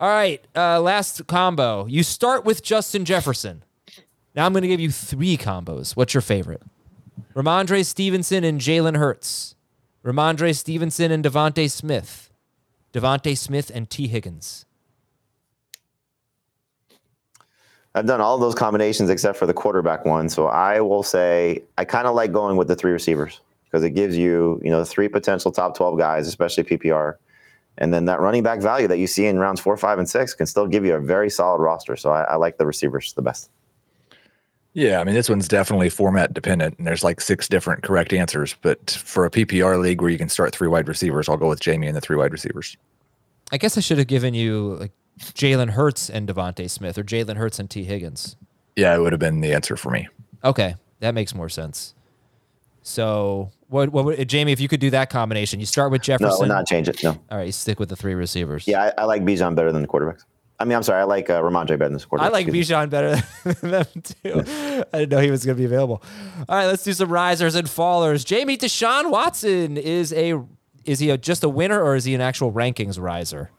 All 0.00 0.08
right, 0.08 0.44
uh, 0.54 0.80
last 0.80 1.26
combo. 1.26 1.86
You 1.86 2.02
start 2.02 2.44
with 2.44 2.62
Justin 2.62 3.04
Jefferson. 3.04 3.64
Now 4.34 4.46
I'm 4.46 4.52
going 4.52 4.62
to 4.62 4.68
give 4.68 4.80
you 4.80 4.90
three 4.92 5.36
combos. 5.36 5.96
What's 5.96 6.14
your 6.14 6.20
favorite? 6.20 6.62
Rhamondre 7.34 7.84
Stevenson 7.84 8.44
and 8.44 8.60
Jalen 8.60 8.96
Hurts. 8.96 9.54
Rhamondre 10.04 10.54
Stevenson 10.56 11.10
and 11.10 11.24
DeVonta 11.24 11.70
Smith. 11.70 12.30
DeVonta 12.92 13.36
Smith 13.36 13.70
and 13.74 13.90
Tee 13.90 14.06
Higgins. 14.08 14.64
I've 17.94 18.06
done 18.06 18.20
all 18.20 18.38
those 18.38 18.54
combinations 18.54 19.10
except 19.10 19.38
for 19.38 19.46
the 19.46 19.54
quarterback 19.54 20.04
one. 20.04 20.28
So 20.28 20.46
I 20.46 20.80
will 20.80 21.02
say 21.02 21.62
I 21.78 21.84
kind 21.84 22.06
of 22.06 22.14
like 22.14 22.32
going 22.32 22.56
with 22.56 22.68
the 22.68 22.76
three 22.76 22.92
receivers 22.92 23.40
because 23.64 23.82
it 23.82 23.90
gives 23.90 24.16
you, 24.16 24.60
you 24.62 24.70
know, 24.70 24.84
three 24.84 25.08
potential 25.08 25.50
top 25.50 25.76
12 25.76 25.98
guys, 25.98 26.26
especially 26.26 26.64
PPR. 26.64 27.14
And 27.78 27.94
then 27.94 28.06
that 28.06 28.20
running 28.20 28.42
back 28.42 28.60
value 28.60 28.88
that 28.88 28.98
you 28.98 29.06
see 29.06 29.26
in 29.26 29.38
rounds 29.38 29.60
four, 29.60 29.76
five, 29.76 29.98
and 29.98 30.08
six 30.08 30.34
can 30.34 30.46
still 30.46 30.66
give 30.66 30.84
you 30.84 30.94
a 30.94 31.00
very 31.00 31.30
solid 31.30 31.60
roster. 31.60 31.96
So 31.96 32.10
I, 32.10 32.22
I 32.22 32.34
like 32.36 32.58
the 32.58 32.66
receivers 32.66 33.12
the 33.12 33.22
best. 33.22 33.50
Yeah, 34.74 35.00
I 35.00 35.04
mean 35.04 35.14
this 35.14 35.28
one's 35.28 35.48
definitely 35.48 35.88
format 35.88 36.34
dependent, 36.34 36.78
and 36.78 36.86
there's 36.86 37.02
like 37.02 37.20
six 37.20 37.48
different 37.48 37.82
correct 37.82 38.12
answers. 38.12 38.54
But 38.62 38.90
for 38.90 39.24
a 39.24 39.30
PPR 39.30 39.80
league 39.80 40.00
where 40.00 40.10
you 40.10 40.18
can 40.18 40.28
start 40.28 40.54
three 40.54 40.68
wide 40.68 40.88
receivers, 40.88 41.28
I'll 41.28 41.36
go 41.36 41.48
with 41.48 41.60
Jamey 41.60 41.86
and 41.86 41.96
the 41.96 42.00
three 42.00 42.16
wide 42.16 42.32
receivers. 42.32 42.76
I 43.50 43.58
guess 43.58 43.78
I 43.78 43.80
should 43.80 43.98
have 43.98 44.06
given 44.06 44.34
you 44.34 44.76
like 44.78 44.92
Jalen 45.18 45.70
Hurts 45.70 46.08
and 46.08 46.28
DeVonta 46.28 46.68
Smith 46.70 46.96
or 46.98 47.02
Jalen 47.04 47.36
Hurts 47.36 47.58
and 47.58 47.68
Tee 47.68 47.84
Higgins. 47.84 48.36
Yeah, 48.76 48.94
it 48.94 49.00
would 49.00 49.12
have 49.12 49.20
been 49.20 49.40
the 49.40 49.52
answer 49.52 49.76
for 49.76 49.90
me. 49.90 50.08
Okay, 50.44 50.74
that 51.00 51.14
makes 51.14 51.34
more 51.34 51.48
sense. 51.48 51.94
So, 52.82 53.50
what, 53.68 53.90
what, 53.90 54.04
would- 54.04 54.18
Jamey? 54.20 54.52
If 54.52 54.60
you 54.60 54.68
could 54.68 54.80
do 54.80 54.90
that 54.90 55.10
combination, 55.10 55.60
you 55.60 55.66
start 55.66 55.90
with 55.90 56.00
No, 56.02 56.04
Jefferson. 56.04 56.30
I 56.30 56.38
would 56.38 56.48
not 56.48 56.66
change 56.66 56.88
it. 56.88 57.02
No. 57.02 57.10
All 57.30 57.38
right, 57.38 57.46
you 57.46 57.52
stick 57.52 57.78
with 57.78 57.88
the 57.88 57.96
three 57.96 58.14
receivers. 58.14 58.66
Yeah, 58.66 58.92
I, 58.96 59.02
I 59.02 59.04
like 59.04 59.22
Bijan 59.24 59.54
better 59.54 59.72
than 59.72 59.82
the 59.82 59.88
quarterbacks. 59.88 60.24
I 60.60 60.64
mean, 60.64 60.74
I'm 60.74 60.82
sorry, 60.82 61.00
I 61.00 61.04
like 61.04 61.30
uh, 61.30 61.40
Rhamondre 61.40 61.68
better 61.78 61.88
than 61.88 61.92
the 61.94 62.00
quarterbacks. 62.00 62.20
I 62.22 62.28
like. 62.28 62.46
Bijan 62.46 62.90
better 62.90 63.16
than 63.44 63.70
them 63.70 63.86
too. 64.02 64.84
I 64.92 64.98
didn't 65.00 65.10
know 65.10 65.20
he 65.20 65.30
was 65.30 65.44
going 65.44 65.56
to 65.56 65.60
be 65.60 65.66
available. 65.66 66.02
All 66.48 66.56
right, 66.56 66.66
let's 66.66 66.82
do 66.82 66.92
some 66.92 67.10
risers 67.10 67.54
and 67.54 67.68
fallers. 67.68 68.24
Jamey 68.24 68.56
Deshaun 68.58 69.10
Watson 69.10 69.76
is 69.76 70.12
a 70.12 70.40
is 70.84 70.98
he 71.00 71.10
a, 71.10 71.18
just 71.18 71.44
a 71.44 71.48
winner 71.48 71.80
or 71.82 71.94
is 71.94 72.04
he 72.04 72.14
an 72.14 72.20
actual 72.22 72.50
rankings 72.50 72.98
riser? 72.98 73.50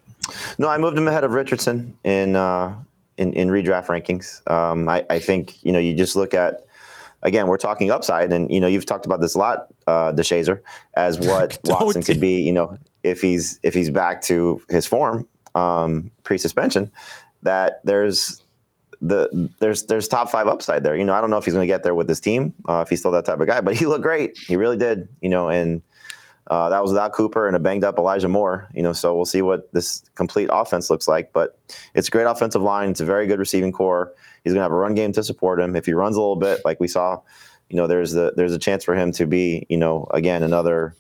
No, 0.58 0.68
I 0.68 0.78
moved 0.78 0.98
him 0.98 1.08
ahead 1.08 1.24
of 1.24 1.32
Richardson 1.32 1.98
in 2.04 2.36
uh, 2.36 2.76
in, 3.18 3.34
in 3.34 3.50
redraft 3.50 3.88
rankings. 3.88 4.50
Um, 4.50 4.88
I, 4.90 5.06
I 5.10 5.20
think 5.20 5.64
you 5.64 5.72
know 5.72 5.80
you 5.80 5.96
just 5.96 6.16
look 6.16 6.34
at 6.34 6.66
again 7.24 7.48
we're 7.48 7.58
talking 7.58 7.92
upside, 7.92 8.32
and 8.32 8.52
you 8.52 8.60
know 8.60 8.68
you've 8.68 8.86
talked 8.86 9.06
about 9.06 9.22
this 9.22 9.36
a 9.36 9.40
lot, 9.40 9.68
uh, 9.88 10.12
DeShazer, 10.14 10.62
as 10.96 11.20
what 11.28 11.60
Watson 11.66 12.04
could 12.04 12.20
be. 12.20 12.42
You 12.42 12.54
know 12.54 12.78
if 13.04 13.22
he's 13.22 13.60
if 13.64 13.74
he's 13.74 13.90
back 13.90 14.22
to 14.24 14.62
his 14.70 14.86
form 14.86 15.28
um, 15.56 16.12
pre-suspension, 16.24 16.92
that 17.44 17.82
there's 17.84 18.44
the 19.02 19.50
there's 19.60 19.84
there's 19.84 20.08
top 20.08 20.30
five 20.30 20.48
upside 20.48 20.84
there. 20.84 20.96
You 20.96 21.04
know 21.04 21.14
I 21.14 21.22
don't 21.22 21.30
know 21.30 21.38
if 21.38 21.46
he's 21.46 21.54
going 21.54 21.68
to 21.68 21.74
get 21.74 21.84
there 21.84 21.96
with 21.96 22.08
this 22.08 22.20
team 22.20 22.54
uh, 22.68 22.82
if 22.82 22.90
he's 22.90 23.00
still 23.00 23.12
that 23.12 23.26
type 23.26 23.40
of 23.40 23.48
guy, 23.48 23.62
but 23.62 23.76
he 23.76 23.86
looked 23.86 24.04
great. 24.04 24.38
He 24.38 24.56
really 24.56 24.78
did. 24.78 25.08
You 25.22 25.30
know 25.30 25.50
and. 25.50 25.82
Uh, 26.50 26.70
that 26.70 26.82
was 26.82 26.92
without 26.92 27.14
Cooper 27.14 27.48
and 27.48 27.56
a 27.56 27.60
banged 27.60 27.84
up 27.84 27.98
Elijah 27.98 28.28
Moore. 28.28 28.68
You 28.74 28.82
know, 28.82 28.94
so 28.94 29.16
we'll 29.16 29.26
see 29.26 29.42
what 29.42 29.72
this 29.74 30.04
complete 30.16 30.50
offense 30.52 30.90
looks 30.90 31.08
like. 31.08 31.32
But 31.32 31.60
it's 31.94 32.08
a 32.08 32.12
great 32.12 32.24
offensive 32.24 32.62
line. 32.62 32.90
It's 32.90 33.02
a 33.02 33.06
very 33.06 33.28
good 33.28 33.40
receiving 33.40 33.72
corps. 33.72 34.14
He's 34.44 34.54
going 34.54 34.60
to 34.60 34.64
have 34.64 34.72
a 34.72 34.76
run 34.76 34.96
game 34.96 35.12
to 35.14 35.24
support 35.24 35.60
him. 35.60 35.76
If 35.76 35.86
he 35.86 35.94
runs 35.94 36.16
a 36.16 36.20
little 36.20 36.36
bit, 36.36 36.62
like 36.66 36.80
we 36.80 36.88
saw, 36.88 37.22
you 37.70 37.78
know, 37.78 37.88
there's 37.88 38.14
the 38.14 38.34
there's 38.36 38.54
a 38.54 38.60
chance 38.60 38.84
for 38.84 38.96
him 38.96 39.12
to 39.14 39.26
be, 39.26 39.66
you 39.70 39.78
know, 39.78 40.08
again 40.12 40.44
another 40.44 40.96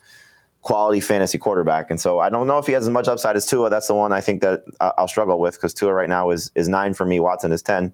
quality 0.61 0.99
fantasy 0.99 1.37
quarterback. 1.37 1.89
And 1.89 1.99
so 1.99 2.19
I 2.19 2.29
don't 2.29 2.45
know 2.45 2.57
if 2.57 2.67
he 2.67 2.73
has 2.73 2.83
as 2.83 2.89
much 2.89 3.07
upside 3.07 3.35
as 3.35 3.45
Tua. 3.45 3.69
That's 3.69 3.87
the 3.87 3.95
one 3.95 4.11
I 4.11 4.21
think 4.21 4.41
that 4.41 4.63
I'll 4.79 5.07
struggle 5.07 5.39
with 5.39 5.55
because 5.55 5.73
Tua 5.73 5.93
right 5.93 6.09
now 6.09 6.29
is 6.29 6.51
is 6.55 6.67
nine 6.67 6.93
for 6.93 7.05
me. 7.05 7.19
Watson 7.19 7.51
is 7.51 7.61
ten. 7.61 7.93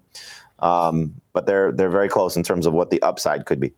Um, 0.58 1.20
but 1.32 1.46
they're 1.46 1.72
they're 1.72 1.90
very 1.90 2.08
close 2.08 2.36
in 2.36 2.42
terms 2.42 2.66
of 2.66 2.72
what 2.72 2.90
the 2.90 3.00
upside 3.02 3.46
could 3.46 3.60
be. 3.60 3.72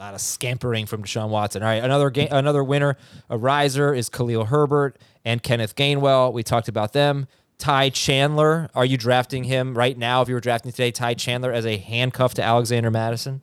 A 0.00 0.04
lot 0.04 0.14
of 0.14 0.22
scampering 0.22 0.86
from 0.86 1.02
Deshaun 1.02 1.28
Watson. 1.28 1.62
All 1.62 1.68
right, 1.68 1.84
another 1.84 2.08
game, 2.08 2.28
another 2.30 2.64
winner, 2.64 2.96
a 3.28 3.36
riser 3.36 3.92
is 3.92 4.08
Khalil 4.08 4.46
Herbert 4.46 4.96
and 5.26 5.42
Kenneth 5.42 5.76
Gainwell. 5.76 6.32
We 6.32 6.42
talked 6.42 6.68
about 6.68 6.94
them. 6.94 7.26
Ty 7.58 7.90
Chandler, 7.90 8.70
are 8.74 8.86
you 8.86 8.96
drafting 8.96 9.44
him 9.44 9.76
right 9.76 9.98
now? 9.98 10.22
If 10.22 10.28
you 10.28 10.34
were 10.34 10.40
drafting 10.40 10.72
today, 10.72 10.90
Ty 10.90 11.12
Chandler 11.14 11.52
as 11.52 11.66
a 11.66 11.76
handcuff 11.76 12.32
to 12.34 12.42
Alexander 12.42 12.90
Mattison. 12.90 13.42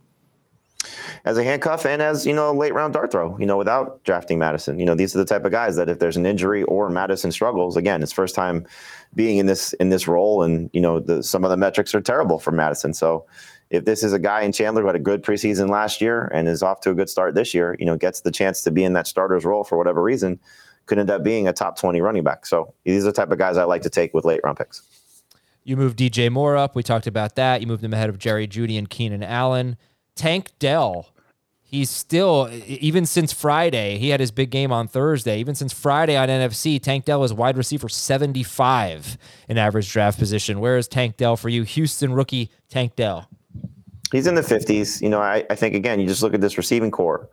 as 1.25 1.37
a 1.37 1.43
handcuff 1.43 1.85
and 1.85 2.01
as 2.01 2.25
you 2.25 2.33
know 2.33 2.51
late 2.53 2.73
round 2.73 2.93
dart 2.93 3.11
throw 3.11 3.37
you 3.37 3.45
know 3.45 3.57
without 3.57 4.03
drafting 4.03 4.39
Mattison 4.39 4.79
you 4.79 4.85
know 4.85 4.95
these 4.95 5.13
are 5.15 5.17
the 5.17 5.25
type 5.25 5.43
of 5.43 5.51
guys 5.51 5.75
that 5.75 5.89
if 5.89 5.99
there's 5.99 6.17
an 6.17 6.25
injury 6.25 6.63
or 6.63 6.89
Mattison 6.89 7.31
struggles 7.31 7.75
again 7.75 8.01
it's 8.01 8.11
first 8.11 8.35
time 8.35 8.65
being 9.13 9.37
in 9.37 9.47
this 9.47 9.73
in 9.73 9.89
this 9.89 10.07
role 10.07 10.43
and 10.43 10.69
you 10.73 10.79
know 10.79 10.99
the, 10.99 11.21
some 11.23 11.43
of 11.43 11.49
the 11.49 11.57
metrics 11.57 11.93
are 11.93 12.01
terrible 12.01 12.39
for 12.39 12.51
Mattison 12.51 12.93
so 12.93 13.25
if 13.69 13.85
this 13.85 14.03
is 14.03 14.13
a 14.13 14.19
guy 14.19 14.41
in 14.41 14.51
chandler 14.51 14.81
who 14.81 14.87
had 14.87 14.95
a 14.95 14.99
good 14.99 15.23
preseason 15.23 15.69
last 15.69 16.01
year 16.01 16.31
and 16.33 16.47
is 16.47 16.63
off 16.63 16.81
to 16.81 16.89
a 16.89 16.93
good 16.93 17.09
start 17.09 17.35
this 17.35 17.53
year 17.53 17.75
you 17.79 17.85
know 17.85 17.97
gets 17.97 18.21
the 18.21 18.31
chance 18.31 18.63
to 18.63 18.71
be 18.71 18.83
in 18.83 18.93
that 18.93 19.07
starter's 19.07 19.45
role 19.45 19.63
for 19.63 19.77
whatever 19.77 20.01
reason 20.01 20.39
could 20.85 20.97
end 20.97 21.09
up 21.09 21.23
being 21.23 21.47
a 21.47 21.53
top 21.53 21.77
20 21.77 21.99
running 22.01 22.23
back 22.23 22.45
so 22.45 22.73
these 22.85 23.03
are 23.03 23.07
the 23.07 23.13
type 23.13 23.31
of 23.31 23.37
guys 23.37 23.57
i 23.57 23.63
like 23.63 23.81
to 23.81 23.89
take 23.89 24.13
with 24.13 24.25
late 24.25 24.39
round 24.43 24.57
picks 24.57 24.81
You 25.63 25.75
moved 25.75 25.99
DJ 25.99 26.31
Moore 26.31 26.55
up. 26.55 26.75
We 26.75 26.81
talked 26.81 27.07
about 27.07 27.35
that. 27.35 27.59
You 27.59 27.67
moved 27.67 27.83
him 27.83 27.93
ahead 27.93 28.07
of 28.07 28.17
Jerry 28.17 28.47
Jeudy 28.47 28.77
and 28.77 28.89
Keenan 28.89 29.21
Allen. 29.21 29.75
Tank 30.15 30.51
Dell, 30.59 31.11
he's 31.61 31.89
still, 31.89 32.49
even 32.65 33.05
since 33.05 33.33
Friday, 33.33 33.97
he 33.97 34.07
had 34.07 34.21
his 34.21 34.31
big 34.31 34.49
game 34.49 34.71
on 34.71 34.87
Thursday. 34.87 35.39
Even 35.41 35.55
since 35.55 35.73
Friday 35.73 36.15
on 36.15 36.29
NFFC, 36.29 36.81
Tank 36.81 37.03
Dell 37.03 37.21
is 37.25 37.33
wide 37.33 37.57
receiver 37.57 37.89
75 37.89 39.17
in 39.49 39.57
average 39.57 39.91
draft 39.91 40.17
position. 40.17 40.61
Where 40.61 40.77
is 40.77 40.87
Tank 40.87 41.17
Dell 41.17 41.35
for 41.35 41.49
you? 41.49 41.63
Houston 41.63 42.13
rookie 42.13 42.49
Tank 42.69 42.95
Dell. 42.95 43.29
He's 44.11 44.27
in 44.27 44.35
the 44.35 44.41
50s. 44.41 45.01
You 45.01 45.09
know, 45.09 45.21
I, 45.21 45.45
I 45.49 45.55
think 45.55 45.75
again, 45.75 45.99
you 45.99 46.07
just 46.07 46.23
look 46.23 46.33
at 46.33 46.41
this 46.41 46.57
receiving 46.57 46.91
corps, 46.91 47.29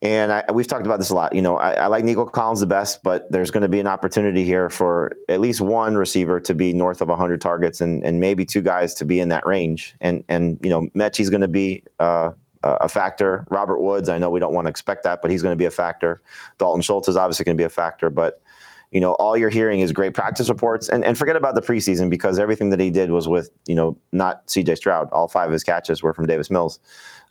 and 0.00 0.32
I, 0.32 0.44
we've 0.52 0.66
talked 0.66 0.86
about 0.86 0.98
this 0.98 1.10
a 1.10 1.14
lot. 1.14 1.34
You 1.34 1.42
know, 1.42 1.56
I, 1.56 1.72
I 1.74 1.86
like 1.86 2.04
Nico 2.04 2.24
Collins 2.26 2.60
the 2.60 2.66
best, 2.66 3.02
but 3.02 3.30
there's 3.30 3.50
going 3.50 3.62
to 3.62 3.68
be 3.68 3.80
an 3.80 3.86
opportunity 3.86 4.44
here 4.44 4.68
for 4.68 5.12
at 5.28 5.40
least 5.40 5.60
one 5.60 5.96
receiver 5.96 6.40
to 6.40 6.54
be 6.54 6.72
north 6.72 7.00
of 7.00 7.08
100 7.08 7.40
targets, 7.40 7.80
and 7.80 8.04
and 8.04 8.20
maybe 8.20 8.44
two 8.44 8.62
guys 8.62 8.94
to 8.94 9.04
be 9.04 9.20
in 9.20 9.28
that 9.28 9.46
range. 9.46 9.94
And 10.00 10.24
and 10.28 10.58
you 10.62 10.70
know, 10.70 10.88
Metchie's 10.94 11.30
going 11.30 11.40
to 11.42 11.48
be 11.48 11.84
uh, 11.98 12.32
a 12.64 12.88
factor. 12.88 13.46
Robert 13.50 13.80
Woods, 13.80 14.08
I 14.08 14.18
know 14.18 14.30
we 14.30 14.40
don't 14.40 14.54
want 14.54 14.66
to 14.66 14.70
expect 14.70 15.04
that, 15.04 15.22
but 15.22 15.30
he's 15.30 15.42
going 15.42 15.52
to 15.52 15.58
be 15.58 15.64
a 15.64 15.70
factor. 15.70 16.20
Dalton 16.58 16.82
Schultz 16.82 17.08
is 17.08 17.16
obviously 17.16 17.44
going 17.44 17.56
to 17.56 17.60
be 17.60 17.66
a 17.66 17.70
factor, 17.70 18.10
but 18.10 18.41
you 18.92 19.00
know, 19.00 19.12
all 19.14 19.36
you're 19.36 19.50
hearing 19.50 19.80
is 19.80 19.90
great 19.90 20.12
practice 20.12 20.50
reports, 20.50 20.88
and, 20.88 21.02
and 21.04 21.16
forget 21.16 21.34
about 21.34 21.54
the 21.54 21.62
preseason 21.62 22.10
because 22.10 22.38
everything 22.38 22.68
that 22.70 22.78
he 22.78 22.90
did 22.90 23.10
was 23.10 23.26
with, 23.26 23.50
you 23.66 23.74
know, 23.74 23.96
not 24.12 24.48
C.J. 24.50 24.74
Stroud. 24.76 25.08
All 25.12 25.28
five 25.28 25.46
of 25.48 25.52
his 25.52 25.64
catches 25.64 26.02
were 26.02 26.12
from 26.12 26.26
Davis 26.26 26.50
Mills. 26.50 26.78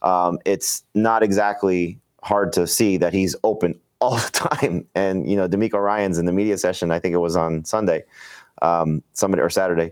Um, 0.01 0.39
it's 0.43 0.84
not 0.95 1.22
exactly 1.22 1.99
hard 2.24 2.51
to 2.53 2.66
see 2.66 2.97
that 2.97 3.14
he's 3.14 3.36
open 3.43 3.80
all 4.01 4.16
the 4.16 4.32
time. 4.32 4.88
And 4.95 5.30
you 5.30 5.38
know, 5.38 5.47
DeMeco 5.47 5.82
Ryans 5.82 6.18
in 6.18 6.26
the 6.26 6.32
media 6.32 6.57
session, 6.57 6.91
I 6.91 6.97
think 6.97 7.14
it 7.14 7.20
was 7.20 7.36
on 7.36 7.64
Sunday, 7.64 8.03
um, 8.64 9.03
Sunday 9.14 9.39
or 9.39 9.49
Saturday. 9.49 9.91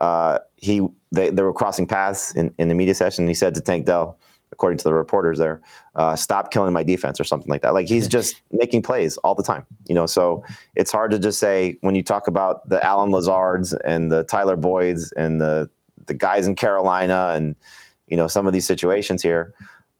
Uh, 0.00 0.38
he 0.54 0.86
they, 1.10 1.30
they 1.30 1.42
were 1.42 1.52
crossing 1.52 1.88
paths 1.88 2.32
in, 2.36 2.54
in 2.58 2.68
the 2.68 2.74
media 2.74 2.94
session. 2.94 3.24
And 3.24 3.30
he 3.30 3.34
said 3.34 3.54
to 3.56 3.60
Tank 3.60 3.86
Dell, 3.86 4.16
according 4.52 4.78
to 4.78 4.84
the 4.84 4.94
reporters 4.94 5.38
there, 5.38 5.60
uh, 5.94 6.16
stop 6.16 6.50
killing 6.50 6.72
my 6.72 6.82
defense 6.82 7.20
or 7.20 7.24
something 7.24 7.48
like 7.48 7.62
that. 7.62 7.74
Like 7.74 7.88
he's 7.88 8.08
just 8.08 8.40
making 8.50 8.82
plays 8.82 9.16
all 9.18 9.34
the 9.34 9.42
time, 9.42 9.66
you 9.88 9.94
know. 9.94 10.06
So 10.06 10.44
it's 10.74 10.90
hard 10.90 11.10
to 11.10 11.18
just 11.18 11.38
say 11.38 11.76
when 11.80 11.94
you 11.94 12.02
talk 12.02 12.28
about 12.28 12.68
the 12.68 12.84
Allen 12.84 13.10
Lazards 13.10 13.72
and 13.84 14.10
the 14.10 14.24
Tyler 14.24 14.56
Boyds 14.56 15.12
and 15.16 15.40
the 15.40 15.70
the 16.06 16.14
guys 16.14 16.46
in 16.46 16.54
Carolina 16.54 17.32
and 17.34 17.54
you 18.08 18.16
know 18.16 18.26
some 18.26 18.46
of 18.46 18.52
these 18.52 18.66
situations 18.66 19.22
here. 19.22 19.54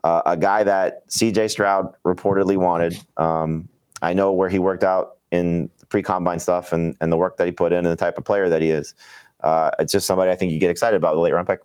Uh, 0.05 0.23
a 0.27 0.37
guy 0.37 0.63
that 0.63 1.03
C.J. 1.09 1.49
Stroud 1.49 1.93
reportedly 2.05 2.57
wanted. 2.57 2.99
Um, 3.17 3.69
I 4.01 4.15
know 4.15 4.33
where 4.33 4.49
he 4.49 4.59
worked 4.59 4.85
out 4.85 5.17
in 5.31 5.71
pre 5.89 6.03
combine 6.03 6.39
stuff 6.39 6.73
and 6.73 6.97
and 7.01 7.13
the 7.13 7.17
work 7.17 7.37
that 7.37 7.47
he 7.47 7.53
put 7.53 7.73
in 7.73 7.79
and 7.79 7.87
the 7.87 7.97
type 7.97 8.19
of 8.19 8.25
player 8.25 8.49
that 8.49 8.63
he 8.63 8.71
is. 8.71 8.95
Uh, 9.41 9.71
it's 9.79 9.93
just 9.93 10.07
somebody 10.07 10.31
I 10.31 10.37
think 10.37 10.53
you 10.53 10.59
get 10.59 10.71
excited 10.71 10.97
about 10.97 11.15
the 11.15 11.21
late 11.21 11.33
round 11.33 11.47
pick. 11.47 11.61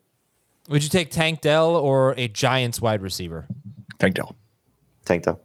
Would 0.70 0.84
you 0.84 0.89
take 0.89 1.11
Tank 1.11 1.41
Dell 1.41 1.76
or 1.76 2.14
a 2.18 2.28
Giants 2.28 2.82
wide 2.82 3.01
receiver? 3.01 3.47
Tank 3.99 4.16
Dell. 4.16 4.36
Tank 5.05 5.24
Dell. 5.24 5.39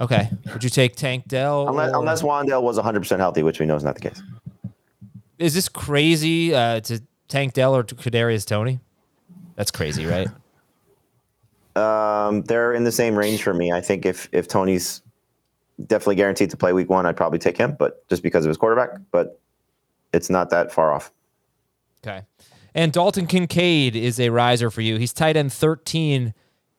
Okay. 0.00 0.28
Would 0.52 0.64
you 0.64 0.70
take 0.70 0.96
Tank 0.96 1.28
Dell? 1.28 1.68
Unless, 1.68 1.92
or- 1.92 1.98
unless 2.00 2.22
Wan'Dale 2.22 2.62
was 2.62 2.78
100% 2.78 3.18
healthy, 3.18 3.42
which 3.42 3.60
we 3.60 3.66
know 3.66 3.76
is 3.76 3.84
not 3.84 3.94
the 3.94 4.00
case. 4.00 4.22
is 5.38 5.54
this 5.54 5.68
crazy 5.68 6.54
uh, 6.54 6.80
to 6.80 7.02
Tank 7.28 7.52
Dell 7.52 7.76
or 7.76 7.82
to 7.82 7.94
Kadarius 7.94 8.46
Toney? 8.46 8.80
That's 9.56 9.70
crazy, 9.70 10.06
right? 10.06 10.28
Um, 11.76 12.42
they're 12.42 12.72
in 12.72 12.84
the 12.84 12.92
same 12.92 13.16
range 13.16 13.42
for 13.42 13.52
me. 13.52 13.72
I 13.72 13.80
think 13.80 14.06
if 14.06 14.28
if 14.32 14.46
Toney's 14.48 15.02
definitely 15.86 16.14
guaranteed 16.16 16.50
to 16.50 16.56
play 16.56 16.72
week 16.72 16.88
one, 16.88 17.04
I'd 17.04 17.16
probably 17.16 17.38
take 17.38 17.56
him, 17.56 17.76
but 17.78 18.08
just 18.08 18.22
because 18.22 18.44
of 18.44 18.48
his 18.48 18.56
quarterback, 18.56 18.90
but 19.10 19.40
it's 20.12 20.30
not 20.30 20.50
that 20.50 20.70
far 20.72 20.92
off. 20.92 21.12
Okay. 22.06 22.22
And 22.74 22.92
Dalton 22.92 23.26
Kincaid 23.26 23.94
is 23.94 24.18
a 24.18 24.30
riser 24.30 24.70
for 24.70 24.80
you. 24.80 24.96
He's 24.96 25.12
tight 25.12 25.36
end 25.36 25.52
13 25.52 26.34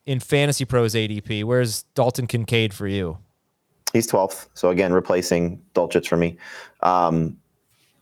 in 0.05 0.19
Fantasy 0.19 0.65
Pros 0.65 0.93
ADP. 0.93 1.43
Where's 1.43 1.83
Dalton 1.95 2.27
Kincaid 2.27 2.73
for 2.73 2.87
you? 2.87 3.17
He's 3.93 4.07
12th. 4.07 4.47
So 4.53 4.69
again, 4.69 4.91
replacing 4.91 5.61
Dulcich 5.73 6.07
for 6.07 6.17
me. 6.17 6.37
Um, 6.81 7.37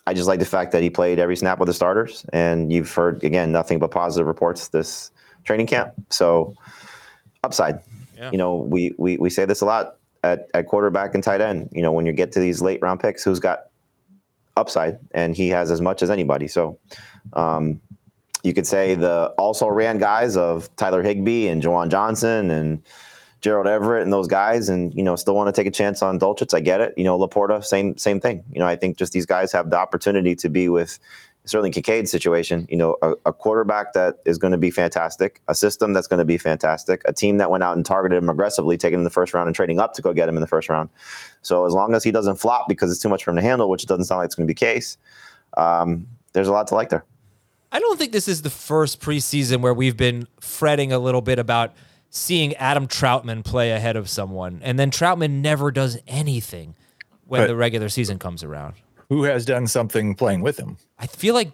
I 0.07 0.13
just 0.13 0.27
like 0.27 0.39
the 0.39 0.45
fact 0.45 0.71
that 0.71 0.81
he 0.81 0.89
played 0.89 1.19
every 1.19 1.35
snap 1.35 1.59
with 1.59 1.67
the 1.67 1.73
starters, 1.73 2.25
and 2.33 2.73
you've 2.73 2.93
heard 2.93 3.23
again 3.23 3.51
nothing 3.51 3.79
but 3.79 3.91
positive 3.91 4.27
reports 4.27 4.69
this 4.69 5.11
training 5.45 5.67
camp. 5.67 5.93
So 6.09 6.55
upside. 7.43 7.79
Yeah. 8.17 8.31
You 8.31 8.37
know, 8.37 8.55
we, 8.57 8.93
we 8.97 9.17
we 9.17 9.29
say 9.29 9.45
this 9.45 9.61
a 9.61 9.65
lot 9.65 9.97
at, 10.23 10.47
at 10.53 10.67
quarterback 10.67 11.15
and 11.15 11.23
tight 11.23 11.41
end. 11.41 11.69
You 11.71 11.81
know, 11.81 11.91
when 11.91 12.05
you 12.05 12.11
get 12.11 12.31
to 12.33 12.39
these 12.39 12.61
late 12.61 12.81
round 12.81 12.99
picks, 12.99 13.23
who's 13.23 13.39
got 13.39 13.67
upside, 14.56 14.99
and 15.12 15.36
he 15.36 15.49
has 15.49 15.72
as 15.72 15.82
much 15.82 16.01
as 16.01 16.10
anybody. 16.10 16.47
So 16.47 16.80
um, 17.34 17.82
you 18.43 18.54
could 18.54 18.68
say 18.68 18.95
the 18.95 19.34
also 19.38 19.68
ran 19.68 19.97
guys 19.97 20.38
of 20.38 20.74
Tyler 20.76 21.01
Higbee 21.01 21.47
and 21.47 21.62
Juwan 21.62 21.89
Johnson 21.89 22.51
and 22.51 22.84
Gerald 23.41 23.68
Everett 23.68 24.04
and 24.04 24.14
those 24.14 24.28
guys, 24.28 24.70
and 24.70 24.93
you 24.93 25.04
know, 25.04 25.16
still 25.16 25.36
want 25.36 25.54
to 25.54 25.60
take 25.60 25.68
a 25.68 25.72
chance 25.72 26.01
on 26.01 26.20
Dulcich. 26.20 26.54
I 26.54 26.62
get 26.62 26.80
it. 26.80 26.93
You 26.95 27.04
know, 27.04 27.20
LaPorta, 27.20 27.64
same 27.64 27.97
same 27.97 28.20
thing. 28.20 28.43
You 28.51 28.60
know, 28.60 28.66
I 28.66 28.76
think 28.76 28.97
just 28.97 29.12
these 29.12 29.26
guys 29.26 29.51
have 29.51 29.70
the 29.70 29.78
opportunity 29.78 30.36
to 30.36 30.49
be 30.49 30.70
with 30.70 30.97
certainly 31.45 31.71
Kincaid's 31.71 32.11
situation. 32.11 32.67
You 32.69 32.77
know, 32.77 32.97
a, 33.01 33.13
a 33.25 33.33
quarterback 33.33 33.93
that 33.93 34.17
is 34.25 34.37
going 34.37 34.51
to 34.51 34.57
be 34.57 34.71
fantastic, 34.71 35.41
a 35.47 35.55
system 35.55 35.93
that's 35.93 36.07
going 36.07 36.19
to 36.19 36.25
be 36.25 36.37
fantastic, 36.37 37.01
a 37.05 37.13
team 37.13 37.37
that 37.37 37.51
went 37.51 37.63
out 37.63 37.75
and 37.75 37.85
targeted 37.85 38.17
him 38.17 38.29
aggressively, 38.29 38.77
taking 38.77 38.95
him 38.95 38.99
in 39.01 39.03
the 39.03 39.09
first 39.09 39.33
round 39.33 39.47
and 39.47 39.55
trading 39.55 39.79
up 39.79 39.93
to 39.93 40.01
go 40.01 40.13
get 40.13 40.29
him 40.29 40.35
in 40.35 40.41
the 40.41 40.47
first 40.47 40.69
round. 40.69 40.89
So 41.41 41.65
as 41.65 41.73
long 41.73 41.93
as 41.93 42.03
he 42.03 42.11
doesn't 42.11 42.37
flop 42.37 42.67
because 42.67 42.91
it's 42.91 43.01
too 43.01 43.09
much 43.09 43.23
for 43.23 43.31
him 43.31 43.37
to 43.37 43.41
handle, 43.41 43.69
which 43.69 43.85
doesn't 43.85 44.05
sound 44.05 44.19
like 44.19 44.27
it's 44.27 44.35
going 44.35 44.47
to 44.47 44.53
be 44.53 44.55
the 44.55 44.59
case, 44.59 44.97
um, 45.57 46.07
there's 46.33 46.47
a 46.47 46.51
lot 46.51 46.67
to 46.67 46.75
like 46.75 46.89
there. 46.89 47.03
I 47.71 47.79
don't 47.79 47.97
think 47.97 48.11
this 48.11 48.27
is 48.27 48.43
the 48.43 48.49
first 48.49 49.01
preseason 49.01 49.61
where 49.61 49.73
we've 49.73 49.97
been 49.97 50.27
fretting 50.39 50.93
a 50.93 50.99
little 50.99 51.21
bit 51.21 51.39
about 51.39 51.73
seeing 52.11 52.53
Adam 52.55 52.87
Trautman 52.87 53.43
play 53.43 53.71
ahead 53.71 53.95
of 53.95 54.07
someone, 54.07 54.61
and 54.63 54.77
then 54.77 54.91
Trautman 54.91 55.41
never 55.41 55.71
does 55.71 55.97
anything 56.07 56.75
when 57.25 57.41
But- 57.41 57.47
the 57.47 57.55
regular 57.55 57.89
season 57.89 58.19
comes 58.19 58.43
around. 58.43 58.75
Who 59.10 59.24
has 59.24 59.45
done 59.45 59.68
something 59.68 60.16
playing 60.16 60.41
with 60.41 60.58
him? 60.58 60.78
I 60.99 61.08
feel 61.08 61.34
like 61.34 61.51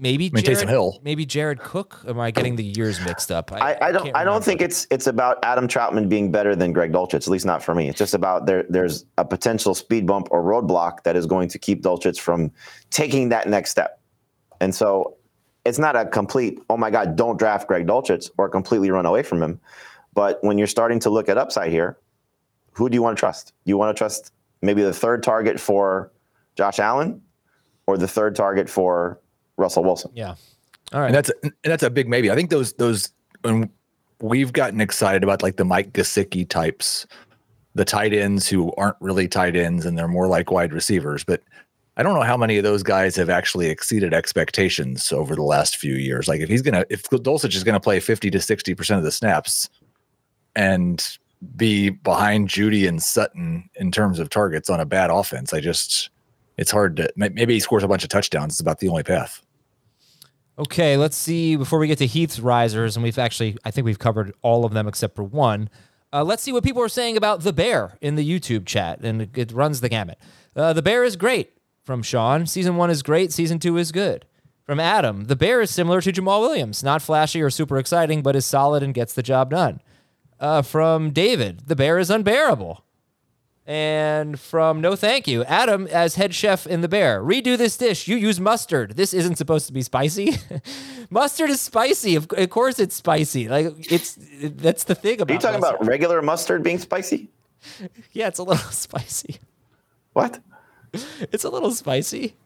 maybe 0.00 0.30
mean, 0.30 0.44
Jared, 0.44 0.58
Taysom 0.58 0.68
Hill. 0.68 1.00
maybe 1.02 1.26
Jared 1.26 1.60
Cook. 1.60 2.04
Am 2.06 2.18
I 2.20 2.30
getting 2.30 2.56
the 2.56 2.64
years 2.64 3.00
mixed 3.04 3.30
up? 3.30 3.52
I, 3.52 3.76
I 3.80 3.92
don't. 3.92 4.04
can't 4.04 4.16
I 4.16 4.24
don't 4.24 4.44
think 4.44 4.60
it's 4.60 4.86
it's 4.90 5.06
about 5.06 5.38
Adam 5.42 5.68
Trautman 5.68 6.08
being 6.08 6.30
better 6.30 6.54
than 6.54 6.72
Greg 6.72 6.92
Dulcich. 6.92 7.14
At 7.14 7.28
least 7.28 7.46
not 7.46 7.62
for 7.62 7.74
me. 7.74 7.88
It's 7.88 7.98
just 7.98 8.14
about 8.14 8.46
there. 8.46 8.64
There's 8.68 9.04
a 9.16 9.24
potential 9.24 9.74
speed 9.74 10.06
bump 10.06 10.28
or 10.30 10.42
roadblock 10.42 11.02
that 11.04 11.16
is 11.16 11.26
going 11.26 11.48
to 11.50 11.58
keep 11.58 11.82
Dulcich 11.82 12.20
from 12.20 12.50
taking 12.90 13.28
that 13.30 13.48
next 13.48 13.70
step. 13.70 14.00
And 14.60 14.74
so, 14.74 15.16
it's 15.64 15.78
not 15.78 15.96
a 15.96 16.06
complete. 16.06 16.58
Oh 16.70 16.76
my 16.76 16.90
God! 16.90 17.16
Don't 17.16 17.38
draft 17.38 17.68
Greg 17.68 17.86
Dulcich 17.86 18.30
or 18.38 18.48
completely 18.48 18.90
run 18.90 19.06
away 19.06 19.22
from 19.22 19.42
him. 19.42 19.60
But 20.14 20.42
when 20.42 20.58
you're 20.58 20.66
starting 20.66 20.98
to 21.00 21.10
look 21.10 21.28
at 21.28 21.38
upside 21.38 21.70
here, 21.70 21.98
who 22.72 22.88
do 22.88 22.94
you 22.94 23.02
want 23.02 23.16
to 23.16 23.20
trust? 23.20 23.52
Do 23.64 23.70
you 23.70 23.78
want 23.78 23.96
to 23.96 23.98
trust 23.98 24.32
maybe 24.62 24.82
the 24.82 24.92
third 24.92 25.22
target 25.22 25.60
for 25.60 26.10
Josh 26.58 26.80
Allen, 26.80 27.22
or 27.86 27.96
the 27.96 28.08
third 28.08 28.34
target 28.34 28.68
for 28.68 29.20
Russell 29.56 29.84
Wilson? 29.84 30.10
Yeah. 30.12 30.34
All 30.92 31.00
right. 31.00 31.06
And 31.06 31.14
that's 31.14 31.30
and 31.42 31.52
that's 31.62 31.84
a 31.84 31.90
big 31.90 32.08
maybe. 32.08 32.30
I 32.30 32.34
think 32.34 32.50
those 32.50 32.72
those 32.74 33.10
when 33.42 33.70
we've 34.20 34.52
gotten 34.52 34.80
excited 34.80 35.22
about 35.22 35.42
like 35.42 35.56
the 35.56 35.64
Mike 35.64 35.92
Gesicki 35.92 36.46
types, 36.46 37.06
the 37.74 37.84
tight 37.84 38.12
ends 38.12 38.48
who 38.48 38.72
aren't 38.76 38.96
really 39.00 39.28
tight 39.28 39.54
ends 39.54 39.86
and 39.86 39.96
they're 39.96 40.08
more 40.08 40.26
like 40.26 40.50
wide 40.50 40.72
receivers. 40.72 41.22
But 41.22 41.42
I 41.96 42.02
don't 42.02 42.14
know 42.14 42.22
how 42.22 42.36
many 42.36 42.58
of 42.58 42.64
those 42.64 42.82
guys 42.82 43.14
have 43.14 43.30
actually 43.30 43.68
exceeded 43.68 44.12
expectations 44.12 45.12
over 45.12 45.36
the 45.36 45.42
last 45.42 45.76
few 45.76 45.94
years. 45.94 46.26
Like 46.26 46.40
if 46.40 46.48
he's 46.48 46.62
gonna 46.62 46.84
if 46.90 47.04
Dulcich 47.04 47.54
is 47.54 47.62
gonna 47.62 47.78
play 47.78 48.00
fifty 48.00 48.32
to 48.32 48.40
sixty 48.40 48.74
percent 48.74 48.98
of 48.98 49.04
the 49.04 49.12
snaps 49.12 49.68
and 50.56 51.06
be 51.54 51.90
behind 51.90 52.48
Jeudy 52.48 52.88
and 52.88 53.00
Sutton 53.00 53.70
in 53.76 53.92
terms 53.92 54.18
of 54.18 54.28
targets 54.28 54.68
on 54.68 54.80
a 54.80 54.84
bad 54.84 55.10
offense, 55.10 55.52
I 55.54 55.60
just 55.60 56.10
it's 56.58 56.70
hard 56.70 56.96
to 56.96 57.10
maybe 57.16 57.54
he 57.54 57.60
scores 57.60 57.84
a 57.84 57.88
bunch 57.88 58.02
of 58.02 58.10
touchdowns. 58.10 58.54
It's 58.54 58.60
about 58.60 58.80
the 58.80 58.88
only 58.88 59.04
path. 59.04 59.42
Okay, 60.58 60.96
let's 60.96 61.16
see. 61.16 61.54
Before 61.54 61.78
we 61.78 61.86
get 61.86 61.98
to 61.98 62.06
Heath's 62.06 62.40
risers, 62.40 62.96
and 62.96 63.04
we've 63.04 63.18
actually, 63.18 63.56
I 63.64 63.70
think 63.70 63.84
we've 63.84 63.98
covered 63.98 64.34
all 64.42 64.64
of 64.64 64.74
them 64.74 64.88
except 64.88 65.14
for 65.14 65.22
one. 65.22 65.70
Uh, 66.12 66.24
let's 66.24 66.42
see 66.42 66.52
what 66.52 66.64
people 66.64 66.82
are 66.82 66.88
saying 66.88 67.16
about 67.16 67.42
the 67.42 67.52
Bear 67.52 67.96
in 68.00 68.16
the 68.16 68.28
YouTube 68.28 68.66
chat, 68.66 69.00
and 69.02 69.30
it, 69.36 69.52
runs 69.52 69.80
the 69.80 69.88
gamut. 69.88 70.18
Uh, 70.56 70.72
the 70.72 70.82
Bear 70.82 71.04
is 71.04 71.14
great 71.14 71.52
from 71.84 72.02
Sean. 72.02 72.44
Season 72.44 72.76
one 72.76 72.90
is 72.90 73.04
great. 73.04 73.32
Season 73.32 73.60
two 73.60 73.76
is 73.76 73.92
good. 73.92 74.24
From 74.64 74.80
Adam, 74.80 75.26
the 75.26 75.36
Bear 75.36 75.60
is 75.60 75.70
similar 75.70 76.00
to 76.00 76.12
Jamaal 76.12 76.40
Williams, 76.40 76.82
not 76.82 77.02
flashy 77.02 77.40
or 77.40 77.50
super 77.50 77.78
exciting, 77.78 78.22
but 78.22 78.34
is 78.34 78.44
solid 78.44 78.82
and 78.82 78.92
gets 78.92 79.12
the 79.12 79.22
job 79.22 79.50
done. 79.50 79.80
Uh, 80.40 80.62
from 80.62 81.10
David, 81.10 81.68
the 81.68 81.76
Bear 81.76 81.98
is 81.98 82.10
unbearable. 82.10 82.84
And 83.68 84.40
from 84.40 84.80
No 84.80 84.96
Thank 84.96 85.28
You, 85.28 85.44
Adam 85.44 85.86
as 85.88 86.14
head 86.14 86.34
chef 86.34 86.66
in 86.66 86.80
The 86.80 86.88
Bear. 86.88 87.22
Redo 87.22 87.54
this 87.58 87.76
dish. 87.76 88.08
You 88.08 88.16
use 88.16 88.40
mustard. 88.40 88.96
This 88.96 89.12
isn't 89.12 89.36
supposed 89.36 89.66
to 89.66 89.74
be 89.74 89.82
spicy. 89.82 90.36
mustard 91.10 91.50
is 91.50 91.60
spicy. 91.60 92.14
Of, 92.16 92.28
of 92.32 92.48
course, 92.48 92.78
it's 92.78 92.94
spicy. 92.94 93.46
Like 93.46 93.74
it's 93.92 94.16
that's 94.40 94.84
the 94.84 94.94
thing 94.94 95.20
about. 95.20 95.30
Are 95.30 95.34
you 95.34 95.40
talking 95.40 95.60
mustard. 95.60 95.80
about 95.82 95.86
regular 95.86 96.22
mustard 96.22 96.62
being 96.62 96.78
spicy? 96.78 97.28
Yeah, 98.12 98.28
it's 98.28 98.38
a 98.38 98.42
little 98.42 98.70
spicy. 98.70 99.36
What? 100.14 100.40
It's 101.30 101.44
a 101.44 101.50
little 101.50 101.72
spicy. 101.72 102.36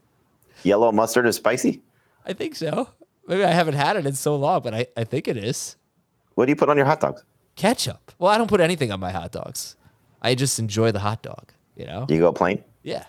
Yellow 0.63 0.91
mustard 0.91 1.25
is 1.25 1.37
spicy? 1.37 1.81
I 2.25 2.33
think 2.33 2.55
so. 2.55 2.89
Maybe 3.27 3.45
I 3.45 3.51
haven't 3.51 3.75
had 3.75 3.95
it 3.95 4.05
in 4.05 4.13
so 4.13 4.35
long, 4.35 4.61
but 4.61 4.73
I, 4.73 4.87
I 4.97 5.05
think 5.05 5.29
it 5.29 5.37
is. 5.37 5.77
What 6.35 6.45
do 6.47 6.51
you 6.51 6.55
put 6.57 6.67
on 6.67 6.75
your 6.75 6.85
hot 6.85 6.99
dogs? 6.99 7.23
Ketchup. 7.55 8.11
Well, 8.19 8.29
I 8.29 8.37
don't 8.37 8.49
put 8.49 8.59
anything 8.59 8.91
on 8.91 8.99
my 8.99 9.11
hot 9.11 9.31
dogs. 9.31 9.77
I 10.23 10.35
just 10.35 10.59
enjoy 10.59 10.91
the 10.91 10.99
hot 10.99 11.21
dog. 11.21 11.51
You 11.75 11.85
know. 11.85 12.05
You 12.09 12.19
go 12.19 12.31
plain? 12.31 12.63
Yeah. 12.83 13.05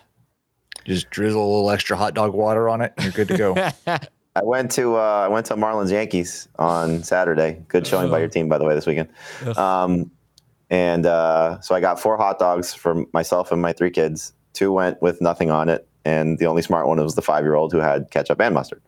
Just 0.85 1.09
drizzle 1.09 1.41
a 1.41 1.49
little 1.49 1.71
extra 1.71 1.97
hot 1.97 2.13
dog 2.13 2.33
water 2.33 2.69
on 2.69 2.81
it, 2.81 2.93
and 2.97 3.05
you're 3.05 3.13
good 3.13 3.27
to 3.29 3.37
go. 3.37 3.55
I 4.35 4.43
went 4.43 4.71
to 4.71 4.97
uh, 4.97 5.23
I 5.25 5.27
went 5.29 5.45
to 5.47 5.55
Marlins 5.55 5.91
Yankees 5.91 6.47
on 6.59 7.03
Saturday. 7.03 7.63
Good 7.69 7.87
showing 7.87 8.11
by 8.11 8.19
your 8.19 8.27
team, 8.27 8.49
by 8.49 8.57
the 8.57 8.65
way, 8.65 8.75
this 8.75 8.85
weekend. 8.85 9.09
Um, 9.57 10.11
and 10.69 11.05
uh, 11.05 11.59
so 11.61 11.73
I 11.73 11.79
got 11.79 11.99
four 11.99 12.17
hot 12.17 12.37
dogs 12.37 12.73
for 12.73 13.05
myself 13.13 13.51
and 13.51 13.61
my 13.61 13.71
three 13.71 13.91
kids. 13.91 14.33
Two 14.53 14.71
went 14.73 15.01
with 15.01 15.21
nothing 15.21 15.51
on 15.51 15.69
it, 15.69 15.87
and 16.03 16.37
the 16.37 16.47
only 16.47 16.61
smart 16.61 16.87
one 16.87 17.01
was 17.01 17.15
the 17.15 17.21
five 17.21 17.43
year 17.43 17.55
old 17.55 17.71
who 17.71 17.79
had 17.79 18.11
ketchup 18.11 18.41
and 18.41 18.53
mustard. 18.53 18.81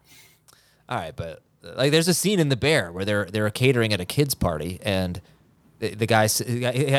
All 0.89 0.97
right, 0.97 1.15
but 1.15 1.41
like 1.75 1.91
there's 1.91 2.07
a 2.07 2.13
scene 2.13 2.39
in 2.39 2.49
The 2.49 2.57
Bear 2.57 2.91
where 2.91 3.05
they're 3.05 3.25
they're 3.25 3.49
catering 3.49 3.93
at 3.93 4.01
a 4.01 4.05
kids 4.05 4.36
party 4.36 4.80
and 4.84 5.21
The, 5.80 5.93
the 5.93 6.05
guy, 6.07 6.28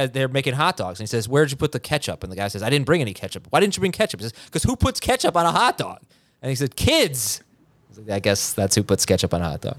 they're 0.06 0.28
making 0.28 0.54
hot 0.54 0.76
dogs, 0.76 1.00
and 1.00 1.08
he 1.08 1.10
says, 1.10 1.28
"Where'd 1.28 1.50
you 1.50 1.56
put 1.56 1.72
the 1.72 1.80
ketchup?" 1.80 2.22
And 2.22 2.30
the 2.30 2.36
guy 2.36 2.48
says, 2.48 2.62
"I 2.62 2.70
didn't 2.70 2.86
bring 2.86 3.00
any 3.00 3.14
ketchup." 3.14 3.46
Why 3.50 3.60
didn't 3.60 3.76
you 3.76 3.80
bring 3.80 3.92
ketchup? 3.92 4.20
He 4.20 4.24
says, 4.24 4.34
"Because 4.46 4.62
who 4.62 4.76
puts 4.76 5.00
ketchup 5.00 5.36
on 5.36 5.46
a 5.46 5.52
hot 5.52 5.78
dog?" 5.78 6.00
And 6.42 6.50
he 6.50 6.54
said, 6.54 6.76
"Kids." 6.76 7.42
I, 7.90 8.00
like, 8.00 8.10
I 8.10 8.18
guess 8.20 8.52
that's 8.52 8.76
who 8.76 8.84
puts 8.84 9.04
ketchup 9.04 9.34
on 9.34 9.42
a 9.42 9.48
hot 9.48 9.60
dog. 9.62 9.76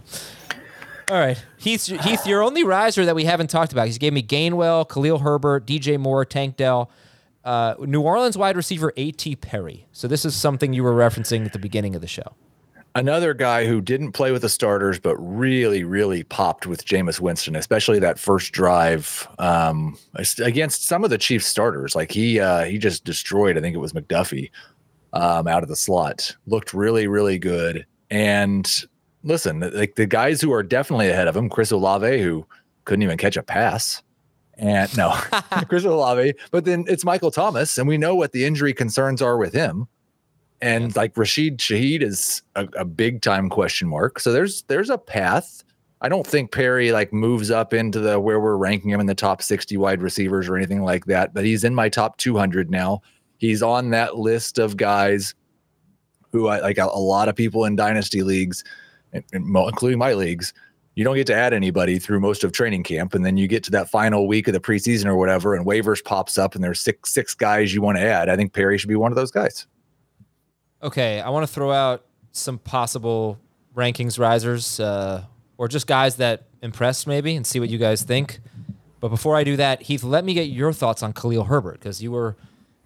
All 1.10 1.18
right, 1.18 1.44
Heath, 1.58 1.88
Heath, 1.88 2.28
your 2.28 2.44
only 2.44 2.64
riser 2.64 3.04
that 3.06 3.16
we 3.16 3.24
haven't 3.24 3.50
talked 3.50 3.72
about. 3.72 3.88
He 3.88 3.98
gave 3.98 4.14
me 4.14 4.22
Gainwell, 4.22 4.88
Khalil 4.88 5.20
Herbert, 5.20 5.66
DJ 5.66 5.98
Moore, 5.98 6.24
Tank 6.24 6.56
Dell, 6.56 6.92
uh, 7.44 7.74
New 7.80 8.02
Orleans 8.02 8.38
wide 8.38 8.56
receiver 8.56 8.94
A.T. 8.96 9.38
Perry. 9.38 9.88
So 9.92 10.08
this 10.08 10.24
is 10.24 10.36
something 10.36 10.72
you 10.72 10.84
were 10.84 10.94
referencing 10.94 11.46
at 11.46 11.54
the 11.54 11.58
beginning 11.58 11.96
of 11.96 12.02
the 12.02 12.08
show. 12.08 12.36
Another 12.96 13.34
guy 13.34 13.66
who 13.66 13.82
didn't 13.82 14.14
play 14.14 14.32
with 14.32 14.42
the 14.42 14.50
starters, 14.50 15.00
but 15.00 15.16
really, 15.18 15.84
really 15.84 16.24
popped 16.24 16.66
with 16.66 16.86
Jameis 16.86 17.20
Winston, 17.20 17.56
especially 17.56 18.00
that 18.00 18.18
first 18.18 18.52
drive 18.52 19.28
um, 19.38 19.98
against 20.40 20.88
some 20.88 21.04
of 21.04 21.12
the 21.12 21.18
Chiefs 21.18 21.46
starters. 21.46 21.96
Like 21.96 22.12
he 22.12 22.40
uh, 22.40 22.64
he 22.66 22.78
just 22.78 23.04
destroyed. 23.04 23.58
I 23.58 23.62
think 23.62 23.76
it 23.76 23.80
was 23.80 23.94
McDuffie 23.94 24.50
um, 25.14 25.48
out 25.48 25.64
of 25.64 25.70
the 25.70 25.76
slot. 25.76 26.36
Looked 26.48 26.74
really, 26.74 27.08
really 27.08 27.38
good. 27.38 27.86
And 28.10 28.70
listen, 29.24 29.60
like 29.74 29.96
the 29.96 30.08
guys 30.08 30.42
who 30.42 30.52
are 30.52 30.64
definitely 30.64 31.10
ahead 31.10 31.28
of 31.28 31.36
him, 31.36 31.50
Chris 31.50 31.72
Olave, 31.72 32.22
who 32.22 32.46
couldn't 32.86 33.04
even 33.04 33.18
catch 33.18 33.38
a 33.38 33.44
pass. 33.44 34.02
And 34.58 34.96
no, 34.98 35.12
Chris 35.70 35.86
Olave. 35.86 36.34
But 36.52 36.66
then 36.66 36.86
it's 36.88 37.06
Michael 37.06 37.32
Thomas, 37.32 37.78
and 37.78 37.88
we 37.88 37.98
know 37.98 38.16
what 38.16 38.32
the 38.32 38.46
injury 38.46 38.74
concerns 38.74 39.22
are 39.22 39.38
with 39.38 39.54
him. 39.54 39.88
And 40.62 40.96
like 40.96 41.16
Rashid 41.18 41.58
Shaheed 41.58 42.02
is 42.02 42.42
a, 42.56 42.68
a 42.78 42.86
big 42.86 43.22
time 43.22 43.50
question 43.50 43.88
mark. 43.88 44.20
So 44.20 44.32
there's 44.34 44.64
there's 44.64 44.90
a 44.90 44.98
path. 44.98 45.64
I 46.02 46.10
don't 46.10 46.26
think 46.28 46.52
Perry 46.52 46.92
like 46.92 47.12
moves 47.14 47.52
up 47.52 47.74
into 47.74 48.00
the 48.00 48.20
where 48.20 48.40
we're 48.40 48.58
ranking 48.58 48.90
him 48.92 49.00
in 49.00 49.06
the 49.06 49.16
top 49.16 49.42
60 49.42 49.76
wide 49.78 50.02
receivers 50.02 50.48
or 50.48 50.56
anything 50.58 50.82
like 50.84 51.06
that, 51.06 51.34
but 51.34 51.44
he's 51.46 51.64
in 51.64 51.76
my 51.76 51.90
top 51.90 52.18
200 52.18 52.70
now. 52.72 53.02
He's 53.38 53.62
on 53.64 53.90
that 53.92 54.18
list 54.18 54.60
of 54.60 54.76
guys 54.78 55.34
who 56.32 56.48
I 56.48 56.60
like 56.60 56.78
a, 56.78 56.84
a 56.86 57.00
lot 57.00 57.28
of 57.30 57.36
people 57.36 57.66
in 57.66 57.76
dynasty 57.76 58.22
leagues, 58.24 58.64
and- 59.14 59.24
and 59.34 59.46
mo- 59.46 59.68
including 59.68 59.98
my 60.00 60.14
leagues. 60.14 60.54
You 60.96 61.04
don't 61.06 61.16
get 61.16 61.28
to 61.28 61.36
add 61.36 61.54
anybody 61.54 61.98
through 62.00 62.20
most 62.20 62.44
of 62.44 62.52
training 62.52 62.84
camp, 62.84 63.14
and 63.14 63.26
then 63.26 63.38
you 63.38 63.48
get 63.48 63.64
to 63.64 63.72
that 63.72 63.90
final 63.90 64.28
week 64.28 64.48
of 64.50 64.54
the 64.54 64.60
preseason 64.60 65.06
or 65.06 65.16
whatever, 65.16 65.56
and 65.56 65.66
waivers 65.66 66.04
pops 66.04 66.38
up, 66.38 66.56
and 66.56 66.64
there's 66.64 66.82
six 66.82 67.14
six 67.14 67.34
guys 67.34 67.74
you 67.74 67.82
want 67.82 67.98
to 67.98 68.04
add. 68.04 68.28
I 68.30 68.36
think 68.36 68.52
Perry 68.54 68.78
should 68.78 68.90
be 68.90 68.96
one 68.98 69.12
of 69.12 69.16
those 69.16 69.32
guys. 69.32 69.66
Okay, 70.82 71.20
I 71.20 71.30
want 71.30 71.46
to 71.46 71.54
throw 71.54 71.72
out 71.72 72.06
some 72.32 72.58
possible 72.58 73.38
rankings 73.76 74.18
risers, 74.18 74.80
uh, 74.80 75.24
or 75.58 75.68
just 75.68 75.88
guys 75.88 76.16
that 76.18 76.44
impressed 76.62 77.06
maybe, 77.06 77.36
and 77.36 77.46
see 77.46 77.60
what 77.60 77.70
you 77.70 77.78
guys 77.78 78.04
think. 78.04 78.40
But 79.00 79.10
before 79.10 79.36
I 79.36 79.44
do 79.44 79.58
that, 79.58 79.84
Heath, 79.84 80.04
let 80.04 80.24
me 80.24 80.34
get 80.34 80.44
your 80.44 80.72
thoughts 80.72 81.04
on 81.04 81.14
Khalil 81.14 81.46
Herbert 81.46 81.80
because 81.80 82.02
you 82.02 82.12
were, 82.12 82.38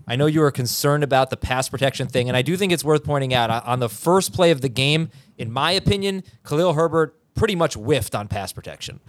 I 0.08 0.16
know 0.16 0.26
you 0.26 0.39
were 0.39 0.52
concerned 0.52 1.04
about 1.04 1.30
the 1.30 1.38
pass 1.38 1.70
protection 1.70 2.08
thing, 2.08 2.28
and 2.28 2.36
I 2.36 2.41
do 2.41 2.58
think 2.58 2.72
it's 2.72 2.84
worth 2.84 3.04
pointing 3.04 3.34
out 3.34 3.50
uh, 3.50 3.62
on 3.64 3.80
the 3.80 3.89
first 3.89 4.34
play 4.34 4.52
of 4.52 4.62
the 4.62 4.70
game, 4.70 5.10
in 5.38 5.52
my 5.52 5.72
opinion, 5.72 6.24
Khalil 6.44 6.74
Herbert 6.74 7.16
pretty 7.36 7.56
much 7.56 7.76
whiffed 7.76 8.16
on 8.16 8.28
pass 8.28 8.52
protection. 8.52 9.00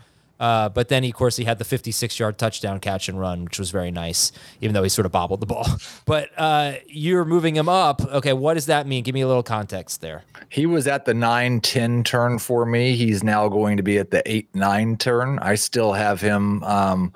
Uh, 0.40 0.68
but 0.68 0.88
then, 0.88 1.04
of 1.04 1.12
course, 1.14 1.36
he 1.36 1.44
had 1.44 1.58
the 1.58 1.64
56 1.64 2.18
yard 2.18 2.38
touchdown 2.38 2.80
catch 2.80 3.08
and 3.08 3.18
run, 3.18 3.44
which 3.44 3.58
was 3.58 3.70
very 3.70 3.90
nice, 3.90 4.32
even 4.60 4.74
though 4.74 4.82
he 4.82 4.88
sort 4.88 5.06
of 5.06 5.12
bobbled 5.12 5.40
the 5.40 5.46
ball. 5.46 5.66
But 6.06 6.30
uh, 6.36 6.74
you're 6.86 7.24
moving 7.24 7.56
him 7.56 7.68
up. 7.68 8.02
Okay, 8.02 8.32
what 8.34 8.54
does 8.54 8.66
that 8.66 8.86
mean? 8.86 9.04
Give 9.04 9.14
me 9.14 9.22
a 9.22 9.26
little 9.26 9.42
context 9.42 10.00
there. 10.00 10.24
He 10.50 10.66
was 10.66 10.86
at 10.86 11.06
the 11.06 11.14
9 11.14 11.60
10 11.60 12.04
turn 12.04 12.38
for 12.38 12.66
me. 12.66 12.94
He's 12.94 13.24
now 13.24 13.48
going 13.48 13.78
to 13.78 13.82
be 13.82 13.98
at 13.98 14.10
the 14.10 14.22
8 14.30 14.54
9 14.54 14.96
turn. 14.98 15.38
I 15.38 15.54
still 15.54 15.92
have 15.92 16.20
him 16.20 16.62
um, 16.64 17.12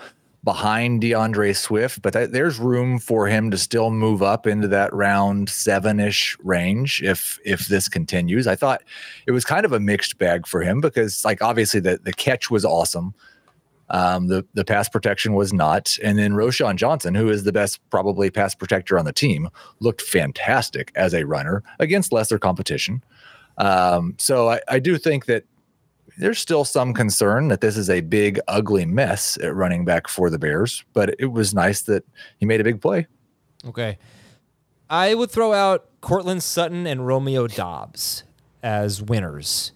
behind 0.49 1.03
D'Andre 1.03 1.53
Swift, 1.53 2.01
but 2.01 2.14
that, 2.14 2.32
there's 2.32 2.59
room 2.59 2.99
for 2.99 3.26
him 3.26 3.51
to 3.51 3.59
still 3.59 3.90
move 3.90 4.22
up 4.22 4.46
into 4.46 4.66
that 4.66 4.90
round 4.94 5.51
seven 5.51 6.01
ish 6.01 6.38
range 6.42 7.03
if 7.03 7.38
if 7.44 7.66
this 7.66 7.86
continues. 7.86 8.46
I 8.46 8.57
thought 8.57 8.82
it 9.26 9.32
was 9.32 9.44
kind 9.44 9.66
of 9.66 9.74
a 9.74 9.78
mixed 9.78 10.16
bag 10.16 10.46
for 10.46 10.62
him 10.62 10.80
because, 10.80 11.22
like, 11.22 11.42
obviously 11.42 11.80
the, 11.80 12.01
the 12.03 12.14
catch 12.14 12.51
was 12.51 12.64
awesome. 12.64 13.12
Um, 13.90 14.28
the 14.28 14.42
the 14.55 14.64
pass 14.64 14.88
protection 14.88 15.34
was 15.34 15.53
not, 15.53 15.99
and 16.03 16.18
then 16.18 16.32
Roschon 16.32 16.76
Johnson, 16.76 17.14
who 17.14 17.28
is 17.28 17.44
the 17.44 17.53
best 17.53 17.78
probably 17.90 18.30
pass 18.30 18.55
protector 18.55 18.99
on 18.99 19.05
the 19.05 19.12
team, 19.12 19.51
looked 19.80 20.01
fantastic 20.01 20.92
as 20.94 21.12
a 21.12 21.26
runner 21.26 21.62
against 21.78 22.11
lesser 22.11 22.38
competition. 22.38 23.05
Um, 23.59 24.14
so 24.16 24.49
I, 24.49 24.61
I 24.66 24.78
do 24.78 24.96
think 24.96 25.26
that 25.26 25.44
there's 26.19 26.39
still 26.39 26.64
some 26.64 26.93
concern 26.93 27.49
that 27.49 27.61
this 27.61 27.77
is 27.77 27.89
a 27.89 28.01
big, 28.01 28.41
ugly 28.49 28.85
mess 28.85 29.39
at 29.43 29.55
running 29.55 29.85
back 29.85 30.09
for 30.09 30.31
the 30.31 30.39
Bears, 30.39 30.85
but 30.93 31.14
it 31.19 31.27
was 31.27 31.55
nice 31.55 31.83
that 31.83 32.05
he 32.39 32.47
made 32.47 32.61
a 32.61 32.64
big 32.64 32.81
play. 32.81 33.07
Okay. 33.66 33.99
I 34.91 35.14
would 35.14 35.31
throw 35.31 35.53
out 35.53 35.87
Courtland 36.01 36.43
Sutton 36.43 36.87
and 36.87 37.07
Romeo 37.07 37.47
Doubs 37.47 38.25
as 38.62 39.03
winners. 39.03 39.73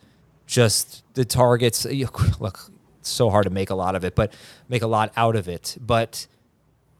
Just 0.46 1.04
the 1.14 1.24
targets. 1.24 1.84
Look, 2.40 2.70
it's 2.98 3.10
so 3.10 3.30
hard 3.30 3.44
to 3.44 3.50
make 3.50 3.70
a 3.70 3.74
lot 3.74 3.94
of 3.94 4.04
it, 4.04 4.14
but 4.14 4.32
make 4.68 4.82
a 4.82 4.86
lot 4.86 5.12
out 5.16 5.36
of 5.36 5.48
it. 5.48 5.76
But 5.80 6.26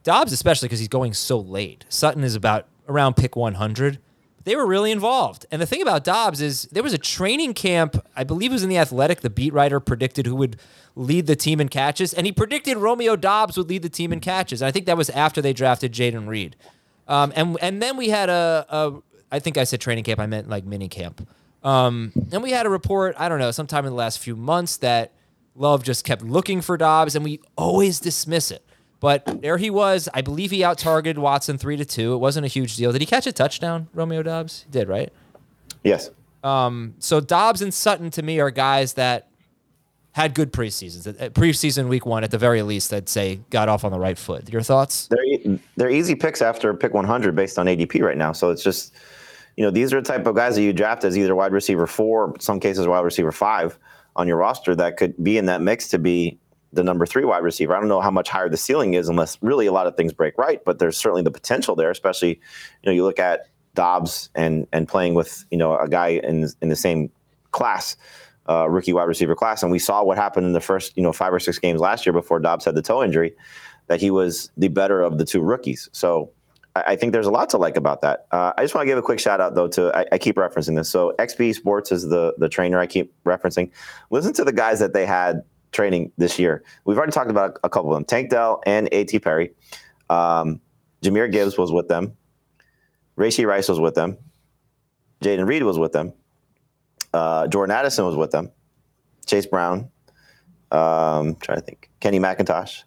Doubs, 0.05 0.32
especially 0.32 0.68
because 0.68 0.78
he's 0.78 0.88
going 0.88 1.14
so 1.14 1.38
late. 1.38 1.84
Sutton 1.88 2.22
is 2.22 2.34
about 2.34 2.68
around 2.88 3.14
pick 3.14 3.34
100. 3.36 3.99
They 4.45 4.57
were 4.57 4.66
really 4.66 4.90
involved. 4.90 5.47
And 5.51 5.62
the 5.62 5.66
thing 5.66 5.82
about 5.82 6.05
Doubs 6.05 6.40
is 6.40 6.64
there 6.72 6.82
was 6.82 6.93
a 6.93 6.99
training 6.99 7.55
camp, 7.55 8.05
I 8.16 8.24
believe 8.24 8.51
it 8.51 8.55
was 8.55 8.62
in 8.62 8.68
the 8.68 8.78
Athletic, 8.78 9.20
the 9.20 9.30
beat 9.30 9.53
writer 9.53 9.78
predicted 9.80 10.26
who 10.26 10.34
would 10.36 10.59
lead 10.97 11.26
the 11.26 11.36
team 11.36 11.61
in 11.61 11.68
catches. 11.68 12.12
And 12.12 12.26
he 12.26 12.32
predicted 12.32 12.76
Romeo 12.76 13.16
Doubs 13.16 13.57
would 13.57 13.68
lead 13.68 13.82
the 13.82 13.88
team 13.88 14.12
in 14.12 14.20
catches. 14.20 14.61
And 14.61 14.68
I 14.68 14.72
think 14.72 14.86
that 14.86 14.97
was 14.97 15.11
after 15.11 15.40
they 15.40 15.53
drafted 15.53 15.93
Jayden 15.93 16.26
Reed. 16.26 16.57
Um, 17.09 17.32
and 17.34 17.59
and 17.61 17.82
then 17.82 17.97
we 17.97 18.09
had 18.09 18.28
a, 18.28 18.66
a 18.68 18.93
I 19.30 19.38
think 19.38 19.57
I 19.59 19.64
said 19.64 19.80
training 19.80 20.05
camp, 20.05 20.20
I 20.20 20.26
meant 20.26 20.49
like 20.49 20.64
mini 20.64 20.88
camp. 20.88 21.26
Um, 21.62 22.12
and 22.32 22.43
we 22.43 22.51
had 22.51 22.66
a 22.66 22.70
report, 22.70 23.14
I 23.18 23.28
don't 23.28 23.38
know, 23.38 23.51
sometime 23.51 23.84
in 23.84 23.90
the 23.90 23.97
last 23.97 24.18
few 24.18 24.36
months 24.36 24.76
that 24.78 25.12
Love 25.55 25.84
just 25.84 26.05
kept 26.05 26.22
looking 26.22 26.61
for 26.61 26.76
Doubs, 26.76 27.14
and 27.14 27.24
we 27.24 27.40
always 27.57 28.01
dismiss 28.01 28.51
it. 28.51 28.64
But 29.03 29.42
there 29.42 29.59
he 29.59 29.68
was. 29.68 30.09
I 30.14 30.20
believe 30.20 30.53
he 30.53 30.62
out 30.62 30.78
targeted 30.78 31.18
Watson 31.18 31.59
three 31.59 31.76
to 31.76 31.84
two. 31.84 32.14
It 32.14 32.18
wasn't 32.18 32.46
a 32.46 32.48
huge 32.48 32.76
deal. 32.76 32.92
Did 32.92 33.03
he 33.03 33.07
catch 33.07 33.26
a 33.26 33.32
touchdown, 33.32 33.88
Romeo 33.92 34.22
Doubs? 34.22 34.62
He 34.62 34.70
did, 34.70 34.88
right? 34.88 35.12
Yes. 35.82 36.11
So 36.44 37.20
Doubs 37.20 37.62
and 37.62 37.74
Sutton 37.74 38.11
to 38.12 38.22
me 38.22 38.38
are 38.38 38.53
guys 38.53 38.94
that 38.94 39.28
had 40.12 40.34
good 40.34 40.53
preseasons. 40.53 41.09
Uh, 41.09 41.30
Preseason 41.30 41.88
week 41.88 42.07
one, 42.07 42.22
at 42.22 42.30
the 42.30 42.38
very 42.38 42.62
least, 42.62 42.92
I'd 42.92 43.09
say 43.09 43.40
got 43.50 43.68
off 43.68 43.84
on 43.84 43.90
the 43.90 43.98
right 43.98 44.16
foot. 44.16 44.48
Your 44.53 44.62
thoughts? 44.62 45.09
They're 45.09 45.59
they're 45.76 45.90
easy 45.90 46.14
picks 46.14 46.40
after 46.40 46.72
pick 46.72 46.94
100 46.94 47.34
based 47.34 47.59
on 47.59 47.66
ADP 47.66 48.03
right 48.03 48.16
now. 48.16 48.30
So 48.30 48.50
it's 48.50 48.62
just, 48.62 48.94
you 49.57 49.64
know, 49.64 49.70
these 49.72 49.92
are 49.92 50.00
the 50.00 50.07
type 50.07 50.26
of 50.26 50.36
guys 50.36 50.55
that 50.55 50.62
you 50.62 50.72
draft 50.72 51.03
as 51.03 51.18
either 51.18 51.34
wide 51.34 51.53
receiver 51.53 51.88
four, 51.88 52.36
some 52.38 52.61
cases 52.61 52.86
wide 52.86 53.00
receiver 53.00 53.32
five 53.32 53.78
on 54.14 54.28
your 54.28 54.36
roster 54.36 54.76
that 54.76 54.96
could 54.96 55.14
be 55.24 55.38
in 55.38 55.46
that 55.46 55.61
mix 55.61 55.88
to 55.88 55.98
be 55.98 56.38
the 56.72 56.82
number 56.82 57.06
three 57.06 57.24
wide 57.24 57.42
receiver. 57.42 57.74
I 57.76 57.80
don't 57.80 57.88
know 57.88 58.00
how 58.00 58.10
much 58.10 58.28
higher 58.28 58.48
the 58.48 58.56
ceiling 58.56 58.94
is 58.94 59.08
unless 59.08 59.38
really 59.42 59.66
a 59.66 59.72
lot 59.72 59.86
of 59.86 59.96
things 59.96 60.12
break 60.12 60.36
right, 60.38 60.64
but 60.64 60.78
there's 60.78 60.96
certainly 60.96 61.22
the 61.22 61.30
potential 61.30 61.76
there, 61.76 61.90
especially, 61.90 62.30
you 62.30 62.86
know, 62.86 62.92
you 62.92 63.04
look 63.04 63.18
at 63.18 63.48
Doubs 63.74 64.30
and 64.34 64.66
and 64.72 64.86
playing 64.86 65.14
with, 65.14 65.44
you 65.50 65.58
know, 65.58 65.76
a 65.76 65.88
guy 65.88 66.08
in 66.08 66.48
in 66.60 66.68
the 66.68 66.76
same 66.76 67.10
class. 67.50 67.96
Uh, 68.50 68.68
rookie 68.68 68.92
wide 68.92 69.04
receiver 69.04 69.36
class, 69.36 69.62
and 69.62 69.70
we 69.70 69.78
saw 69.78 70.02
what 70.02 70.18
happened 70.18 70.44
in 70.44 70.52
the 70.52 70.60
first, 70.60 70.96
you 70.96 71.02
know, 71.02 71.12
five 71.12 71.32
or 71.32 71.38
six 71.38 71.60
games 71.60 71.80
last 71.80 72.04
year 72.04 72.12
before 72.12 72.40
Doubs 72.40 72.64
had 72.64 72.74
the 72.74 72.82
toe 72.82 73.00
injury 73.00 73.36
that 73.86 74.00
he 74.00 74.10
was 74.10 74.50
the 74.56 74.66
better 74.66 75.00
of 75.00 75.18
the 75.18 75.24
two 75.24 75.40
rookies. 75.40 75.88
So 75.92 76.32
I, 76.74 76.82
I 76.88 76.96
think 76.96 77.12
there's 77.12 77.26
a 77.26 77.30
lot 77.30 77.50
to 77.50 77.58
like 77.58 77.76
about 77.76 78.00
that. 78.02 78.26
Uh, 78.32 78.52
I 78.56 78.62
just 78.62 78.74
want 78.74 78.82
to 78.82 78.90
give 78.90 78.98
a 78.98 79.02
quick 79.02 79.20
shout 79.20 79.40
out 79.40 79.54
though 79.54 79.68
to 79.68 79.96
I, 79.96 80.06
I 80.12 80.18
keep 80.18 80.36
referencing 80.36 80.76
this. 80.76 80.90
So 80.90 81.14
XP 81.18 81.54
Sports 81.54 81.92
is 81.92 82.08
the 82.08 82.34
the 82.38 82.48
trainer 82.48 82.78
I 82.78 82.86
keep 82.86 83.12
referencing. 83.24 83.70
Listen 84.10 84.32
to 84.34 84.44
the 84.44 84.52
guys 84.52 84.78
that 84.80 84.92
they 84.92 85.06
had 85.06 85.42
training 85.72 86.12
this 86.18 86.38
year. 86.38 86.62
We've 86.84 86.96
already 86.96 87.12
talked 87.12 87.30
about 87.30 87.58
a 87.64 87.68
couple 87.68 87.90
of 87.90 87.96
them: 87.96 88.04
Tank 88.04 88.30
Dell 88.30 88.62
and 88.66 88.88
A.T. 88.92 89.18
Perry. 89.18 89.52
Um, 90.08 90.60
Jahmyr 91.02 91.30
Gibbs 91.30 91.58
was 91.58 91.72
with 91.72 91.88
them. 91.88 92.16
Rashee 93.18 93.46
Rice 93.46 93.68
was 93.68 93.80
with 93.80 93.94
them. 93.94 94.16
Jayden 95.22 95.46
Reed 95.46 95.62
was 95.62 95.78
with 95.78 95.92
them. 95.92 96.12
Uh, 97.12 97.46
Jordan 97.46 97.74
Addison 97.74 98.04
was 98.04 98.16
with 98.16 98.30
them. 98.30 98.50
Chase 99.26 99.46
Brown. 99.46 99.90
Um, 100.70 101.36
trying 101.36 101.58
to 101.58 101.62
think. 101.62 101.90
Kenny 102.00 102.18
McIntosh. 102.18 102.84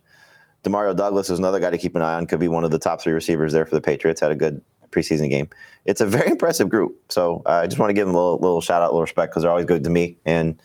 Demario 0.64 0.96
Douglas 0.96 1.30
is 1.30 1.38
another 1.38 1.60
guy 1.60 1.70
to 1.70 1.78
keep 1.78 1.96
an 1.96 2.02
eye 2.02 2.16
on. 2.16 2.26
Could 2.26 2.40
be 2.40 2.48
one 2.48 2.64
of 2.64 2.72
the 2.72 2.80
top 2.80 3.02
three 3.02 3.14
receivers 3.14 3.54
there 3.54 3.66
for 3.66 3.76
the 3.76 3.82
Patriots. 3.82 4.20
Had 4.20 4.32
a 4.32 4.36
good 4.36 4.62
preseason 4.90 5.30
game. 5.30 5.48
It's 5.86 6.02
a 6.02 6.06
very 6.06 6.32
impressive 6.32 6.70
group. 6.70 7.00
So 7.10 7.44
uh, 7.46 7.62
I 7.64 7.68
just 7.68 7.80
want 7.80 7.92
to 7.92 7.94
give 7.94 8.08
them 8.08 8.16
a 8.16 8.18
little, 8.18 8.40
little 8.40 8.62
shout 8.62 8.82
out, 8.82 8.88
a 8.88 8.92
little 8.92 9.02
respect 9.02 9.32
because 9.32 9.44
they're 9.44 9.52
always 9.52 9.66
good 9.66 9.84
to 9.84 9.90
me 9.90 10.18
and 10.26 10.60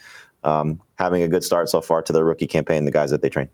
um, 0.45 0.81
having 0.99 1.23
a 1.23 1.29
good 1.29 1.45
start 1.45 1.69
so 1.69 1.81
far 1.81 2.03
to 2.03 2.13
their 2.13 2.25
rookie 2.25 2.47
campaign. 2.47 2.85
The 2.85 2.91
guys 2.91 3.11
that 3.11 3.23
they 3.23 3.29
train. 3.29 3.49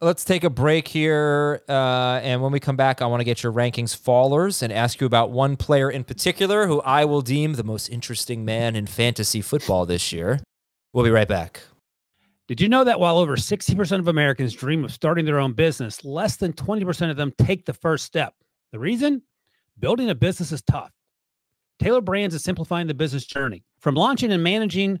Let's 0.00 0.24
take 0.24 0.44
a 0.44 0.50
break 0.50 0.88
here. 0.88 1.62
Uh, 1.68 2.20
and 2.22 2.42
when 2.42 2.52
we 2.52 2.60
come 2.60 2.76
back, 2.76 3.00
I 3.00 3.06
want 3.06 3.20
to 3.20 3.24
get 3.24 3.42
your 3.42 3.52
rankings 3.52 3.96
fallers 3.96 4.62
and 4.62 4.72
ask 4.72 5.00
you 5.00 5.06
about 5.06 5.30
one 5.30 5.56
player 5.56 5.90
in 5.90 6.04
particular 6.04 6.66
who 6.66 6.80
I 6.82 7.04
will 7.04 7.22
deem 7.22 7.54
the 7.54 7.64
most 7.64 7.88
interesting 7.88 8.44
man 8.44 8.76
in 8.76 8.86
fantasy 8.86 9.40
football 9.40 9.86
this 9.86 10.12
year. 10.12 10.40
We'll 10.92 11.04
be 11.04 11.10
right 11.10 11.28
back. 11.28 11.62
Did 12.48 12.60
you 12.60 12.68
know 12.68 12.84
that 12.84 13.00
while 13.00 13.16
over 13.16 13.36
60% 13.36 13.98
of 13.98 14.08
Americans 14.08 14.52
dream 14.52 14.84
of 14.84 14.92
starting 14.92 15.24
their 15.24 15.40
own 15.40 15.54
business, 15.54 16.04
less 16.04 16.36
than 16.36 16.52
20% 16.52 17.10
of 17.10 17.16
them 17.16 17.32
take 17.38 17.64
the 17.64 17.72
first 17.72 18.04
step? 18.04 18.34
The 18.72 18.78
reason? 18.78 19.22
Building 19.78 20.10
a 20.10 20.14
business 20.14 20.52
is 20.52 20.60
tough. 20.60 20.90
Tailor 21.78 22.02
Brands 22.02 22.34
is 22.34 22.44
simplifying 22.44 22.86
the 22.86 22.94
business 22.94 23.24
journey. 23.24 23.64
From 23.80 23.94
launching 23.94 24.32
and 24.32 24.42
managing 24.42 25.00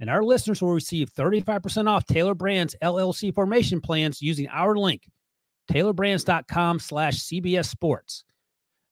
And 0.00 0.10
our 0.10 0.22
listeners 0.22 0.60
will 0.60 0.72
receive 0.72 1.12
35% 1.14 1.88
off 1.88 2.04
Tailor 2.06 2.34
Brands 2.34 2.74
LLC 2.82 3.32
formation 3.34 3.80
plans 3.80 4.20
using 4.20 4.48
our 4.48 4.76
link, 4.76 5.08
tailorbrands.com 5.70 6.80
slash 6.80 7.18
CBS 7.18 7.66
Sports. 7.66 8.24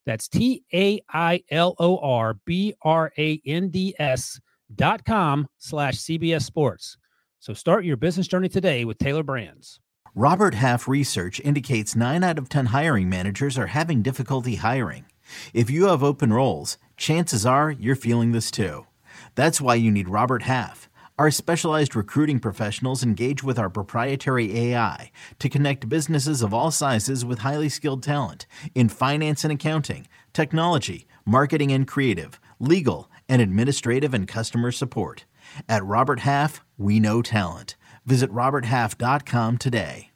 That's 0.07 0.29
T 0.29 0.65
A 0.73 1.01
I 1.13 1.43
L 1.51 1.75
O 1.79 1.99
R 1.99 2.35
B 2.45 2.75
R 2.83 3.13
A 3.19 3.41
N 3.47 3.69
D 3.69 3.95
S 3.99 4.41
dot 4.75 5.05
com 5.05 5.49
slash 5.59 5.97
CBS 5.97 6.43
Sports. 6.43 6.97
So 7.39 7.55
start 7.55 7.85
your 7.85 7.97
business 7.97 8.29
journey 8.29 8.49
today 8.49 8.85
with 8.85 8.99
Tailor 8.99 9.23
Brands. 9.23 9.81
Robert 10.15 10.55
Half 10.55 10.87
research 10.89 11.41
indicates 11.41 11.97
9 11.97 12.23
out 12.23 12.39
of 12.39 12.49
10 12.49 12.67
hiring 12.67 13.09
managers 13.09 13.57
are 13.57 13.69
having 13.69 14.03
difficulty 14.03 14.57
hiring. 14.57 15.07
If 15.55 15.71
you 15.71 15.87
have 15.87 16.03
open 16.03 16.33
roles, 16.33 16.77
chances 16.97 17.47
are 17.47 17.71
you're 17.71 17.97
feeling 17.97 18.33
this 18.33 18.51
too. 18.51 18.87
That's 19.35 19.61
why 19.61 19.77
you 19.77 19.91
need 19.91 20.09
Robert 20.09 20.43
Half. 20.43 20.89
Our 21.23 21.31
specialized 21.31 21.95
recruiting 21.95 22.41
professionals 22.41 23.05
engage 23.05 23.45
with 23.45 23.57
our 23.57 23.71
proprietary 23.71 24.59
AI 24.59 25.13
to 25.39 25.49
connect 25.49 25.89
businesses 25.89 26.43
of 26.43 26.53
all 26.53 26.73
sizes 26.73 27.25
with 27.25 27.39
highly 27.39 27.69
skilled 27.69 28.03
talent 28.03 28.45
in 28.75 28.89
finance 28.89 29.45
and 29.45 29.53
accounting, 29.53 30.09
technology, 30.33 31.07
marketing 31.25 31.71
and 31.71 31.87
creative, 31.87 32.41
legal, 32.59 33.09
and 33.29 33.41
administrative 33.41 34.15
and 34.15 34.27
customer 34.27 34.73
support. 34.73 35.25
At 35.69 35.85
Robert 35.85 36.19
Half, 36.19 36.65
we 36.77 36.99
know 36.99 37.23
talent. 37.23 37.77
Visit 38.05 38.29
RobertHalf.com 38.33 39.59
today. 39.59 40.11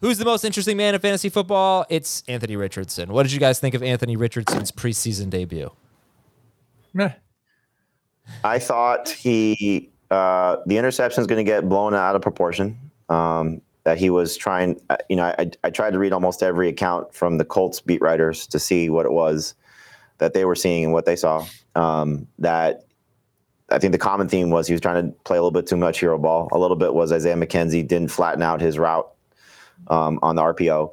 Who's 0.00 0.18
the 0.18 0.24
most 0.24 0.44
interesting 0.44 0.76
man 0.76 0.96
in 0.96 1.00
fantasy 1.00 1.28
football? 1.28 1.86
It's 1.88 2.24
Anthony 2.26 2.56
Richardson. 2.56 3.12
What 3.12 3.22
did 3.22 3.30
you 3.30 3.38
guys 3.38 3.60
think 3.60 3.76
of 3.76 3.84
Anthony 3.84 4.16
Richardson's 4.16 4.72
preseason 4.72 5.30
debut? 5.30 5.70
Meh. 6.92 7.12
I 8.42 8.58
thought 8.58 9.10
he 9.10 9.92
uh, 10.10 10.56
the 10.66 10.76
interception 10.76 11.20
is 11.20 11.26
going 11.26 11.44
to 11.44 11.50
get 11.50 11.68
blown 11.68 11.94
out 11.94 12.16
of 12.16 12.22
proportion. 12.22 12.78
Um, 13.08 13.62
that 13.84 13.98
he 13.98 14.10
was 14.10 14.36
trying, 14.36 14.78
uh, 14.90 14.96
you 15.08 15.16
know, 15.16 15.24
I, 15.24 15.50
I 15.64 15.70
tried 15.70 15.92
to 15.92 15.98
read 15.98 16.12
almost 16.12 16.42
every 16.42 16.68
account 16.68 17.14
from 17.14 17.38
the 17.38 17.44
Colts 17.44 17.80
beat 17.80 18.02
writers 18.02 18.46
to 18.48 18.58
see 18.58 18.90
what 18.90 19.06
it 19.06 19.12
was 19.12 19.54
that 20.18 20.34
they 20.34 20.44
were 20.44 20.54
seeing 20.54 20.84
and 20.84 20.92
what 20.92 21.06
they 21.06 21.16
saw. 21.16 21.46
Um, 21.74 22.28
that 22.38 22.84
I 23.70 23.78
think 23.78 23.92
the 23.92 23.98
common 23.98 24.28
theme 24.28 24.50
was 24.50 24.66
he 24.66 24.74
was 24.74 24.80
trying 24.80 25.06
to 25.06 25.18
play 25.24 25.38
a 25.38 25.40
little 25.40 25.50
bit 25.50 25.66
too 25.66 25.76
much 25.76 26.00
hero 26.00 26.18
ball. 26.18 26.48
A 26.52 26.58
little 26.58 26.76
bit 26.76 26.92
was 26.92 27.10
Isaiah 27.10 27.36
McKenzie 27.36 27.86
didn't 27.86 28.10
flatten 28.10 28.42
out 28.42 28.60
his 28.60 28.78
route 28.78 29.10
um, 29.88 30.18
on 30.22 30.36
the 30.36 30.42
RPO. 30.42 30.92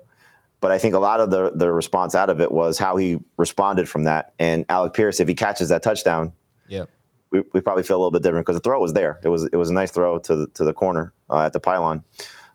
But 0.60 0.72
I 0.72 0.80
think 0.80 0.96
a 0.96 1.00
lot 1.00 1.20
of 1.20 1.30
the 1.30 1.52
the 1.54 1.72
response 1.72 2.16
out 2.16 2.32
of 2.32 2.42
it 2.42 2.52
was 2.52 2.80
how 2.80 2.98
he 2.98 3.20
responded 3.38 3.88
from 3.88 4.06
that. 4.06 4.34
And 4.40 4.66
Alec 4.70 4.94
Pierce, 4.94 5.20
if 5.20 5.28
he 5.28 5.36
catches 5.36 5.70
that 5.70 5.84
touchdown, 5.84 6.34
yeah, 6.68 6.86
we, 7.32 7.44
we 7.54 7.62
probably 7.62 7.84
feel 7.84 7.98
a 7.98 8.00
little 8.00 8.12
bit 8.12 8.24
different 8.24 8.46
because 8.46 8.58
the 8.58 8.62
throw 8.62 8.80
was 8.80 8.94
there. 8.94 9.20
It 9.24 9.30
was 9.30 9.46
it 9.46 9.56
was 9.56 9.70
a 9.70 9.74
nice 9.74 9.92
throw 9.92 10.20
to 10.20 10.36
the, 10.36 10.48
to 10.48 10.64
the 10.64 10.74
corner 10.74 11.14
uh, 11.30 11.46
at 11.46 11.54
the 11.54 11.60
pylon. 11.60 12.04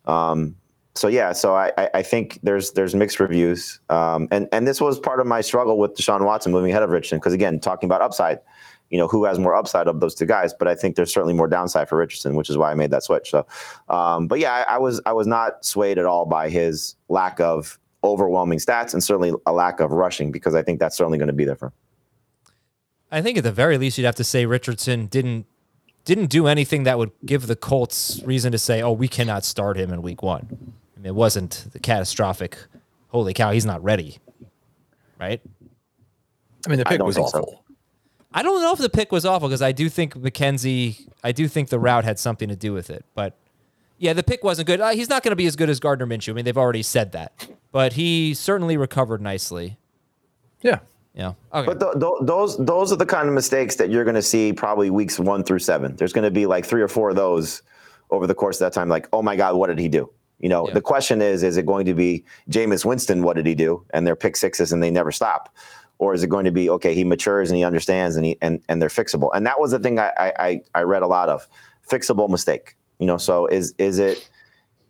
Um, 0.07 0.57
so 0.95 1.09
yeah, 1.09 1.33
so 1.33 1.55
I, 1.57 1.73
I 1.95 2.03
think 2.03 2.39
there's 2.43 2.73
there's 2.73 2.95
mixed 2.95 3.19
reviews, 3.19 3.81
um, 3.89 4.29
and 4.31 4.47
and 4.53 4.67
this 4.67 4.81
was 4.81 5.01
part 5.01 5.21
of 5.21 5.27
my 5.27 5.41
struggle 5.41 5.79
with 5.79 5.95
Deshaun 5.95 6.25
Watson 6.25 6.53
moving 6.53 6.71
ahead 6.71 6.83
of 6.83 6.91
Richardson 6.91 7.19
because 7.19 7.33
again, 7.33 7.61
talking 7.61 7.87
about 7.87 8.03
upside, 8.03 8.41
you 8.91 8.99
know, 8.99 9.09
who 9.09 9.25
has 9.25 9.39
more 9.39 9.55
upside 9.55 9.89
of 9.89 10.01
those 10.01 10.15
two 10.15 10.27
guys? 10.27 10.53
But 10.53 10.69
I 10.69 10.75
think 10.75 10.97
there's 10.97 11.13
certainly 11.13 11.33
more 11.33 11.49
downside 11.49 11.89
for 11.89 11.97
Richardson, 11.97 12.35
which 12.35 12.51
is 12.51 12.59
why 12.59 12.71
I 12.71 12.75
made 12.75 12.91
that 12.91 13.05
switch. 13.05 13.31
So, 13.31 13.47
um, 13.89 14.27
but 14.27 14.39
yeah, 14.39 14.65
I, 14.69 14.75
I 14.75 14.79
was 14.79 15.01
I 15.07 15.15
was 15.15 15.27
not 15.27 15.65
swayed 15.65 15.97
at 15.97 16.05
all 16.05 16.27
by 16.27 16.51
his 16.51 16.95
lack 17.09 17.41
of 17.41 17.79
overwhelming 18.05 18.59
stats 18.59 18.93
and 18.93 19.03
certainly 19.03 19.33
a 19.47 19.53
lack 19.53 19.81
of 19.81 19.93
rushing 19.93 20.31
because 20.31 20.55
I 20.55 20.63
think 20.63 20.79
that's 20.79 20.97
certainly 20.97 21.17
going 21.17 21.29
to 21.29 21.33
be 21.33 21.45
there 21.45 21.57
for 21.57 21.67
him. 21.67 21.73
I 23.13 23.21
think 23.21 23.37
at 23.39 23.45
the 23.45 23.53
very 23.53 23.77
least 23.77 23.99
you'd 23.99 24.07
have 24.07 24.15
to 24.17 24.25
say 24.25 24.47
Richardson 24.47 25.07
didn't 25.07 25.47
didn't 26.05 26.27
do 26.27 26.49
anything 26.49 26.83
that 26.83 26.99
would 26.99 27.13
give 27.25 27.47
the 27.47 27.55
Colts 27.55 28.21
reason 28.25 28.51
to 28.51 28.59
say, 28.59 28.83
"Oh, 28.83 28.91
we 28.93 29.07
cannot 29.07 29.45
start 29.45 29.77
him 29.77 29.93
in 29.93 30.03
Week 30.03 30.23
One." 30.23 30.73
I 30.97 30.99
mean, 30.99 31.07
it 31.07 31.15
wasn't 31.15 31.67
the 31.73 31.79
catastrophic. 31.79 32.59
Holy 33.09 33.35
cow, 33.35 33.53
he's 33.53 33.67
not 33.67 33.85
ready, 33.85 34.19
right? 35.21 35.41
I 36.67 36.71
mean, 36.71 36.79
the 36.79 36.87
pick 36.87 37.03
was 37.03 37.19
awful. 37.19 37.63
So. 37.63 37.75
I 38.35 38.43
don't 38.43 38.63
know 38.63 38.73
if 38.73 38.79
the 38.79 38.89
pick 38.89 39.13
was 39.13 39.27
awful 39.27 39.49
because 39.49 39.61
I 39.61 39.73
do 39.73 39.91
think 39.91 40.15
McKenzie, 40.15 41.07
I 41.23 41.33
do 41.33 41.47
think 41.49 41.69
the 41.69 41.79
route 41.79 42.05
had 42.05 42.19
something 42.19 42.49
to 42.49 42.57
do 42.57 42.73
with 42.73 42.89
it. 42.89 43.05
But 43.15 43.37
yeah, 43.99 44.15
the 44.15 44.23
pick 44.23 44.43
wasn't 44.43 44.67
good. 44.67 44.81
Uh, 44.81 44.91
he's 44.91 45.11
not 45.11 45.23
going 45.23 45.33
to 45.33 45.37
be 45.37 45.47
as 45.47 45.55
good 45.55 45.69
as 45.69 45.79
Gardner 45.81 46.07
Minshew. 46.07 46.31
I 46.31 46.33
mean, 46.33 46.47
they've 46.47 46.57
already 46.57 46.83
said 46.83 47.13
that, 47.13 47.47
but 47.71 47.93
he 47.93 48.33
certainly 48.33 48.79
recovered 48.79 49.21
nicely. 49.21 49.77
Yeah, 50.63 50.79
yeah. 51.15 51.35
Okay. 51.53 51.67
But 51.67 51.81
th- 51.81 51.93
th- 52.01 52.23
those 52.23 52.57
those 52.57 52.93
are 52.93 52.97
the 52.97 53.07
kind 53.07 53.29
of 53.29 53.35
mistakes 53.35 53.77
that 53.77 53.91
you're 53.91 54.05
going 54.05 54.15
to 54.15 54.23
see 54.23 54.53
probably 54.53 54.91
weeks 54.91 55.19
one 55.19 55.45
through 55.45 55.59
seven. 55.59 55.95
There's 55.97 56.13
going 56.13 56.25
to 56.25 56.31
be 56.31 56.47
like 56.47 56.65
three 56.65 56.81
or 56.81 56.89
four 56.89 57.11
of 57.11 57.17
those 57.17 57.63
over 58.11 58.27
the 58.27 58.35
course 58.35 58.61
of 58.61 58.67
that 58.67 58.73
time. 58.73 58.89
Like, 58.89 59.09
oh 59.13 59.23
my 59.23 59.37
God, 59.37 59.57
what 59.57 59.67
did 59.67 59.79
he 59.79 59.89
do? 59.89 60.11
You 60.39 60.49
know, 60.49 60.67
yeah. 60.67 60.75
the 60.75 60.81
question 60.81 61.23
is, 61.23 61.43
is 61.43 61.57
it 61.57 61.67
going 61.67 61.87
to 61.87 61.95
be 61.95 62.25
Jameis 62.51 62.85
Winston? 62.85 63.23
What 63.23 63.37
did 63.37 63.47
he 63.47 63.55
do? 63.55 63.85
And 63.91 64.07
they're 64.07 64.17
pick 64.17 64.37
sixes 64.37 64.73
and 64.73 64.83
they 64.83 64.91
never 64.91 65.13
stop, 65.13 65.55
or 65.99 66.15
is 66.15 66.23
it 66.23 66.29
going 66.29 66.47
to 66.47 66.51
be 66.51 66.71
okay? 66.71 66.95
He 66.95 67.05
matures 67.05 67.51
and 67.51 67.59
he 67.59 67.65
understands 67.65 68.17
and 68.17 68.25
he 68.25 68.39
and 68.41 68.63
and 68.69 68.81
they're 68.81 68.89
fixable. 68.89 69.31
And 69.35 69.47
that 69.47 69.61
was 69.61 69.71
the 69.71 69.79
thing 69.79 69.99
I 69.99 70.13
I 70.19 70.61
I 70.75 70.83
read 70.83 71.03
a 71.03 71.07
lot 71.07 71.29
of 71.29 71.47
fixable 71.89 72.29
mistake. 72.29 72.77
You 72.99 73.07
know, 73.07 73.19
so 73.19 73.47
is 73.47 73.75
is 73.77 73.99
it 73.99 74.31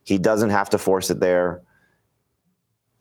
he 0.05 0.19
doesn't 0.19 0.51
have 0.51 0.71
to 0.71 0.79
force 0.79 1.11
it 1.11 1.19
there. 1.19 1.63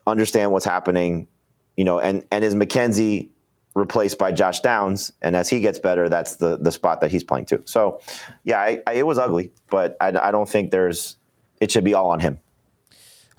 Understand 0.06 0.50
what's 0.50 0.64
happening 0.64 1.28
you 1.76 1.84
know, 1.84 1.98
and 1.98 2.24
and 2.30 2.44
is 2.44 2.54
McKenzie 2.54 3.28
replaced 3.74 4.18
by 4.18 4.32
Josh 4.32 4.60
Downs? 4.60 5.12
And 5.22 5.34
as 5.36 5.48
he 5.48 5.60
gets 5.60 5.78
better, 5.78 6.08
that's 6.08 6.36
the 6.36 6.56
the 6.56 6.72
spot 6.72 7.00
that 7.00 7.10
he's 7.10 7.24
playing 7.24 7.46
to. 7.46 7.62
So, 7.64 8.00
yeah, 8.44 8.60
I, 8.60 8.82
I, 8.86 8.94
it 8.94 9.06
was 9.06 9.18
ugly, 9.18 9.50
but 9.70 9.96
I, 10.00 10.08
I 10.08 10.30
don't 10.30 10.48
think 10.48 10.70
there's 10.70 11.16
it 11.60 11.70
should 11.70 11.84
be 11.84 11.94
all 11.94 12.10
on 12.10 12.20
him. 12.20 12.38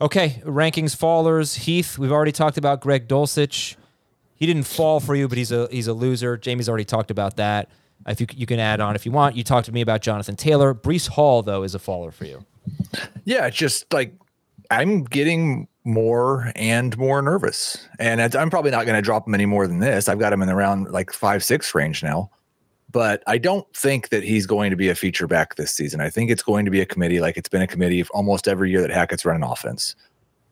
Okay, 0.01 0.41
rankings 0.43 0.95
fallers. 0.95 1.57
Heath, 1.59 1.97
we've 1.97 2.11
already 2.11 2.31
talked 2.31 2.57
about 2.57 2.81
Greg 2.81 3.07
Dulcich. 3.07 3.75
He 4.35 4.45
didn't 4.45 4.63
fall 4.63 4.99
for 4.99 5.15
you, 5.15 5.27
but 5.27 5.37
he's 5.37 5.51
a 5.51 5.67
he's 5.71 5.87
a 5.87 5.93
loser. 5.93 6.37
Jamey's 6.37 6.67
already 6.67 6.85
talked 6.85 7.11
about 7.11 7.37
that. 7.37 7.69
If 8.07 8.19
you 8.19 8.27
you 8.33 8.45
can 8.45 8.59
add 8.59 8.81
on 8.81 8.95
if 8.95 9.05
you 9.05 9.11
want. 9.11 9.35
You 9.35 9.43
talked 9.43 9.67
to 9.67 9.71
me 9.71 9.81
about 9.81 10.01
Jonathan 10.01 10.35
Taylor. 10.35 10.73
Breece 10.73 11.07
Hall 11.07 11.41
though 11.41 11.63
is 11.63 11.75
a 11.75 11.79
faller 11.79 12.11
for 12.11 12.25
you. 12.25 12.45
Yeah, 13.23 13.47
it's 13.47 13.57
just 13.57 13.91
like 13.93 14.13
I'm 14.71 15.03
getting 15.03 15.67
more 15.83 16.51
and 16.55 16.97
more 16.97 17.21
nervous. 17.21 17.87
And 17.99 18.21
I'm 18.21 18.49
probably 18.49 18.71
not 18.71 18.85
going 18.85 18.95
to 18.95 19.01
drop 19.01 19.27
him 19.27 19.35
any 19.35 19.45
more 19.45 19.67
than 19.67 19.79
this. 19.79 20.07
I've 20.07 20.19
got 20.19 20.33
him 20.33 20.41
in 20.41 20.49
around 20.49 20.91
like 20.91 21.11
five, 21.11 21.43
six 21.43 21.75
range 21.75 22.03
now. 22.03 22.29
But 22.91 23.23
I 23.25 23.39
don't 23.39 23.67
think 23.75 24.09
that 24.09 24.23
he's 24.23 24.45
going 24.45 24.69
to 24.69 24.75
be 24.75 24.87
a 24.87 24.95
feature 24.95 25.25
back 25.25 25.55
this 25.55 25.71
season. 25.71 25.99
I 25.99 26.09
think 26.09 26.29
it's 26.29 26.43
going 26.43 26.65
to 26.65 26.71
be 26.71 26.79
a 26.79 26.85
committee 26.85 27.19
like 27.19 27.37
it's 27.37 27.49
been 27.49 27.63
a 27.63 27.67
committee 27.67 28.03
almost 28.11 28.47
every 28.47 28.69
year 28.69 28.81
that 28.81 28.91
Hackett's 28.91 29.25
run 29.25 29.35
an 29.35 29.43
offense. 29.43 29.95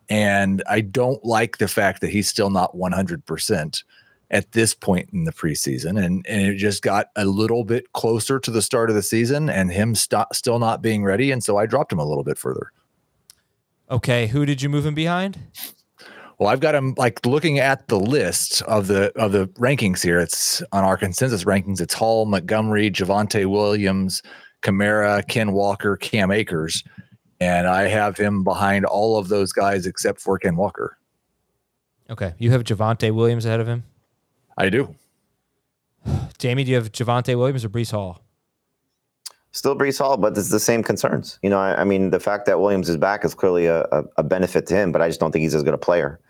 And 0.09 0.63
I 0.67 0.81
don't 0.81 1.23
like 1.23 1.59
the 1.59 1.67
fact 1.67 2.01
that 2.01 2.09
he's 2.09 2.27
still 2.27 2.49
not 2.49 2.75
100% 2.75 3.83
at 4.31 4.51
this 4.53 4.73
point 4.73 5.09
in 5.13 5.25
the 5.25 5.31
preseason. 5.31 6.03
And, 6.03 6.25
and 6.27 6.41
it 6.41 6.55
just 6.55 6.81
got 6.81 7.07
a 7.15 7.25
little 7.25 7.63
bit 7.63 7.93
closer 7.93 8.39
to 8.39 8.49
the 8.49 8.61
start 8.61 8.89
of 8.89 8.95
the 8.95 9.03
season 9.03 9.49
and 9.49 9.71
him 9.71 9.93
st- 9.93 10.33
still 10.33 10.57
not 10.57 10.81
being 10.81 11.03
ready. 11.03 11.31
And 11.31 11.43
so 11.43 11.57
I 11.57 11.65
dropped 11.65 11.91
him 11.91 11.99
a 11.99 12.05
little 12.05 12.23
bit 12.23 12.39
further. 12.39 12.71
Okay, 13.91 14.27
who 14.27 14.45
did 14.45 14.61
you 14.61 14.69
move 14.69 14.85
him 14.85 14.95
behind? 14.95 15.37
Well, 16.39 16.49
I've 16.49 16.61
got 16.61 16.73
him 16.73 16.95
like 16.97 17.25
looking 17.25 17.59
at 17.59 17.87
the 17.89 17.99
list 17.99 18.61
of 18.63 18.87
the 18.87 19.11
of 19.19 19.33
the 19.33 19.47
rankings 19.59 20.01
here. 20.01 20.19
It's 20.19 20.63
on 20.71 20.83
our 20.83 20.97
consensus 20.97 21.43
rankings. 21.43 21.81
It's 21.81 21.93
Hall, 21.93 22.25
Montgomery, 22.25 22.89
Javonte 22.89 23.45
Williams, 23.45 24.23
Kamara, 24.63 25.27
Ken 25.27 25.51
Walker, 25.51 25.97
Cam 25.97 26.31
Akers, 26.31 26.83
and 27.41 27.67
I 27.67 27.83
have 27.83 28.17
him 28.17 28.43
behind 28.43 28.85
all 28.85 29.19
of 29.19 29.27
those 29.27 29.51
guys 29.51 29.85
except 29.85 30.21
for 30.21 30.39
Ken 30.39 30.55
Walker. 30.55 30.97
Okay, 32.09 32.33
you 32.37 32.49
have 32.51 32.63
Javonte 32.63 33.13
Williams 33.13 33.45
ahead 33.45 33.59
of 33.59 33.67
him. 33.67 33.83
I 34.57 34.69
do. 34.69 34.95
Jamey, 36.39 36.63
do 36.63 36.71
you 36.71 36.75
have 36.75 36.91
Javonte 36.91 37.37
Williams 37.37 37.65
or 37.65 37.69
Breece 37.69 37.91
Hall? 37.91 38.23
Still 39.53 39.77
Breece 39.77 39.97
Hall, 39.97 40.15
but 40.15 40.37
it's 40.37 40.49
the 40.49 40.59
same 40.59 40.81
concerns. 40.81 41.37
You 41.41 41.49
know, 41.49 41.59
I, 41.59 41.81
I, 41.81 41.83
mean, 41.83 42.11
the 42.11 42.21
fact 42.21 42.45
that 42.45 42.61
Williams 42.61 42.87
is 42.87 42.95
back 42.95 43.25
is 43.25 43.33
clearly 43.33 43.65
a, 43.65 43.81
a, 43.91 44.03
a, 44.17 44.23
benefit 44.23 44.65
to 44.67 44.75
him, 44.75 44.93
but 44.93 45.01
I 45.01 45.09
just 45.09 45.19
don't 45.19 45.31
think 45.31 45.43
he's 45.43 45.53
as 45.53 45.63
good 45.63 45.73
a 45.73 45.77
player 45.77 46.21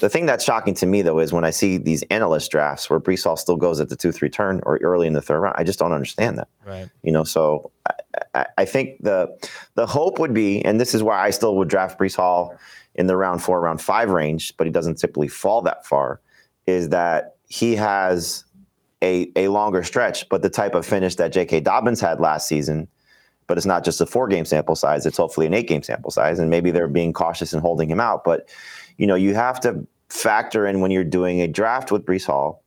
The 0.00 0.08
thing 0.08 0.24
that's 0.24 0.42
shocking 0.42 0.72
to 0.74 0.86
me 0.86 1.02
though 1.02 1.18
is 1.18 1.30
when 1.30 1.44
I 1.44 1.50
see 1.50 1.76
these 1.76 2.02
analyst 2.04 2.50
drafts 2.50 2.88
where 2.88 2.98
Breece 2.98 3.24
Hall 3.24 3.36
still 3.36 3.56
goes 3.56 3.80
at 3.80 3.90
the 3.90 3.96
two 3.96 4.12
three 4.12 4.30
turn 4.30 4.60
or 4.64 4.78
early 4.78 5.06
in 5.06 5.12
the 5.12 5.20
third 5.20 5.40
round. 5.40 5.56
I 5.58 5.64
just 5.64 5.78
don't 5.78 5.92
understand 5.92 6.38
that. 6.38 6.48
Right. 6.66 6.88
You 7.02 7.12
know, 7.12 7.24
so 7.24 7.70
I, 7.86 7.92
I, 8.34 8.46
I 8.58 8.64
think 8.64 9.02
the 9.02 9.28
the 9.74 9.86
hope 9.86 10.18
would 10.18 10.32
be, 10.32 10.64
and 10.64 10.80
this 10.80 10.94
is 10.94 11.02
why 11.02 11.20
I 11.20 11.30
still 11.30 11.56
would 11.56 11.68
draft 11.68 11.98
Breece 11.98 12.16
Hall 12.16 12.56
in 12.94 13.08
the 13.08 13.16
round 13.16 13.42
four, 13.42 13.60
round 13.60 13.82
five 13.82 14.08
range, 14.08 14.56
but 14.56 14.66
he 14.66 14.72
doesn't 14.72 14.96
typically 14.96 15.28
fall 15.28 15.60
that 15.62 15.86
far, 15.86 16.20
is 16.66 16.88
that 16.88 17.36
he 17.48 17.76
has 17.76 18.44
a 19.02 19.30
a 19.36 19.48
longer 19.48 19.82
stretch, 19.82 20.28
but 20.28 20.42
the 20.42 20.50
type 20.50 20.74
of 20.74 20.86
finish 20.86 21.14
that 21.16 21.32
J.K. 21.32 21.60
Dobbins 21.60 22.00
had 22.00 22.20
last 22.20 22.48
season. 22.48 22.88
But 23.46 23.56
it's 23.56 23.66
not 23.66 23.84
just 23.84 24.00
a 24.00 24.06
four 24.06 24.28
game 24.28 24.44
sample 24.44 24.76
size; 24.76 25.06
it's 25.06 25.16
hopefully 25.16 25.46
an 25.46 25.54
eight 25.54 25.66
game 25.66 25.82
sample 25.82 26.10
size, 26.10 26.38
and 26.38 26.50
maybe 26.50 26.70
they're 26.70 26.88
being 26.88 27.12
cautious 27.12 27.52
and 27.52 27.60
holding 27.60 27.90
him 27.90 28.00
out. 28.00 28.22
But 28.24 28.48
you 28.96 29.06
know, 29.06 29.16
you 29.16 29.34
have 29.34 29.58
to 29.60 29.86
factor 30.08 30.66
in 30.66 30.80
when 30.80 30.90
you're 30.90 31.04
doing 31.04 31.40
a 31.40 31.48
draft 31.48 31.90
with 31.90 32.04
Breece 32.04 32.26
Hall, 32.26 32.62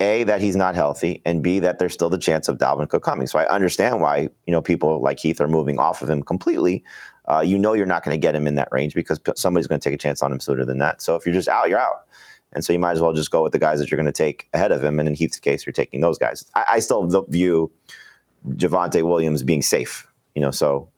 a 0.00 0.24
that 0.24 0.40
he's 0.40 0.56
not 0.56 0.74
healthy, 0.74 1.22
and 1.24 1.42
b 1.42 1.60
that 1.60 1.78
there's 1.78 1.92
still 1.92 2.10
the 2.10 2.18
chance 2.18 2.48
of 2.48 2.58
Dalvin 2.58 2.88
Cook 2.88 3.04
coming. 3.04 3.28
So 3.28 3.38
I 3.38 3.46
understand 3.48 4.00
why 4.00 4.28
you 4.46 4.52
know 4.52 4.62
people 4.62 5.00
like 5.00 5.20
Heath 5.20 5.40
are 5.40 5.48
moving 5.48 5.78
off 5.78 6.02
of 6.02 6.10
him 6.10 6.22
completely. 6.22 6.82
Uh, 7.28 7.40
you 7.40 7.58
know 7.58 7.72
you're 7.72 7.86
not 7.86 8.04
going 8.04 8.14
to 8.14 8.18
get 8.18 8.34
him 8.34 8.46
in 8.46 8.54
that 8.54 8.68
range 8.70 8.94
because 8.94 9.20
somebody's 9.36 9.66
going 9.66 9.80
to 9.80 9.88
take 9.88 9.94
a 9.94 9.98
chance 9.98 10.22
on 10.22 10.32
him 10.32 10.40
sooner 10.40 10.64
than 10.64 10.78
that. 10.78 11.02
So 11.02 11.16
if 11.16 11.26
you're 11.26 11.34
just 11.34 11.48
out, 11.48 11.68
you're 11.68 11.78
out. 11.78 12.06
And 12.56 12.64
so 12.64 12.72
you 12.72 12.78
might 12.78 12.92
as 12.92 13.00
well 13.00 13.12
just 13.12 13.30
go 13.30 13.42
with 13.42 13.52
the 13.52 13.58
guys 13.58 13.78
that 13.80 13.90
you're 13.90 13.96
going 13.96 14.06
to 14.06 14.12
take 14.12 14.48
ahead 14.54 14.72
of 14.72 14.82
him. 14.82 14.98
And 14.98 15.06
in 15.06 15.14
Heath's 15.14 15.38
case, 15.38 15.66
you're 15.66 15.74
taking 15.74 16.00
those 16.00 16.16
guys. 16.16 16.42
I, 16.54 16.64
I 16.68 16.78
still 16.78 17.26
view 17.28 17.70
Javonte 18.48 19.02
Williams 19.02 19.42
being 19.42 19.60
safe. 19.60 20.06
You 20.34 20.40
know, 20.40 20.50
so 20.50 20.88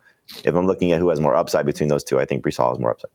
if 0.45 0.55
I'm 0.55 0.69
looking 0.69 0.93
at 0.93 1.01
who 1.01 1.09
has 1.09 1.19
more 1.19 1.35
upside 1.35 1.67
between 1.67 1.89
those 1.89 2.05
two, 2.05 2.21
I 2.21 2.27
think 2.27 2.45
Breece 2.45 2.59
Hall 2.59 2.71
has 2.71 2.79
more 2.79 2.93
upside. 2.93 3.11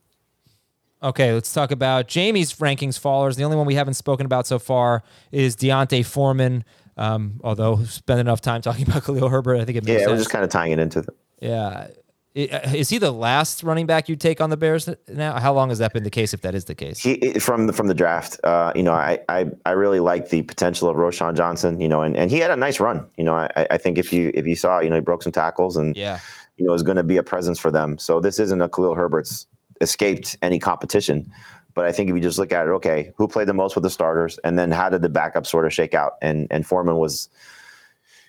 Okay, 1.02 1.34
let's 1.34 1.54
talk 1.54 1.72
about 1.72 2.10
Jamey's 2.10 2.54
rankings 2.56 3.00
fallers. 3.00 3.38
The 3.38 3.46
only 3.46 3.56
one 3.56 3.66
we 3.66 3.76
haven't 3.76 3.94
spoken 3.94 4.26
about 4.26 4.46
so 4.46 4.60
far 4.60 5.04
is 5.32 5.56
D'Onta 5.56 6.06
Foreman. 6.06 6.66
Um, 6.98 7.40
although 7.46 7.82
spend 7.86 8.20
enough 8.20 8.42
time 8.42 8.62
talking 8.62 8.84
about 8.90 9.06
Khalil 9.06 9.30
Herbert, 9.30 9.56
I 9.56 9.64
think 9.64 9.78
it 9.78 9.86
makes 9.86 9.94
yeah, 9.94 9.98
sense. 10.00 10.10
we're 10.12 10.18
just 10.18 10.30
kind 10.30 10.44
of 10.44 10.50
tying 10.50 10.74
it 10.74 10.80
into 10.80 11.02
the. 11.02 11.14
Yeah. 11.40 11.88
Is 12.36 12.90
he 12.90 12.98
the 12.98 13.12
last 13.12 13.62
running 13.62 13.86
back 13.86 14.10
you 14.10 14.16
take 14.16 14.42
on 14.42 14.50
the 14.50 14.58
Bears 14.58 14.90
now? 15.08 15.40
How 15.40 15.54
long 15.54 15.70
has 15.70 15.78
that 15.78 15.94
been 15.94 16.04
the 16.04 16.10
case? 16.10 16.34
If 16.34 16.42
that 16.42 16.56
is 16.56 16.66
the 16.66 16.74
case, 16.74 16.98
he 17.00 17.34
from 17.40 17.68
the 17.68 17.74
from 17.74 17.88
the 17.88 17.94
draft, 17.94 18.40
uh, 18.44 18.72
you 18.76 18.82
know, 18.82 18.94
I, 18.94 19.20
I 19.30 19.52
I 19.68 19.72
really 19.72 20.00
like 20.00 20.30
the 20.30 20.42
potential 20.42 20.90
of 20.90 20.96
Roschon 20.96 21.36
Johnson, 21.36 21.80
you 21.80 21.88
know, 21.88 22.02
and, 22.02 22.18
and 22.18 22.32
he 22.32 22.40
had 22.40 22.50
a 22.50 22.56
nice 22.56 22.80
run, 22.80 23.06
you 23.18 23.24
know. 23.24 23.36
I, 23.36 23.68
I 23.70 23.78
think 23.78 24.00
if 24.00 24.12
you 24.12 24.32
if 24.34 24.48
you 24.48 24.56
saw, 24.56 24.80
you 24.80 24.90
know, 24.90 24.96
he 24.96 25.02
broke 25.02 25.22
some 25.22 25.32
tackles 25.32 25.78
and 25.78 25.96
yeah, 25.96 26.20
you 26.58 26.66
know, 26.66 26.74
is 26.74 26.82
going 26.82 26.98
to 26.98 27.04
be 27.04 27.18
a 27.18 27.24
presence 27.24 27.60
for 27.60 27.70
them. 27.70 28.00
So 28.00 28.20
this 28.20 28.40
isn't 28.40 28.62
a 28.62 28.68
Khalil 28.68 28.96
Herbert's 28.96 29.46
escaped 29.80 30.36
any 30.42 30.58
competition, 30.58 31.32
but 31.76 31.86
I 31.86 31.92
think 31.92 32.10
if 32.10 32.16
you 32.16 32.22
just 32.22 32.40
look 32.40 32.52
at 32.52 32.66
it, 32.66 32.72
okay, 32.72 33.12
who 33.16 33.28
played 33.28 33.48
the 33.48 33.54
most 33.54 33.76
with 33.76 33.84
the 33.84 33.92
starters, 33.92 34.40
and 34.44 34.58
then 34.58 34.72
how 34.72 34.90
did 34.90 35.04
the 35.04 35.10
backup 35.10 35.46
sort 35.46 35.68
of 35.68 35.74
shake 35.74 35.94
out? 35.94 36.14
And 36.24 36.48
and 36.50 36.66
Foreman 36.66 36.96
was 36.96 37.30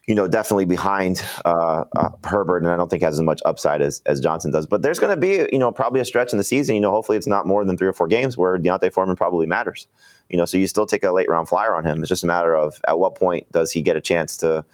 you 0.07 0.14
know, 0.14 0.28
definitely 0.28 0.66
behind 0.66 1.24
uh, 1.46 1.84
uh, 1.96 2.11
Herbert, 2.24 2.59
and 2.59 2.70
I 2.70 2.76
don't 2.76 2.90
think 2.90 3.02
has 3.02 3.14
as 3.14 3.22
much 3.22 3.40
upside 3.46 3.80
as, 3.80 4.02
as 4.05 4.20
Johnson 4.20 4.50
does. 4.50 4.66
But 4.66 4.82
there's 4.82 4.98
going 4.98 5.14
to 5.14 5.16
be, 5.16 5.48
you 5.50 5.59
know, 5.59 5.72
probably 5.72 6.00
a 6.00 6.05
stretch 6.05 6.32
in 6.32 6.38
the 6.38 6.44
season. 6.44 6.74
You 6.74 6.80
know, 6.82 6.90
hopefully 6.90 7.16
it's 7.16 7.26
not 7.26 7.46
more 7.46 7.64
than 7.64 7.78
three 7.78 7.88
or 7.88 7.94
four 7.94 8.07
games 8.07 8.36
where 8.36 8.59
D'Onta 8.59 8.92
Foreman 8.92 9.16
probably 9.16 9.46
matters. 9.46 9.86
You 10.28 10.36
know, 10.36 10.44
so 10.44 10.59
you 10.59 10.66
still 10.66 10.86
take 10.86 11.05
a 11.05 11.12
late 11.12 11.28
round 11.28 11.48
flyer 11.48 11.74
on 11.74 11.84
him. 11.84 12.00
It's 12.00 12.09
just 12.09 12.22
a 12.22 12.26
matter 12.26 12.55
of 12.55 12.80
at 12.86 12.98
what 12.98 13.14
point 13.14 13.50
does 13.52 13.70
he 13.70 13.80
get 13.80 13.96
a 13.96 14.00
chance 14.00 14.36
to, 14.38 14.64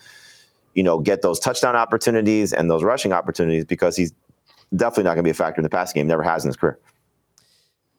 you 0.75 0.83
know, 0.83 0.99
get 0.99 1.23
those 1.23 1.39
touchdown 1.39 1.77
opportunities 1.77 2.53
and 2.53 2.69
those 2.69 2.83
rushing 2.83 3.13
opportunities 3.13 3.65
because 3.65 3.97
he's 3.97 4.13
definitely 4.75 5.05
not 5.05 5.15
going 5.15 5.25
to 5.25 5.29
be 5.29 5.31
a 5.31 5.35
factor 5.35 5.61
in 5.61 5.65
the 5.65 5.71
passing 5.71 6.01
game. 6.01 6.09
Never 6.09 6.23
has 6.25 6.45
in 6.45 6.49
his 6.49 6.57
career. 6.57 6.79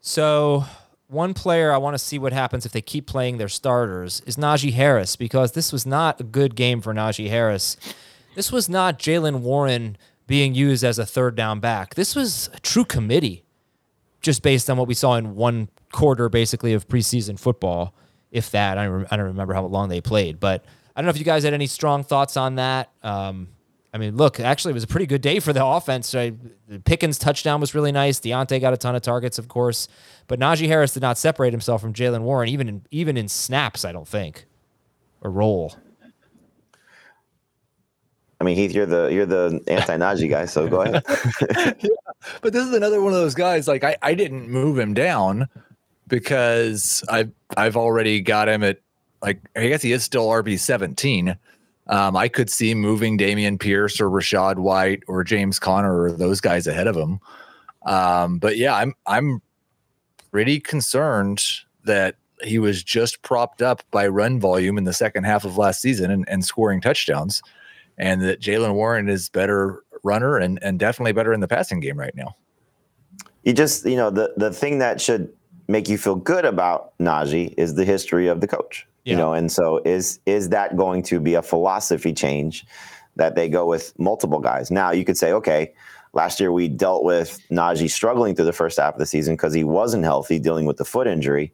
So 0.02 0.66
one 1.12 1.34
player 1.34 1.74
I 1.74 1.78
want 1.78 1.94
to 1.94 2.00
see 2.00 2.18
what 2.18 2.32
happens 2.32 2.66
if 2.66 2.72
they 2.72 2.82
keep 2.82 3.06
playing 3.06 3.38
their 3.38 3.50
starters 3.50 4.22
is 4.26 4.38
Najee 4.38 4.72
Harris 4.72 5.18
because 5.18 5.52
this 5.52 5.74
was 5.74 5.86
not 5.86 6.22
a 6.22 6.24
good 6.24 6.56
game 6.56 6.80
for 6.80 6.94
Najee 6.94 7.30
Harris. 7.30 7.76
This 8.34 8.50
was 8.50 8.70
not 8.70 8.98
Jaylen 8.98 9.42
Warren 9.42 9.98
being 10.26 10.56
used 10.56 10.86
as 10.86 10.98
a 10.98 11.06
third 11.06 11.36
down 11.36 11.60
back. 11.60 11.96
This 11.96 12.16
was 12.16 12.50
a 12.54 12.60
true 12.62 12.86
committee, 12.86 13.44
just 14.22 14.42
based 14.42 14.70
on 14.70 14.78
what 14.78 14.88
we 14.88 14.94
saw 14.94 15.16
in 15.16 15.36
one 15.36 15.68
quarter, 15.92 16.30
basically, 16.30 16.72
of 16.72 16.88
preseason 16.88 17.38
football. 17.38 17.94
If 18.32 18.52
that, 18.52 18.78
I 18.78 18.86
don't, 18.86 19.06
remember 19.12 19.54
how 19.54 19.66
long 19.66 19.90
they 19.90 20.00
played, 20.00 20.40
but 20.40 20.64
I 20.96 21.02
don't 21.02 21.08
know 21.08 21.10
if 21.10 21.20
you 21.20 21.26
guys 21.26 21.44
had 21.44 21.54
any 21.54 21.68
strong 21.68 22.06
thoughts 22.06 22.38
on 22.38 22.56
that. 22.56 22.90
Um, 23.04 23.50
I 23.94 23.98
mean, 23.98 24.16
look, 24.16 24.40
actually, 24.40 24.72
it 24.72 24.76
was 24.76 24.84
a 24.84 24.88
pretty 24.88 25.06
good 25.06 25.22
day 25.22 25.40
for 25.40 25.52
the 25.52 25.66
offense. 25.66 26.16
Right? 26.16 26.34
Pickens' 26.86 27.18
touchdown 27.18 27.60
was 27.60 27.76
really 27.76 27.92
nice. 27.92 28.20
Diontae 28.20 28.62
got 28.62 28.74
a 28.74 28.78
ton 28.78 28.96
of 28.96 29.02
targets, 29.02 29.38
of 29.38 29.50
course, 29.50 29.88
but 30.28 30.40
Najee 30.40 30.68
Harris 30.68 30.94
did 30.94 31.02
not 31.02 31.18
separate 31.18 31.52
himself 31.52 31.82
from 31.82 31.94
Jaylen 31.94 32.22
Warren, 32.22 32.48
even 32.48 32.70
in 32.70 32.86
even 32.92 33.18
in 33.18 33.28
snaps. 33.28 33.84
I 33.84 33.92
don't 33.92 34.08
think, 34.08 34.46
or 35.22 35.30
roll. 35.30 35.76
I 38.42 38.44
mean, 38.44 38.56
Heath, 38.56 38.72
you're 38.72 38.88
the 38.88 39.10
you're 39.10 39.28
the 39.28 39.62
anti 39.68 39.98
Najee 39.98 40.30
guy, 40.30 40.46
so 40.46 40.68
go 40.68 40.82
ahead. 40.82 41.04
yeah, 41.80 41.90
but 42.42 42.54
this 42.54 42.66
is 42.66 42.74
another 42.74 43.00
one 43.00 43.14
of 43.14 43.20
those 43.20 43.36
guys. 43.36 43.68
Like 43.68 43.84
I, 43.84 43.98
I 44.02 44.16
didn't 44.16 44.50
move 44.50 44.80
him 44.80 44.96
down 44.96 45.48
because 46.08 47.04
I've 47.08 47.32
I've 47.56 47.78
already 47.78 48.20
got 48.20 48.50
him 48.50 48.64
at 48.64 48.80
like 49.22 49.42
I 49.56 49.68
guess 49.68 49.84
he 49.84 49.92
is 49.92 50.04
still 50.04 50.28
RB 50.28 50.58
seventeen. 50.58 51.38
Um, 51.88 52.16
I 52.16 52.28
could 52.28 52.50
see 52.50 52.74
moving 52.74 53.18
Dameon 53.18 53.60
Pierce 53.60 54.00
or 54.00 54.10
Rachaad 54.10 54.58
White 54.58 55.04
or 55.08 55.24
James 55.24 55.60
Conner 55.60 56.04
or 56.04 56.12
those 56.12 56.40
guys 56.40 56.68
ahead 56.68 56.88
of 56.88 56.96
him. 56.96 57.20
Um, 57.86 58.38
but 58.38 58.58
yeah, 58.58 58.76
I'm 58.76 58.94
I'm 59.08 59.42
pretty 60.32 60.60
concerned 60.60 61.44
that 61.84 62.16
he 62.44 62.60
was 62.60 62.84
just 62.84 63.22
propped 63.22 63.62
up 63.62 63.84
by 63.92 64.08
run 64.08 64.40
volume 64.40 64.78
in 64.78 64.84
the 64.84 64.94
second 64.94 65.26
half 65.26 65.46
of 65.46 65.58
last 65.58 65.82
season 65.82 66.12
and, 66.12 66.28
and 66.28 66.46
scoring 66.46 66.82
touchdowns, 66.82 67.42
and 67.98 68.22
that 68.22 68.40
Jaylen 68.40 68.74
Warren 68.74 69.10
is 69.10 69.30
better 69.30 69.84
runner 70.04 70.38
and, 70.38 70.60
and 70.64 70.80
definitely 70.80 71.12
better 71.12 71.34
in 71.34 71.40
the 71.40 71.48
passing 71.48 71.80
game 71.80 72.00
right 72.00 72.16
now. 72.16 72.36
You 73.44 73.54
just 73.54 73.86
you 73.86 73.96
know 73.96 74.10
the 74.12 74.34
the 74.38 74.52
thing 74.52 74.78
that 74.80 75.02
should 75.02 75.34
make 75.72 75.90
you 75.90 75.98
feel 75.98 76.16
good 76.16 76.46
about 76.46 76.98
Najee 77.00 77.54
is 77.58 77.76
the 77.76 77.86
history 77.86 78.28
of 78.28 78.42
the 78.42 78.48
coach. 78.48 78.88
Yeah. 79.04 79.14
You 79.14 79.18
know, 79.18 79.34
and 79.34 79.52
so 79.52 79.82
is 79.84 80.20
is 80.26 80.50
that 80.50 80.78
going 80.78 81.02
to 81.04 81.20
be 81.20 81.34
a 81.34 81.42
philosophy 81.42 82.14
change 82.14 82.66
that 83.16 83.36
they 83.36 83.50
go 83.50 83.66
with 83.66 83.98
multiple 84.00 84.40
guys? 84.40 84.70
Now 84.70 84.92
you 84.92 85.04
could 85.04 85.18
say, 85.18 85.32
okay, 85.34 85.74
last 86.14 86.40
year 86.40 86.52
we 86.52 86.68
dealt 86.68 87.04
with 87.04 87.40
Najee 87.50 87.90
struggling 87.90 88.36
through 88.36 88.46
the 88.46 88.54
first 88.54 88.78
half 88.78 88.94
of 88.94 89.00
the 89.00 89.06
season 89.06 89.36
because 89.36 89.54
he 89.54 89.64
wasn't 89.64 90.04
healthy, 90.04 90.40
dealing 90.40 90.66
with 90.66 90.78
the 90.78 90.86
foot 90.86 91.08
injury, 91.08 91.52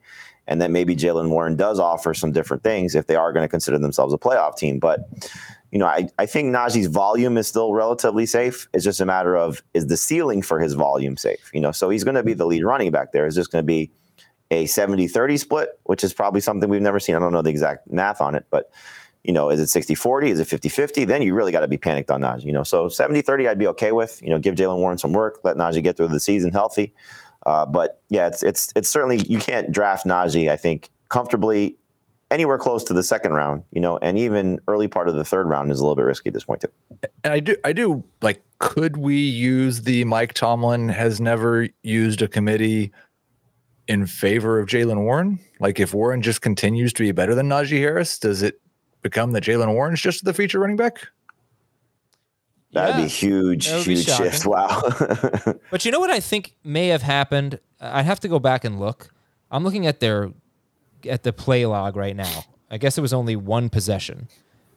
and 0.48 0.62
that 0.62 0.72
maybe 0.72 0.96
Jaylen 0.96 1.30
Warren 1.30 1.56
does 1.56 1.80
offer 1.80 2.14
some 2.14 2.34
different 2.34 2.64
things 2.64 2.96
if 2.96 3.08
they 3.08 3.16
are 3.16 3.32
going 3.32 3.46
to 3.46 3.50
consider 3.50 3.80
themselves 3.80 4.14
a 4.14 4.18
playoff 4.18 4.58
team. 4.58 4.78
But 4.80 5.08
you 5.72 5.80
know, 5.80 5.86
I, 5.86 6.10
I 6.18 6.26
think 6.26 6.54
Najee's 6.54 6.88
volume 6.88 7.38
is 7.38 7.48
still 7.48 7.74
relatively 7.74 8.26
safe. 8.26 8.68
It's 8.74 8.84
just 8.84 9.02
a 9.02 9.06
matter 9.06 9.36
of 9.38 9.62
is 9.74 9.88
the 9.88 9.98
ceiling 9.98 10.42
for 10.42 10.60
his 10.60 10.74
volume 10.74 11.18
safe? 11.18 11.50
You 11.54 11.62
know, 11.62 11.72
so 11.72 11.90
he's 11.90 12.04
going 12.04 12.16
to 12.16 12.24
be 12.24 12.34
the 12.34 12.46
lead 12.46 12.64
running 12.64 12.92
back 12.92 13.12
there. 13.12 13.26
It's 13.26 13.36
just 13.36 13.52
going 13.52 13.64
to 13.64 13.68
be 13.68 13.92
a 14.52 14.66
70 14.66 15.08
30 15.08 15.38
split, 15.38 15.80
which 15.84 16.04
is 16.04 16.14
probably 16.14 16.42
something 16.42 16.70
we've 16.70 16.82
never 16.82 17.00
seen. 17.00 17.16
I 17.16 17.20
don't 17.20 17.34
know 17.34 17.42
the 17.42 17.50
exact 17.50 17.92
math 17.92 18.22
on 18.22 18.36
it, 18.36 18.46
but 18.50 18.72
you 19.24 19.34
know, 19.34 19.50
is 19.50 19.60
it 19.60 19.68
60 19.68 19.94
40? 19.94 20.32
Is 20.32 20.40
it 20.40 20.48
50 20.48 20.70
50? 20.70 21.06
Then 21.06 21.22
you 21.22 21.34
really 21.34 21.52
got 21.52 21.60
to 21.60 21.68
be 21.68 21.78
panicked 21.78 22.10
on 22.10 22.22
Najee. 22.22 22.46
You 22.46 22.54
know, 22.54 22.64
so 22.64 22.88
70 22.88 23.22
30, 23.22 23.48
I'd 23.48 23.60
be 23.60 23.68
okay 23.68 23.92
with. 23.92 24.22
You 24.24 24.30
know, 24.30 24.40
give 24.40 24.56
Jaylen 24.56 24.78
Warren 24.78 24.98
some 24.98 25.12
work, 25.12 25.42
let 25.44 25.58
Najee 25.58 25.84
get 25.84 25.98
through 25.98 26.08
the 26.08 26.20
season 26.20 26.52
healthy. 26.52 26.94
Uh, 27.46 27.66
but 27.66 28.02
yeah, 28.10 28.28
it's, 28.28 28.44
it's, 28.44 28.74
it's 28.76 28.90
certainly, 28.90 29.18
you 29.28 29.40
can't 29.40 29.72
draft 29.72 30.06
Najee, 30.06 30.50
I 30.50 30.58
think, 30.58 30.90
comfortably 31.10 31.78
anywhere 32.30 32.58
close 32.58 32.84
to 32.86 32.94
the 32.94 33.04
second 33.04 33.34
round, 33.34 33.64
you 33.72 33.80
know, 33.80 33.98
and 33.98 34.18
even 34.18 34.60
early 34.68 34.88
part 34.88 35.08
of 35.08 35.16
the 35.16 35.24
third 35.24 35.48
round 35.48 35.72
is 35.72 35.80
a 35.80 35.84
little 35.84 35.96
bit 35.96 36.04
risky 36.04 36.30
at 36.30 36.34
this 36.34 36.44
point, 36.44 36.62
too. 36.62 36.72
And 37.24 37.34
I 37.34 37.40
do, 37.40 37.56
I 37.64 37.72
do 37.74 38.04
like, 38.22 38.44
could 38.60 38.98
we 38.98 39.18
use 39.18 39.84
the 39.84 40.04
Mike 40.06 40.34
Tomlin 40.34 40.90
has 40.90 41.22
never 41.22 41.70
used 41.84 42.22
a 42.22 42.28
committee 42.28 42.92
in 43.88 44.06
favor 44.06 44.60
of 44.60 44.68
Jaylen 44.68 45.04
Warren? 45.04 45.40
Like 45.60 45.80
if 45.80 45.94
Warren 45.94 46.22
just 46.22 46.42
continues 46.42 46.94
to 46.94 47.04
be 47.04 47.12
better 47.12 47.36
than 47.36 47.48
Najee 47.48 47.80
Harris, 47.80 48.20
does 48.20 48.44
it 48.44 48.62
become 49.02 49.32
that 49.32 49.44
Jaylen 49.44 49.74
Warren's 49.74 50.02
just 50.02 50.26
the 50.26 50.34
feature 50.34 50.60
running 50.60 50.76
back? 50.76 51.08
That'd 52.74 52.96
yeah, 52.96 53.02
be 53.04 53.08
huge, 53.08 53.68
huge 53.68 54.06
shift. 54.06 54.46
Wow. 54.46 54.82
but 55.72 55.86
you 55.86 55.92
know 55.92 56.00
what 56.00 56.10
I 56.10 56.20
think 56.20 56.56
may 56.64 56.88
have 56.88 57.02
happened? 57.02 57.60
I'd 57.80 58.06
have 58.06 58.20
to 58.22 58.28
go 58.28 58.40
back 58.40 58.66
and 58.66 58.80
look. 58.80 59.14
I'm 59.50 59.64
looking 59.64 59.88
at 59.88 60.00
their 60.00 60.32
at 61.08 61.24
the 61.24 61.32
play 61.32 61.66
log 61.66 61.96
right 61.96 62.16
now. 62.16 62.44
I 62.70 62.78
guess 62.78 62.98
it 62.98 63.02
was 63.02 63.14
only 63.14 63.36
one 63.36 63.70
possession. 63.70 64.28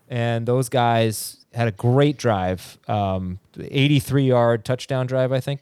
And 0.08 0.46
those 0.46 0.68
guys 0.68 1.44
had 1.52 1.68
a 1.68 1.72
great 1.72 2.16
drive, 2.16 2.78
um, 2.88 3.40
83 3.58 4.24
yard 4.24 4.64
touchdown 4.64 5.06
drive, 5.06 5.32
I 5.32 5.40
think. 5.40 5.60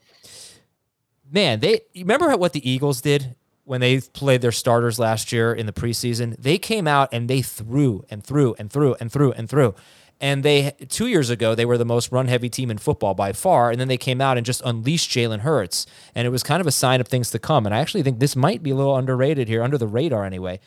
Man, 1.31 1.61
they 1.61 1.81
remember 1.95 2.35
what 2.37 2.53
the 2.53 2.69
Eagles 2.69 3.01
did 3.01 3.35
when 3.69 3.83
they 3.83 4.01
played 4.01 4.41
their 4.41 4.51
starters 4.51 4.99
last 4.99 5.31
year 5.31 5.53
in 5.53 5.66
the 5.66 5.73
preseason, 5.73 6.35
they 6.39 6.57
came 6.57 6.89
out 6.89 7.11
and 7.12 7.29
they 7.29 7.43
threw 7.43 8.03
and 8.11 8.25
threw 8.25 8.55
and 8.59 8.73
threw 8.73 8.97
and 8.99 9.12
threw 9.12 9.31
and 9.33 9.49
threw. 9.49 9.75
And 10.21 10.43
they 10.43 10.73
two 10.89 11.07
years 11.07 11.29
ago 11.29 11.55
they 11.55 11.66
were 11.66 11.77
the 11.77 11.85
most 11.85 12.11
run 12.11 12.29
heavy 12.29 12.49
team 12.49 12.71
in 12.71 12.79
football 12.79 13.12
by 13.12 13.33
far, 13.33 13.71
and 13.71 13.79
then 13.79 13.87
they 13.87 13.99
came 13.99 14.23
out 14.23 14.39
and 14.39 14.47
just 14.47 14.62
unleashed 14.64 15.11
Jalen 15.11 15.41
Hurts, 15.41 15.87
and 16.14 16.27
it 16.27 16.31
was 16.31 16.43
kind 16.43 16.62
of 16.62 16.66
a 16.66 16.73
sign 16.73 17.01
of 17.01 17.09
things 17.09 17.31
to 17.31 17.39
come. 17.39 17.66
And 17.66 17.75
I 17.75 17.79
actually 17.79 18.03
think 18.03 18.19
this 18.19 18.35
might 18.35 18.62
be 18.62 18.71
a 18.71 18.75
little 18.75 18.97
underrated 18.97 19.49
here, 19.49 19.62
under 19.62 19.79
the 19.79 19.87
radar 19.87 20.25
anyway. 20.25 20.61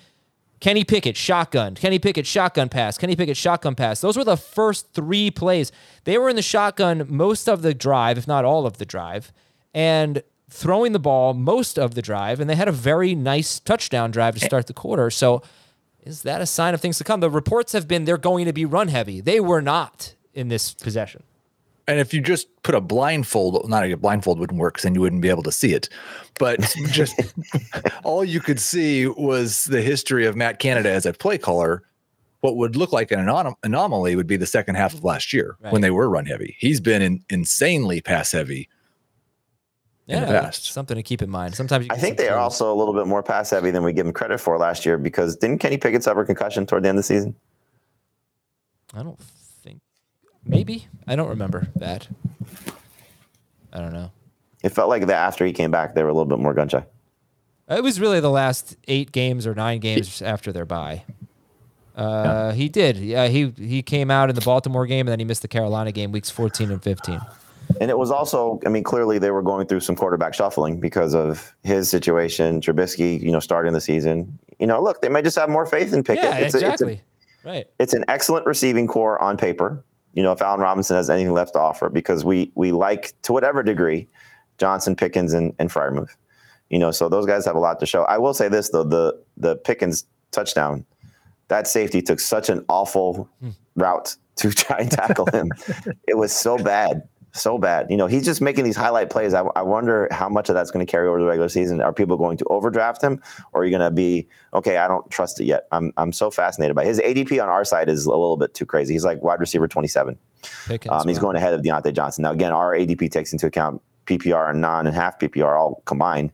Kenny 0.60 0.84
Pickett 0.84 1.18
shotgun, 1.18 1.74
Kenny 1.74 1.98
Pickett 1.98 2.28
shotgun 2.28 2.70
pass, 2.70 3.00
Kenny 3.00 3.16
Pickett 3.16 3.36
shotgun 3.36 3.74
pass. 3.74 4.00
Those 4.00 4.16
were 4.16 4.24
the 4.24 4.38
first 4.38 4.94
three 4.94 5.32
plays. 5.32 5.72
They 6.04 6.20
were 6.20 6.30
in 6.30 6.36
the 6.36 6.44
shotgun 6.44 7.08
most 7.10 7.50
of 7.50 7.64
the 7.64 7.74
drive, 7.74 8.20
if 8.20 8.28
not 8.28 8.46
all 8.46 8.68
of 8.68 8.78
the 8.78 8.86
drive, 8.86 9.34
and 9.74 10.22
throwing 10.52 10.92
the 10.92 11.00
ball 11.00 11.34
most 11.34 11.80
of 11.80 11.96
the 11.96 12.02
drive, 12.02 12.40
and 12.40 12.50
they 12.50 12.56
had 12.56 12.68
a 12.68 12.74
very 12.74 13.16
nice 13.16 13.60
touchdown 13.60 14.12
drive 14.12 14.36
to 14.36 14.44
eh. 14.44 14.48
start 14.48 14.68
the 14.68 14.74
quarter. 14.74 15.10
So 15.10 15.42
is 16.04 16.24
that 16.24 16.42
a 16.42 16.46
sign 16.46 16.74
of 16.74 16.82
things 16.82 16.98
to 16.98 17.04
come? 17.04 17.20
The 17.22 17.30
reports 17.30 17.72
have 17.74 17.88
been 17.88 18.06
they're 18.06 18.18
going 18.18 18.46
to 18.46 18.54
be 18.54 18.66
run 18.66 18.90
heavy. 18.90 19.22
They 19.22 19.40
were 19.40 19.62
not 19.62 20.16
in 20.34 20.50
this 20.50 20.74
possession. 20.74 21.24
And 21.88 22.00
if 22.00 22.14
you 22.14 22.22
just 22.22 22.48
put 22.64 22.76
a 22.76 22.82
blindfold, 22.82 23.68
not 23.68 23.84
a 23.84 23.96
blindfold 23.98 24.40
wouldn't 24.40 24.60
work 24.60 24.76
because 24.76 24.84
then 24.84 24.96
you 24.96 25.02
wouldn't 25.02 25.22
be 25.22 25.30
able 25.30 25.44
to 25.44 25.52
see 25.52 25.74
it. 25.74 25.90
But 26.40 26.60
just 26.88 27.20
all 28.04 28.24
you 28.24 28.40
could 28.40 28.60
see 28.60 29.08
was 29.08 29.66
the 29.66 29.82
history 29.82 30.26
of 30.26 30.36
Matt 30.36 30.60
Canada 30.60 30.92
as 30.92 31.06
a 31.06 31.14
play 31.14 31.38
caller. 31.38 31.84
What 32.42 32.56
would 32.58 32.76
look 32.76 32.92
like 32.92 33.12
an 33.12 33.20
anom- 33.20 33.56
anomaly 33.64 34.16
would 34.16 34.28
be 34.28 34.38
the 34.38 34.46
second 34.48 34.76
half 34.76 34.94
of 34.94 35.04
last 35.04 35.32
year 35.34 35.58
Right. 35.60 35.72
when 35.74 35.82
they 35.82 35.92
were 35.92 36.10
run 36.10 36.26
heavy. 36.26 36.56
He's 36.60 36.80
been 36.80 37.02
in, 37.02 37.24
insanely 37.30 38.02
pass 38.02 38.32
heavy. 38.32 38.68
In 40.12 40.22
the 40.22 40.28
Yeah, 40.34 40.42
past. 40.42 40.66
something 40.66 40.96
to 40.96 41.04
keep 41.04 41.22
in 41.22 41.30
mind. 41.30 41.56
Sometimes 41.56 41.86
you 41.86 41.92
I 41.94 41.98
think 41.98 42.18
they 42.18 42.30
are 42.30 42.38
also 42.38 42.72
a 42.72 42.76
little 42.76 42.94
bit 42.94 43.08
more 43.08 43.24
pass 43.24 43.50
heavy 43.50 43.72
than 43.72 43.84
we 43.84 43.94
give 43.94 44.06
them 44.06 44.14
credit 44.14 44.40
for 44.40 44.58
last 44.58 44.86
year 44.86 44.98
because 44.98 45.36
didn't 45.36 45.60
Kenny 45.60 45.78
Pickett 45.78 46.04
suffer 46.04 46.24
concussion 46.26 46.66
toward 46.66 46.84
the 46.84 46.90
end 46.90 46.98
of 46.98 47.04
the 47.04 47.08
season? 47.08 47.36
I 48.94 49.04
don't 49.04 49.20
think. 49.64 49.80
Maybe 50.46 50.88
I 51.08 51.16
don't 51.16 51.30
remember 51.30 51.68
that. 51.78 52.08
I 53.74 53.80
don't 53.80 53.94
know. 53.94 54.12
It 54.64 54.70
felt 54.70 54.90
like 54.90 55.08
that 55.08 55.16
after 55.16 55.46
he 55.46 55.54
came 55.54 55.72
back, 55.72 55.96
they 55.96 56.04
were 56.04 56.10
a 56.10 56.14
little 56.14 56.26
bit 56.30 56.40
more 56.40 56.54
gun 56.54 56.68
shy. 56.70 56.84
It 57.70 57.84
was 57.84 58.00
really 58.00 58.20
the 58.20 58.30
last 58.30 58.76
eight 58.88 59.12
games 59.14 59.48
or 59.48 59.56
nine 59.56 59.80
games 59.80 60.22
after 60.22 60.52
their 60.52 60.66
bye. 60.66 61.04
Uh, 61.96 62.52
He 62.52 62.68
did. 62.70 62.98
Yeah, 62.98 63.28
he 63.28 63.54
he 63.58 63.82
came 63.82 64.12
out 64.12 64.30
in 64.30 64.36
the 64.36 64.42
Baltimore 64.42 64.86
game 64.86 65.02
and 65.08 65.10
then 65.10 65.20
he 65.20 65.26
missed 65.26 65.42
the 65.42 65.48
Carolina 65.48 65.92
game, 65.92 66.12
weeks 66.12 66.30
14 66.30 66.70
and 66.72 66.84
15. 66.84 67.22
And 67.80 67.90
it 67.90 67.98
was 67.98 68.12
also, 68.12 68.60
I 68.66 68.70
mean, 68.70 68.84
clearly 68.84 69.18
they 69.18 69.32
were 69.32 69.42
going 69.42 69.68
through 69.68 69.80
some 69.80 69.96
quarterback 69.96 70.34
shuffling 70.34 70.80
because 70.80 71.16
of 71.16 71.56
his 71.64 71.90
situation. 71.90 72.62
Trubisky, 72.62 73.22
you 73.22 73.32
know, 73.32 73.40
starting 73.40 73.74
the 73.74 73.82
season. 73.82 74.38
You 74.60 74.68
know, 74.68 74.82
look, 74.82 75.02
they 75.02 75.10
might 75.10 75.24
just 75.24 75.38
have 75.38 75.50
more 75.50 75.66
faith 75.66 75.94
in 75.94 76.04
Pickett. 76.04 76.24
Yeah, 76.24 76.38
it's, 76.38 76.54
a, 76.54 76.58
it's, 76.58 76.64
a, 76.64 76.72
exactly. 76.72 77.02
right. 77.44 77.68
it's 77.80 77.94
an 77.94 78.06
excellent 78.08 78.46
receiving 78.46 78.88
corps 78.88 79.20
on 79.22 79.38
paper. 79.38 79.84
You 80.14 80.24
know, 80.24 80.32
if 80.32 80.42
Allen 80.42 80.60
Robinson 80.60 80.96
has 80.96 81.10
anything 81.10 81.34
left 81.34 81.54
to 81.54 81.60
offer, 81.60 81.90
because 81.90 82.26
we 82.26 82.52
we 82.56 82.72
like 82.72 83.14
to 83.24 83.34
whatever 83.34 83.64
degree 83.64 84.08
Johnson, 84.58 84.96
Pickens, 84.96 85.34
and 85.34 85.54
and 85.58 85.70
Freiermuth. 85.70 86.16
You 86.70 86.80
know, 86.80 86.92
so 86.92 87.10
those 87.10 87.26
guys 87.26 87.46
have 87.46 87.56
a 87.56 87.60
lot 87.60 87.80
to 87.80 87.86
show. 87.86 88.04
I 88.04 88.18
will 88.18 88.34
say 88.34 88.50
this 88.50 88.70
though: 88.70 88.84
the 88.84 89.20
the 89.38 89.56
Pickens 89.56 90.06
touchdown, 90.32 90.86
that 91.48 91.68
safety 91.68 92.02
took 92.02 92.20
such 92.20 92.50
an 92.50 92.64
awful 92.70 93.30
hmm. 93.40 93.50
route 93.76 94.16
to 94.38 94.52
try 94.52 94.80
and 94.80 94.92
tackle 94.92 95.26
him. 95.28 95.52
it 96.08 96.18
was 96.18 96.32
so 96.32 96.58
bad, 96.58 97.08
so 97.34 97.58
bad. 97.58 97.88
You 97.90 97.98
know, 97.98 98.08
he's 98.08 98.26
just 98.26 98.42
making 98.42 98.64
these 98.64 98.76
highlight 98.76 99.10
plays. 99.10 99.34
I, 99.34 99.42
I 99.56 99.62
wonder 99.62 100.08
how 100.12 100.30
much 100.30 100.50
of 100.50 100.56
that's 100.56 100.72
going 100.72 100.86
to 100.86 100.90
carry 100.90 101.08
over 101.08 101.20
the 101.20 101.26
regular 101.26 101.50
season. 101.50 101.82
Are 101.82 101.94
people 101.94 102.18
going 102.18 102.38
to 102.38 102.46
overdraft 102.46 103.02
him, 103.02 103.22
or 103.54 103.62
are 103.62 103.66
you 103.66 103.72
going 103.72 103.82
to 103.88 103.92
be 103.92 104.28
okay? 104.54 104.78
I 104.78 104.88
don't 104.88 105.10
trust 105.10 105.40
it 105.40 105.46
yet. 105.46 105.68
I'm 105.72 105.94
I'm 105.98 106.12
so 106.12 106.32
fascinated 106.32 106.76
by 106.76 106.86
his 106.86 107.00
ADP 107.00 107.42
on 107.42 107.50
our 107.50 107.64
side 107.64 107.90
is 107.90 108.06
a 108.06 108.10
little 108.10 108.38
bit 108.38 108.54
too 108.54 108.66
crazy. 108.66 108.94
He's 108.94 109.06
like 109.06 109.22
wide 109.22 109.40
receiver 109.40 109.68
27. 109.68 110.18
Pickens, 110.68 110.92
Um, 110.92 111.08
he's 111.08 111.20
going 111.20 111.36
ahead 111.36 111.54
of 111.54 111.62
Diontae 111.62 111.94
Johnson. 111.94 112.24
Now, 112.24 112.32
again, 112.32 112.52
our 112.52 112.74
ADP 112.74 113.12
takes 113.12 113.32
into 113.32 113.48
account 113.48 113.82
PPR 114.06 114.50
and 114.50 114.62
non 114.62 114.88
and 114.88 114.96
half 114.96 115.20
PPR 115.20 115.58
all 115.58 115.82
combined. 115.86 116.32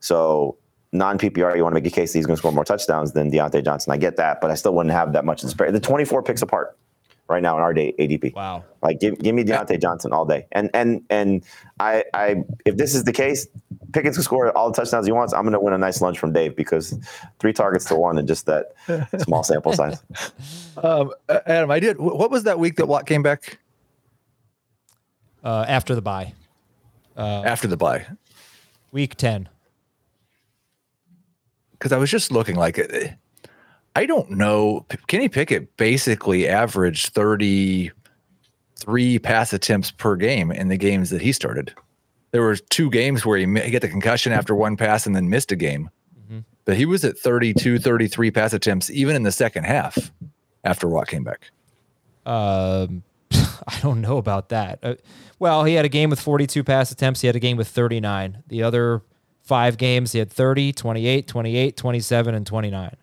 So, 0.00 0.58
non 0.92 1.18
PPR, 1.18 1.56
you 1.56 1.62
want 1.62 1.74
to 1.74 1.80
make 1.80 1.90
a 1.90 1.94
case 1.94 2.12
that 2.12 2.18
he's 2.18 2.26
going 2.26 2.36
to 2.36 2.38
score 2.38 2.52
more 2.52 2.64
touchdowns 2.64 3.12
than 3.12 3.30
Diontae 3.30 3.64
Johnson. 3.64 3.92
I 3.92 3.96
get 3.96 4.16
that, 4.16 4.40
but 4.40 4.50
I 4.50 4.54
still 4.54 4.74
wouldn't 4.74 4.92
have 4.92 5.12
that 5.14 5.24
much 5.24 5.42
in 5.42 5.48
spare. 5.48 5.72
The 5.72 5.80
24 5.80 6.22
picks 6.22 6.42
apart 6.42 6.76
right 7.28 7.42
now 7.42 7.56
in 7.56 7.62
our 7.62 7.74
day 7.74 7.94
ADP. 7.98 8.34
Wow. 8.34 8.64
Like, 8.82 9.00
give, 9.00 9.18
give 9.18 9.34
me 9.34 9.44
Diontae 9.44 9.80
Johnson 9.80 10.12
all 10.12 10.24
day. 10.24 10.46
And 10.52 10.70
and 10.74 11.02
and 11.10 11.44
I 11.80 12.04
I 12.14 12.44
if 12.64 12.76
this 12.76 12.94
is 12.94 13.04
the 13.04 13.12
case, 13.12 13.46
Pickens 13.92 14.16
can 14.16 14.22
score 14.22 14.50
all 14.56 14.70
the 14.70 14.76
touchdowns 14.76 15.06
he 15.06 15.12
wants. 15.12 15.32
I'm 15.32 15.42
going 15.42 15.52
to 15.52 15.60
win 15.60 15.72
a 15.74 15.78
nice 15.78 16.00
lunch 16.00 16.18
from 16.18 16.32
Dave 16.32 16.56
because 16.56 16.98
three 17.38 17.52
targets 17.52 17.84
to 17.86 17.96
one 17.96 18.18
and 18.18 18.26
just 18.28 18.46
that 18.46 18.72
small 19.20 19.42
sample 19.42 19.72
size. 19.72 20.02
Um, 20.82 21.12
uh, 21.28 21.40
Adam, 21.46 21.70
I 21.70 21.80
did. 21.80 21.98
What 21.98 22.30
was 22.30 22.44
that 22.44 22.58
week 22.58 22.76
that 22.76 22.86
Watt 22.86 23.06
came 23.06 23.22
back 23.22 23.58
Uh, 25.44 25.64
after 25.68 25.94
the 25.94 26.02
bye, 26.02 26.32
after 27.16 27.66
the 27.68 27.76
bye? 27.76 28.06
week 28.92 29.16
10. 29.16 29.48
because 31.72 31.92
I 31.92 31.96
was 31.98 32.10
just 32.10 32.30
looking 32.32 32.56
like 32.56 32.78
it. 32.78 33.14
I 33.96 34.06
don't 34.06 34.30
know. 34.30 34.86
Kenny 35.06 35.28
Pickett 35.28 35.76
basically 35.76 36.48
averaged 36.48 37.12
33 37.14 39.18
pass 39.18 39.52
attempts 39.52 39.90
per 39.90 40.16
game 40.16 40.52
in 40.52 40.68
the 40.68 40.76
games 40.76 41.10
that 41.10 41.20
he 41.20 41.32
started. 41.32 41.74
There 42.30 42.42
were 42.42 42.56
two 42.56 42.90
games 42.90 43.26
where 43.26 43.38
he, 43.38 43.46
he 43.60 43.70
got 43.70 43.82
the 43.82 43.88
concussion 43.88 44.32
after 44.32 44.54
one 44.54 44.76
pass 44.76 45.06
and 45.06 45.16
then 45.16 45.28
missed 45.28 45.50
a 45.50 45.56
game. 45.56 45.90
But 46.68 46.76
he 46.76 46.84
was 46.84 47.02
at 47.02 47.16
32, 47.16 47.78
33 47.78 48.30
pass 48.30 48.52
attempts 48.52 48.90
even 48.90 49.16
in 49.16 49.22
the 49.22 49.32
second 49.32 49.64
half 49.64 50.12
after 50.64 50.86
Watt 50.86 51.08
came 51.08 51.24
back. 51.24 51.50
Um, 52.26 53.04
I 53.32 53.78
don't 53.80 54.02
know 54.02 54.18
about 54.18 54.50
that. 54.50 54.78
Uh, 54.82 54.96
well, 55.38 55.64
he 55.64 55.72
had 55.72 55.86
a 55.86 55.88
game 55.88 56.10
with 56.10 56.20
42 56.20 56.62
pass 56.62 56.92
attempts. 56.92 57.22
He 57.22 57.26
had 57.26 57.36
a 57.36 57.40
game 57.40 57.56
with 57.56 57.68
39. 57.68 58.42
The 58.48 58.62
other 58.62 59.00
five 59.40 59.78
games, 59.78 60.12
he 60.12 60.18
had 60.18 60.30
30, 60.30 60.74
28, 60.74 61.26
28, 61.26 61.74
27, 61.74 62.34
and 62.34 62.46
29. 62.46 62.96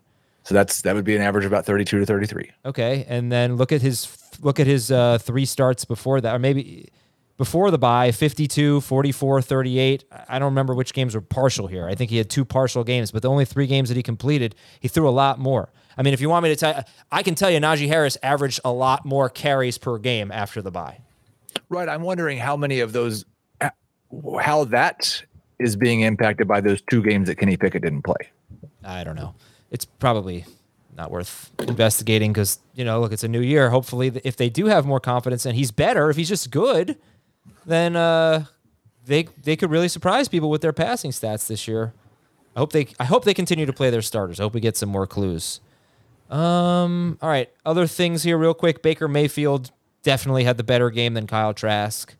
So 0.46 0.54
that's 0.54 0.82
that 0.82 0.94
would 0.94 1.04
be 1.04 1.16
an 1.16 1.22
average 1.22 1.44
of 1.44 1.50
about 1.50 1.66
32 1.66 1.98
to 1.98 2.06
33. 2.06 2.52
Okay, 2.64 3.04
and 3.08 3.32
then 3.32 3.56
look 3.56 3.72
at 3.72 3.82
his 3.82 4.16
look 4.40 4.60
at 4.60 4.68
his 4.68 4.92
uh, 4.92 5.18
three 5.18 5.44
starts 5.44 5.84
before 5.84 6.20
that, 6.20 6.36
or 6.36 6.38
maybe 6.38 6.88
before 7.36 7.72
the 7.72 7.78
bye 7.78 8.12
52, 8.12 8.80
44, 8.80 9.42
38. 9.42 10.04
I 10.28 10.38
don't 10.38 10.46
remember 10.46 10.72
which 10.72 10.94
games 10.94 11.16
were 11.16 11.20
partial 11.20 11.66
here. 11.66 11.88
I 11.88 11.96
think 11.96 12.10
he 12.10 12.18
had 12.18 12.30
two 12.30 12.44
partial 12.44 12.84
games, 12.84 13.10
but 13.10 13.22
the 13.22 13.28
only 13.28 13.44
three 13.44 13.66
games 13.66 13.88
that 13.88 13.96
he 13.96 14.04
completed, 14.04 14.54
he 14.78 14.86
threw 14.86 15.08
a 15.08 15.10
lot 15.10 15.40
more. 15.40 15.68
I 15.98 16.02
mean, 16.02 16.14
if 16.14 16.20
you 16.20 16.28
want 16.28 16.44
me 16.44 16.50
to 16.50 16.56
tell, 16.56 16.84
I 17.10 17.24
can 17.24 17.34
tell 17.34 17.50
you 17.50 17.58
Najee 17.58 17.88
Harris 17.88 18.16
averaged 18.22 18.60
a 18.64 18.70
lot 18.70 19.04
more 19.04 19.28
carries 19.28 19.78
per 19.78 19.98
game 19.98 20.30
after 20.30 20.62
the 20.62 20.70
bye. 20.70 21.00
Right. 21.68 21.88
I'm 21.88 22.02
wondering 22.02 22.38
how 22.38 22.56
many 22.56 22.78
of 22.78 22.92
those, 22.92 23.24
uh, 23.60 23.70
how 24.40 24.62
that 24.66 25.24
is 25.58 25.74
being 25.74 26.02
impacted 26.02 26.46
by 26.46 26.60
those 26.60 26.82
two 26.82 27.02
games 27.02 27.26
that 27.26 27.34
Kenny 27.34 27.56
Pickett 27.56 27.82
didn't 27.82 28.02
play. 28.02 28.30
I 28.84 29.02
don't 29.02 29.16
know. 29.16 29.34
It's 29.70 29.84
probably 29.84 30.44
not 30.96 31.10
worth 31.10 31.50
investigating 31.60 32.32
because 32.32 32.58
you 32.74 32.84
know, 32.84 33.00
look, 33.00 33.12
it's 33.12 33.24
a 33.24 33.28
new 33.28 33.40
year. 33.40 33.70
Hopefully, 33.70 34.12
if 34.24 34.36
they 34.36 34.48
do 34.48 34.66
have 34.66 34.86
more 34.86 35.00
confidence 35.00 35.44
and 35.46 35.56
he's 35.56 35.70
better, 35.70 36.08
if 36.10 36.16
he's 36.16 36.28
just 36.28 36.50
good, 36.50 36.96
then 37.66 37.96
uh, 37.96 38.44
they 39.04 39.28
they 39.42 39.56
could 39.56 39.70
really 39.70 39.88
surprise 39.88 40.28
people 40.28 40.48
with 40.50 40.62
their 40.62 40.72
passing 40.72 41.10
stats 41.10 41.46
this 41.48 41.66
year. 41.68 41.92
I 42.54 42.60
hope 42.60 42.72
they 42.72 42.88
I 42.98 43.04
hope 43.04 43.24
they 43.24 43.34
continue 43.34 43.66
to 43.66 43.72
play 43.72 43.90
their 43.90 44.02
starters. 44.02 44.40
I 44.40 44.44
hope 44.44 44.54
we 44.54 44.60
get 44.60 44.76
some 44.76 44.88
more 44.88 45.06
clues. 45.06 45.60
Um. 46.30 47.18
All 47.22 47.28
right. 47.28 47.50
Other 47.64 47.86
things 47.86 48.22
here, 48.22 48.36
real 48.38 48.54
quick. 48.54 48.82
Baker 48.82 49.06
Mayfield 49.08 49.70
definitely 50.02 50.44
had 50.44 50.56
the 50.56 50.64
better 50.64 50.90
game 50.90 51.14
than 51.14 51.26
Kyle 51.26 51.52
Trask. 51.54 52.14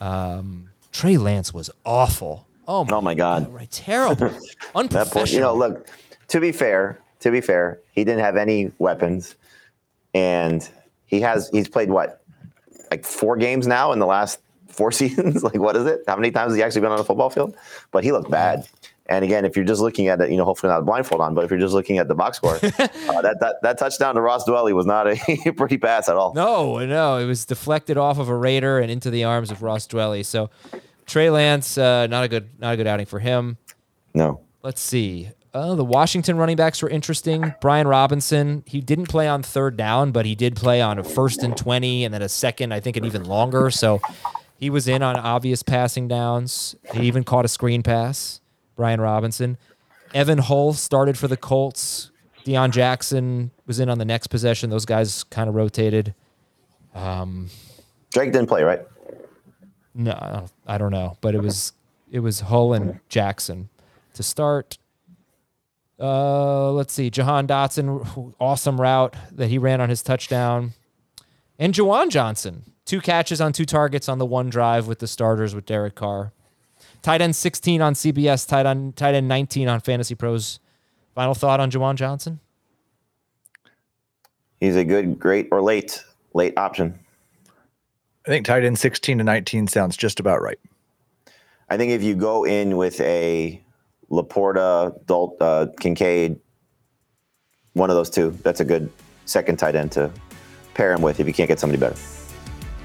Um. 0.00 0.70
Trey 0.92 1.16
Lance 1.16 1.54
was 1.54 1.70
awful. 1.86 2.46
Oh 2.68 2.84
my, 2.84 2.96
Oh 2.96 3.00
my 3.00 3.14
God. 3.14 3.52
right, 3.52 3.70
terrible, 3.70 4.30
unprofessional. 4.74 5.12
point, 5.22 5.32
you 5.32 5.40
know, 5.40 5.54
look, 5.54 5.88
to 6.32 6.40
be 6.40 6.50
fair, 6.50 6.98
to 7.20 7.30
be 7.30 7.42
fair, 7.42 7.78
he 7.92 8.04
didn't 8.04 8.20
have 8.20 8.38
any 8.38 8.72
weapons, 8.78 9.36
and 10.14 10.66
he 11.04 11.20
has 11.20 11.50
he's 11.50 11.68
played 11.68 11.90
what, 11.90 12.22
like 12.90 13.04
four 13.04 13.36
games 13.36 13.66
now 13.66 13.92
in 13.92 13.98
the 13.98 14.06
last 14.06 14.40
four 14.66 14.90
seasons. 15.00 15.44
like, 15.44 15.58
what 15.58 15.76
is 15.76 15.84
it? 15.84 16.00
How 16.06 16.16
many 16.16 16.30
times 16.30 16.52
has 16.52 16.56
he 16.56 16.62
actually 16.62 16.80
been 16.80 16.90
on 16.90 16.98
a 16.98 17.04
football 17.04 17.28
field? 17.28 17.54
But 17.90 18.02
he 18.02 18.12
looked 18.12 18.30
bad. 18.30 18.66
And 19.06 19.26
again, 19.26 19.44
if 19.44 19.56
you're 19.56 19.64
just 19.66 19.82
looking 19.82 20.08
at 20.08 20.22
it, 20.22 20.30
you 20.30 20.38
know, 20.38 20.46
hopefully 20.46 20.72
not 20.72 20.78
a 20.78 20.84
blindfold 20.84 21.20
on, 21.20 21.34
but 21.34 21.44
if 21.44 21.50
you're 21.50 21.60
just 21.60 21.74
looking 21.74 21.98
at 21.98 22.08
the 22.08 22.14
box 22.14 22.38
score, 22.38 22.54
uh, 22.62 23.20
that, 23.20 23.36
that 23.40 23.56
that 23.62 23.76
touchdown 23.76 24.14
to 24.14 24.22
Ross 24.22 24.46
Dwelley 24.46 24.72
was 24.72 24.86
not 24.86 25.06
a 25.06 25.52
pretty 25.56 25.76
pass 25.76 26.08
at 26.08 26.16
all. 26.16 26.32
No, 26.32 26.78
no, 26.78 27.18
it 27.18 27.26
was 27.26 27.44
deflected 27.44 27.98
off 27.98 28.18
of 28.18 28.30
a 28.30 28.34
Raider 28.34 28.78
and 28.78 28.90
into 28.90 29.10
the 29.10 29.24
arms 29.24 29.50
of 29.50 29.60
Ross 29.60 29.86
Dwelley. 29.86 30.24
So 30.24 30.48
Trey 31.04 31.28
Lance, 31.28 31.76
uh, 31.76 32.06
not 32.06 32.24
a 32.24 32.28
good, 32.28 32.48
not 32.58 32.72
a 32.72 32.76
good 32.78 32.86
outing 32.86 33.04
for 33.04 33.18
him. 33.18 33.58
No. 34.14 34.40
Let's 34.62 34.80
see. 34.80 35.28
Uh, 35.54 35.74
the 35.74 35.84
Washington 35.84 36.38
running 36.38 36.56
backs 36.56 36.80
were 36.80 36.88
interesting. 36.88 37.54
Brian 37.60 37.86
Robinson, 37.86 38.64
he 38.66 38.80
didn't 38.80 39.08
play 39.08 39.28
on 39.28 39.42
third 39.42 39.76
down, 39.76 40.10
but 40.10 40.24
he 40.24 40.34
did 40.34 40.56
play 40.56 40.80
on 40.80 40.98
a 40.98 41.04
first 41.04 41.42
and 41.42 41.54
20 41.56 42.04
and 42.04 42.14
then 42.14 42.22
a 42.22 42.28
second, 42.28 42.72
I 42.72 42.80
think, 42.80 42.96
and 42.96 43.04
even 43.04 43.24
longer. 43.24 43.70
So 43.70 44.00
he 44.58 44.70
was 44.70 44.88
in 44.88 45.02
on 45.02 45.16
obvious 45.16 45.62
passing 45.62 46.08
downs. 46.08 46.74
He 46.94 47.02
even 47.02 47.22
caught 47.22 47.44
a 47.44 47.48
screen 47.48 47.82
pass, 47.82 48.40
Brian 48.76 49.00
Robinson. 49.00 49.58
Evan 50.14 50.38
Hull 50.38 50.72
started 50.72 51.18
for 51.18 51.28
the 51.28 51.36
Colts. 51.36 52.10
Deon 52.46 52.70
Jackson 52.70 53.50
was 53.66 53.78
in 53.78 53.90
on 53.90 53.98
the 53.98 54.04
next 54.04 54.28
possession. 54.28 54.70
Those 54.70 54.86
guys 54.86 55.22
kind 55.24 55.48
of 55.48 55.54
rotated. 55.54 56.14
Um, 56.94 57.50
Drake 58.10 58.32
didn't 58.32 58.48
play, 58.48 58.62
right? 58.62 58.80
No, 59.94 60.46
I 60.66 60.78
don't 60.78 60.90
know, 60.90 61.18
but 61.20 61.34
it 61.34 61.42
was 61.42 61.72
it 62.10 62.20
was 62.20 62.40
Hull 62.40 62.72
and 62.72 63.00
Jackson 63.08 63.68
to 64.14 64.22
start. 64.22 64.78
Uh, 66.02 66.72
let's 66.72 66.92
see, 66.92 67.10
Jahan 67.10 67.46
Dotson, 67.46 68.34
awesome 68.40 68.80
route 68.80 69.14
that 69.30 69.46
he 69.46 69.56
ran 69.56 69.80
on 69.80 69.88
his 69.88 70.02
touchdown, 70.02 70.72
and 71.60 71.72
Juwan 71.72 72.10
Johnson, 72.10 72.64
two 72.84 73.00
catches 73.00 73.40
on 73.40 73.52
two 73.52 73.64
targets 73.64 74.08
on 74.08 74.18
the 74.18 74.26
one 74.26 74.50
drive 74.50 74.88
with 74.88 74.98
the 74.98 75.06
starters 75.06 75.54
with 75.54 75.64
Derek 75.64 75.94
Carr. 75.94 76.32
Tight 77.02 77.20
end 77.20 77.36
16 77.36 77.80
on 77.80 77.94
CBS, 77.94 78.48
tight 78.48 78.66
end 78.66 78.96
tight 78.96 79.14
end 79.14 79.28
19 79.28 79.68
on 79.68 79.78
Fantasy 79.78 80.16
Pros. 80.16 80.58
Final 81.14 81.34
thought 81.34 81.60
on 81.60 81.70
Juwan 81.70 81.94
Johnson? 81.94 82.40
He's 84.58 84.74
a 84.74 84.84
good, 84.84 85.20
great, 85.20 85.48
or 85.52 85.62
late 85.62 86.02
late 86.34 86.56
option. 86.56 86.98
I 88.26 88.30
think 88.30 88.46
tight 88.46 88.64
end 88.64 88.78
16 88.78 89.18
to 89.18 89.24
19 89.24 89.68
sounds 89.68 89.96
just 89.96 90.18
about 90.18 90.42
right. 90.42 90.58
I 91.68 91.76
think 91.76 91.92
if 91.92 92.02
you 92.02 92.16
go 92.16 92.44
in 92.44 92.76
with 92.76 93.00
a 93.00 93.60
LaPorta, 94.12 94.94
Dalt, 95.06 95.36
uh, 95.40 95.66
Kincaid, 95.80 96.38
one 97.72 97.90
of 97.90 97.96
those 97.96 98.10
two, 98.10 98.30
that's 98.42 98.60
a 98.60 98.64
good 98.64 98.90
second 99.24 99.58
tight 99.58 99.74
end 99.74 99.92
to 99.92 100.10
pair 100.74 100.92
him 100.92 101.02
with 101.02 101.18
if 101.20 101.26
you 101.26 101.32
can't 101.32 101.48
get 101.48 101.58
somebody 101.58 101.80
better. 101.80 101.96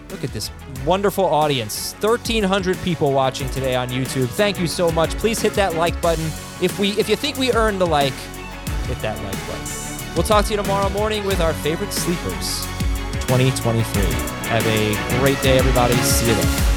Look 0.10 0.24
at 0.24 0.32
this 0.32 0.50
wonderful 0.86 1.26
audience. 1.26 1.94
1300 2.00 2.78
people 2.78 3.12
watching 3.12 3.50
today 3.50 3.76
on 3.76 3.90
YouTube. 3.90 4.30
Thank 4.30 4.58
you 4.58 4.68
so 4.68 4.90
much. 4.90 5.10
Please 5.18 5.42
hit 5.42 5.54
that 5.56 5.76
like 5.76 6.02
button. 6.02 6.26
If 6.62 6.80
we 6.80 6.92
if 6.92 7.10
you 7.10 7.18
think 7.18 7.38
we 7.38 7.52
earned 7.52 7.82
the 7.82 7.88
like, 7.88 8.14
hit 8.86 9.00
that 9.00 9.22
like 9.24 9.48
button. 9.48 10.16
We'll 10.16 10.24
talk 10.24 10.46
to 10.46 10.52
you 10.52 10.58
tomorrow 10.58 10.90
morning 10.90 11.26
with 11.26 11.42
our 11.42 11.54
favorite 11.54 11.92
sleepers 11.92 12.66
2023. 13.28 14.02
Have 14.48 14.66
a 14.66 15.20
great 15.20 15.42
day 15.42 15.58
everybody. 15.60 15.94
See 15.96 16.30
you 16.30 16.36
then. 16.36 16.77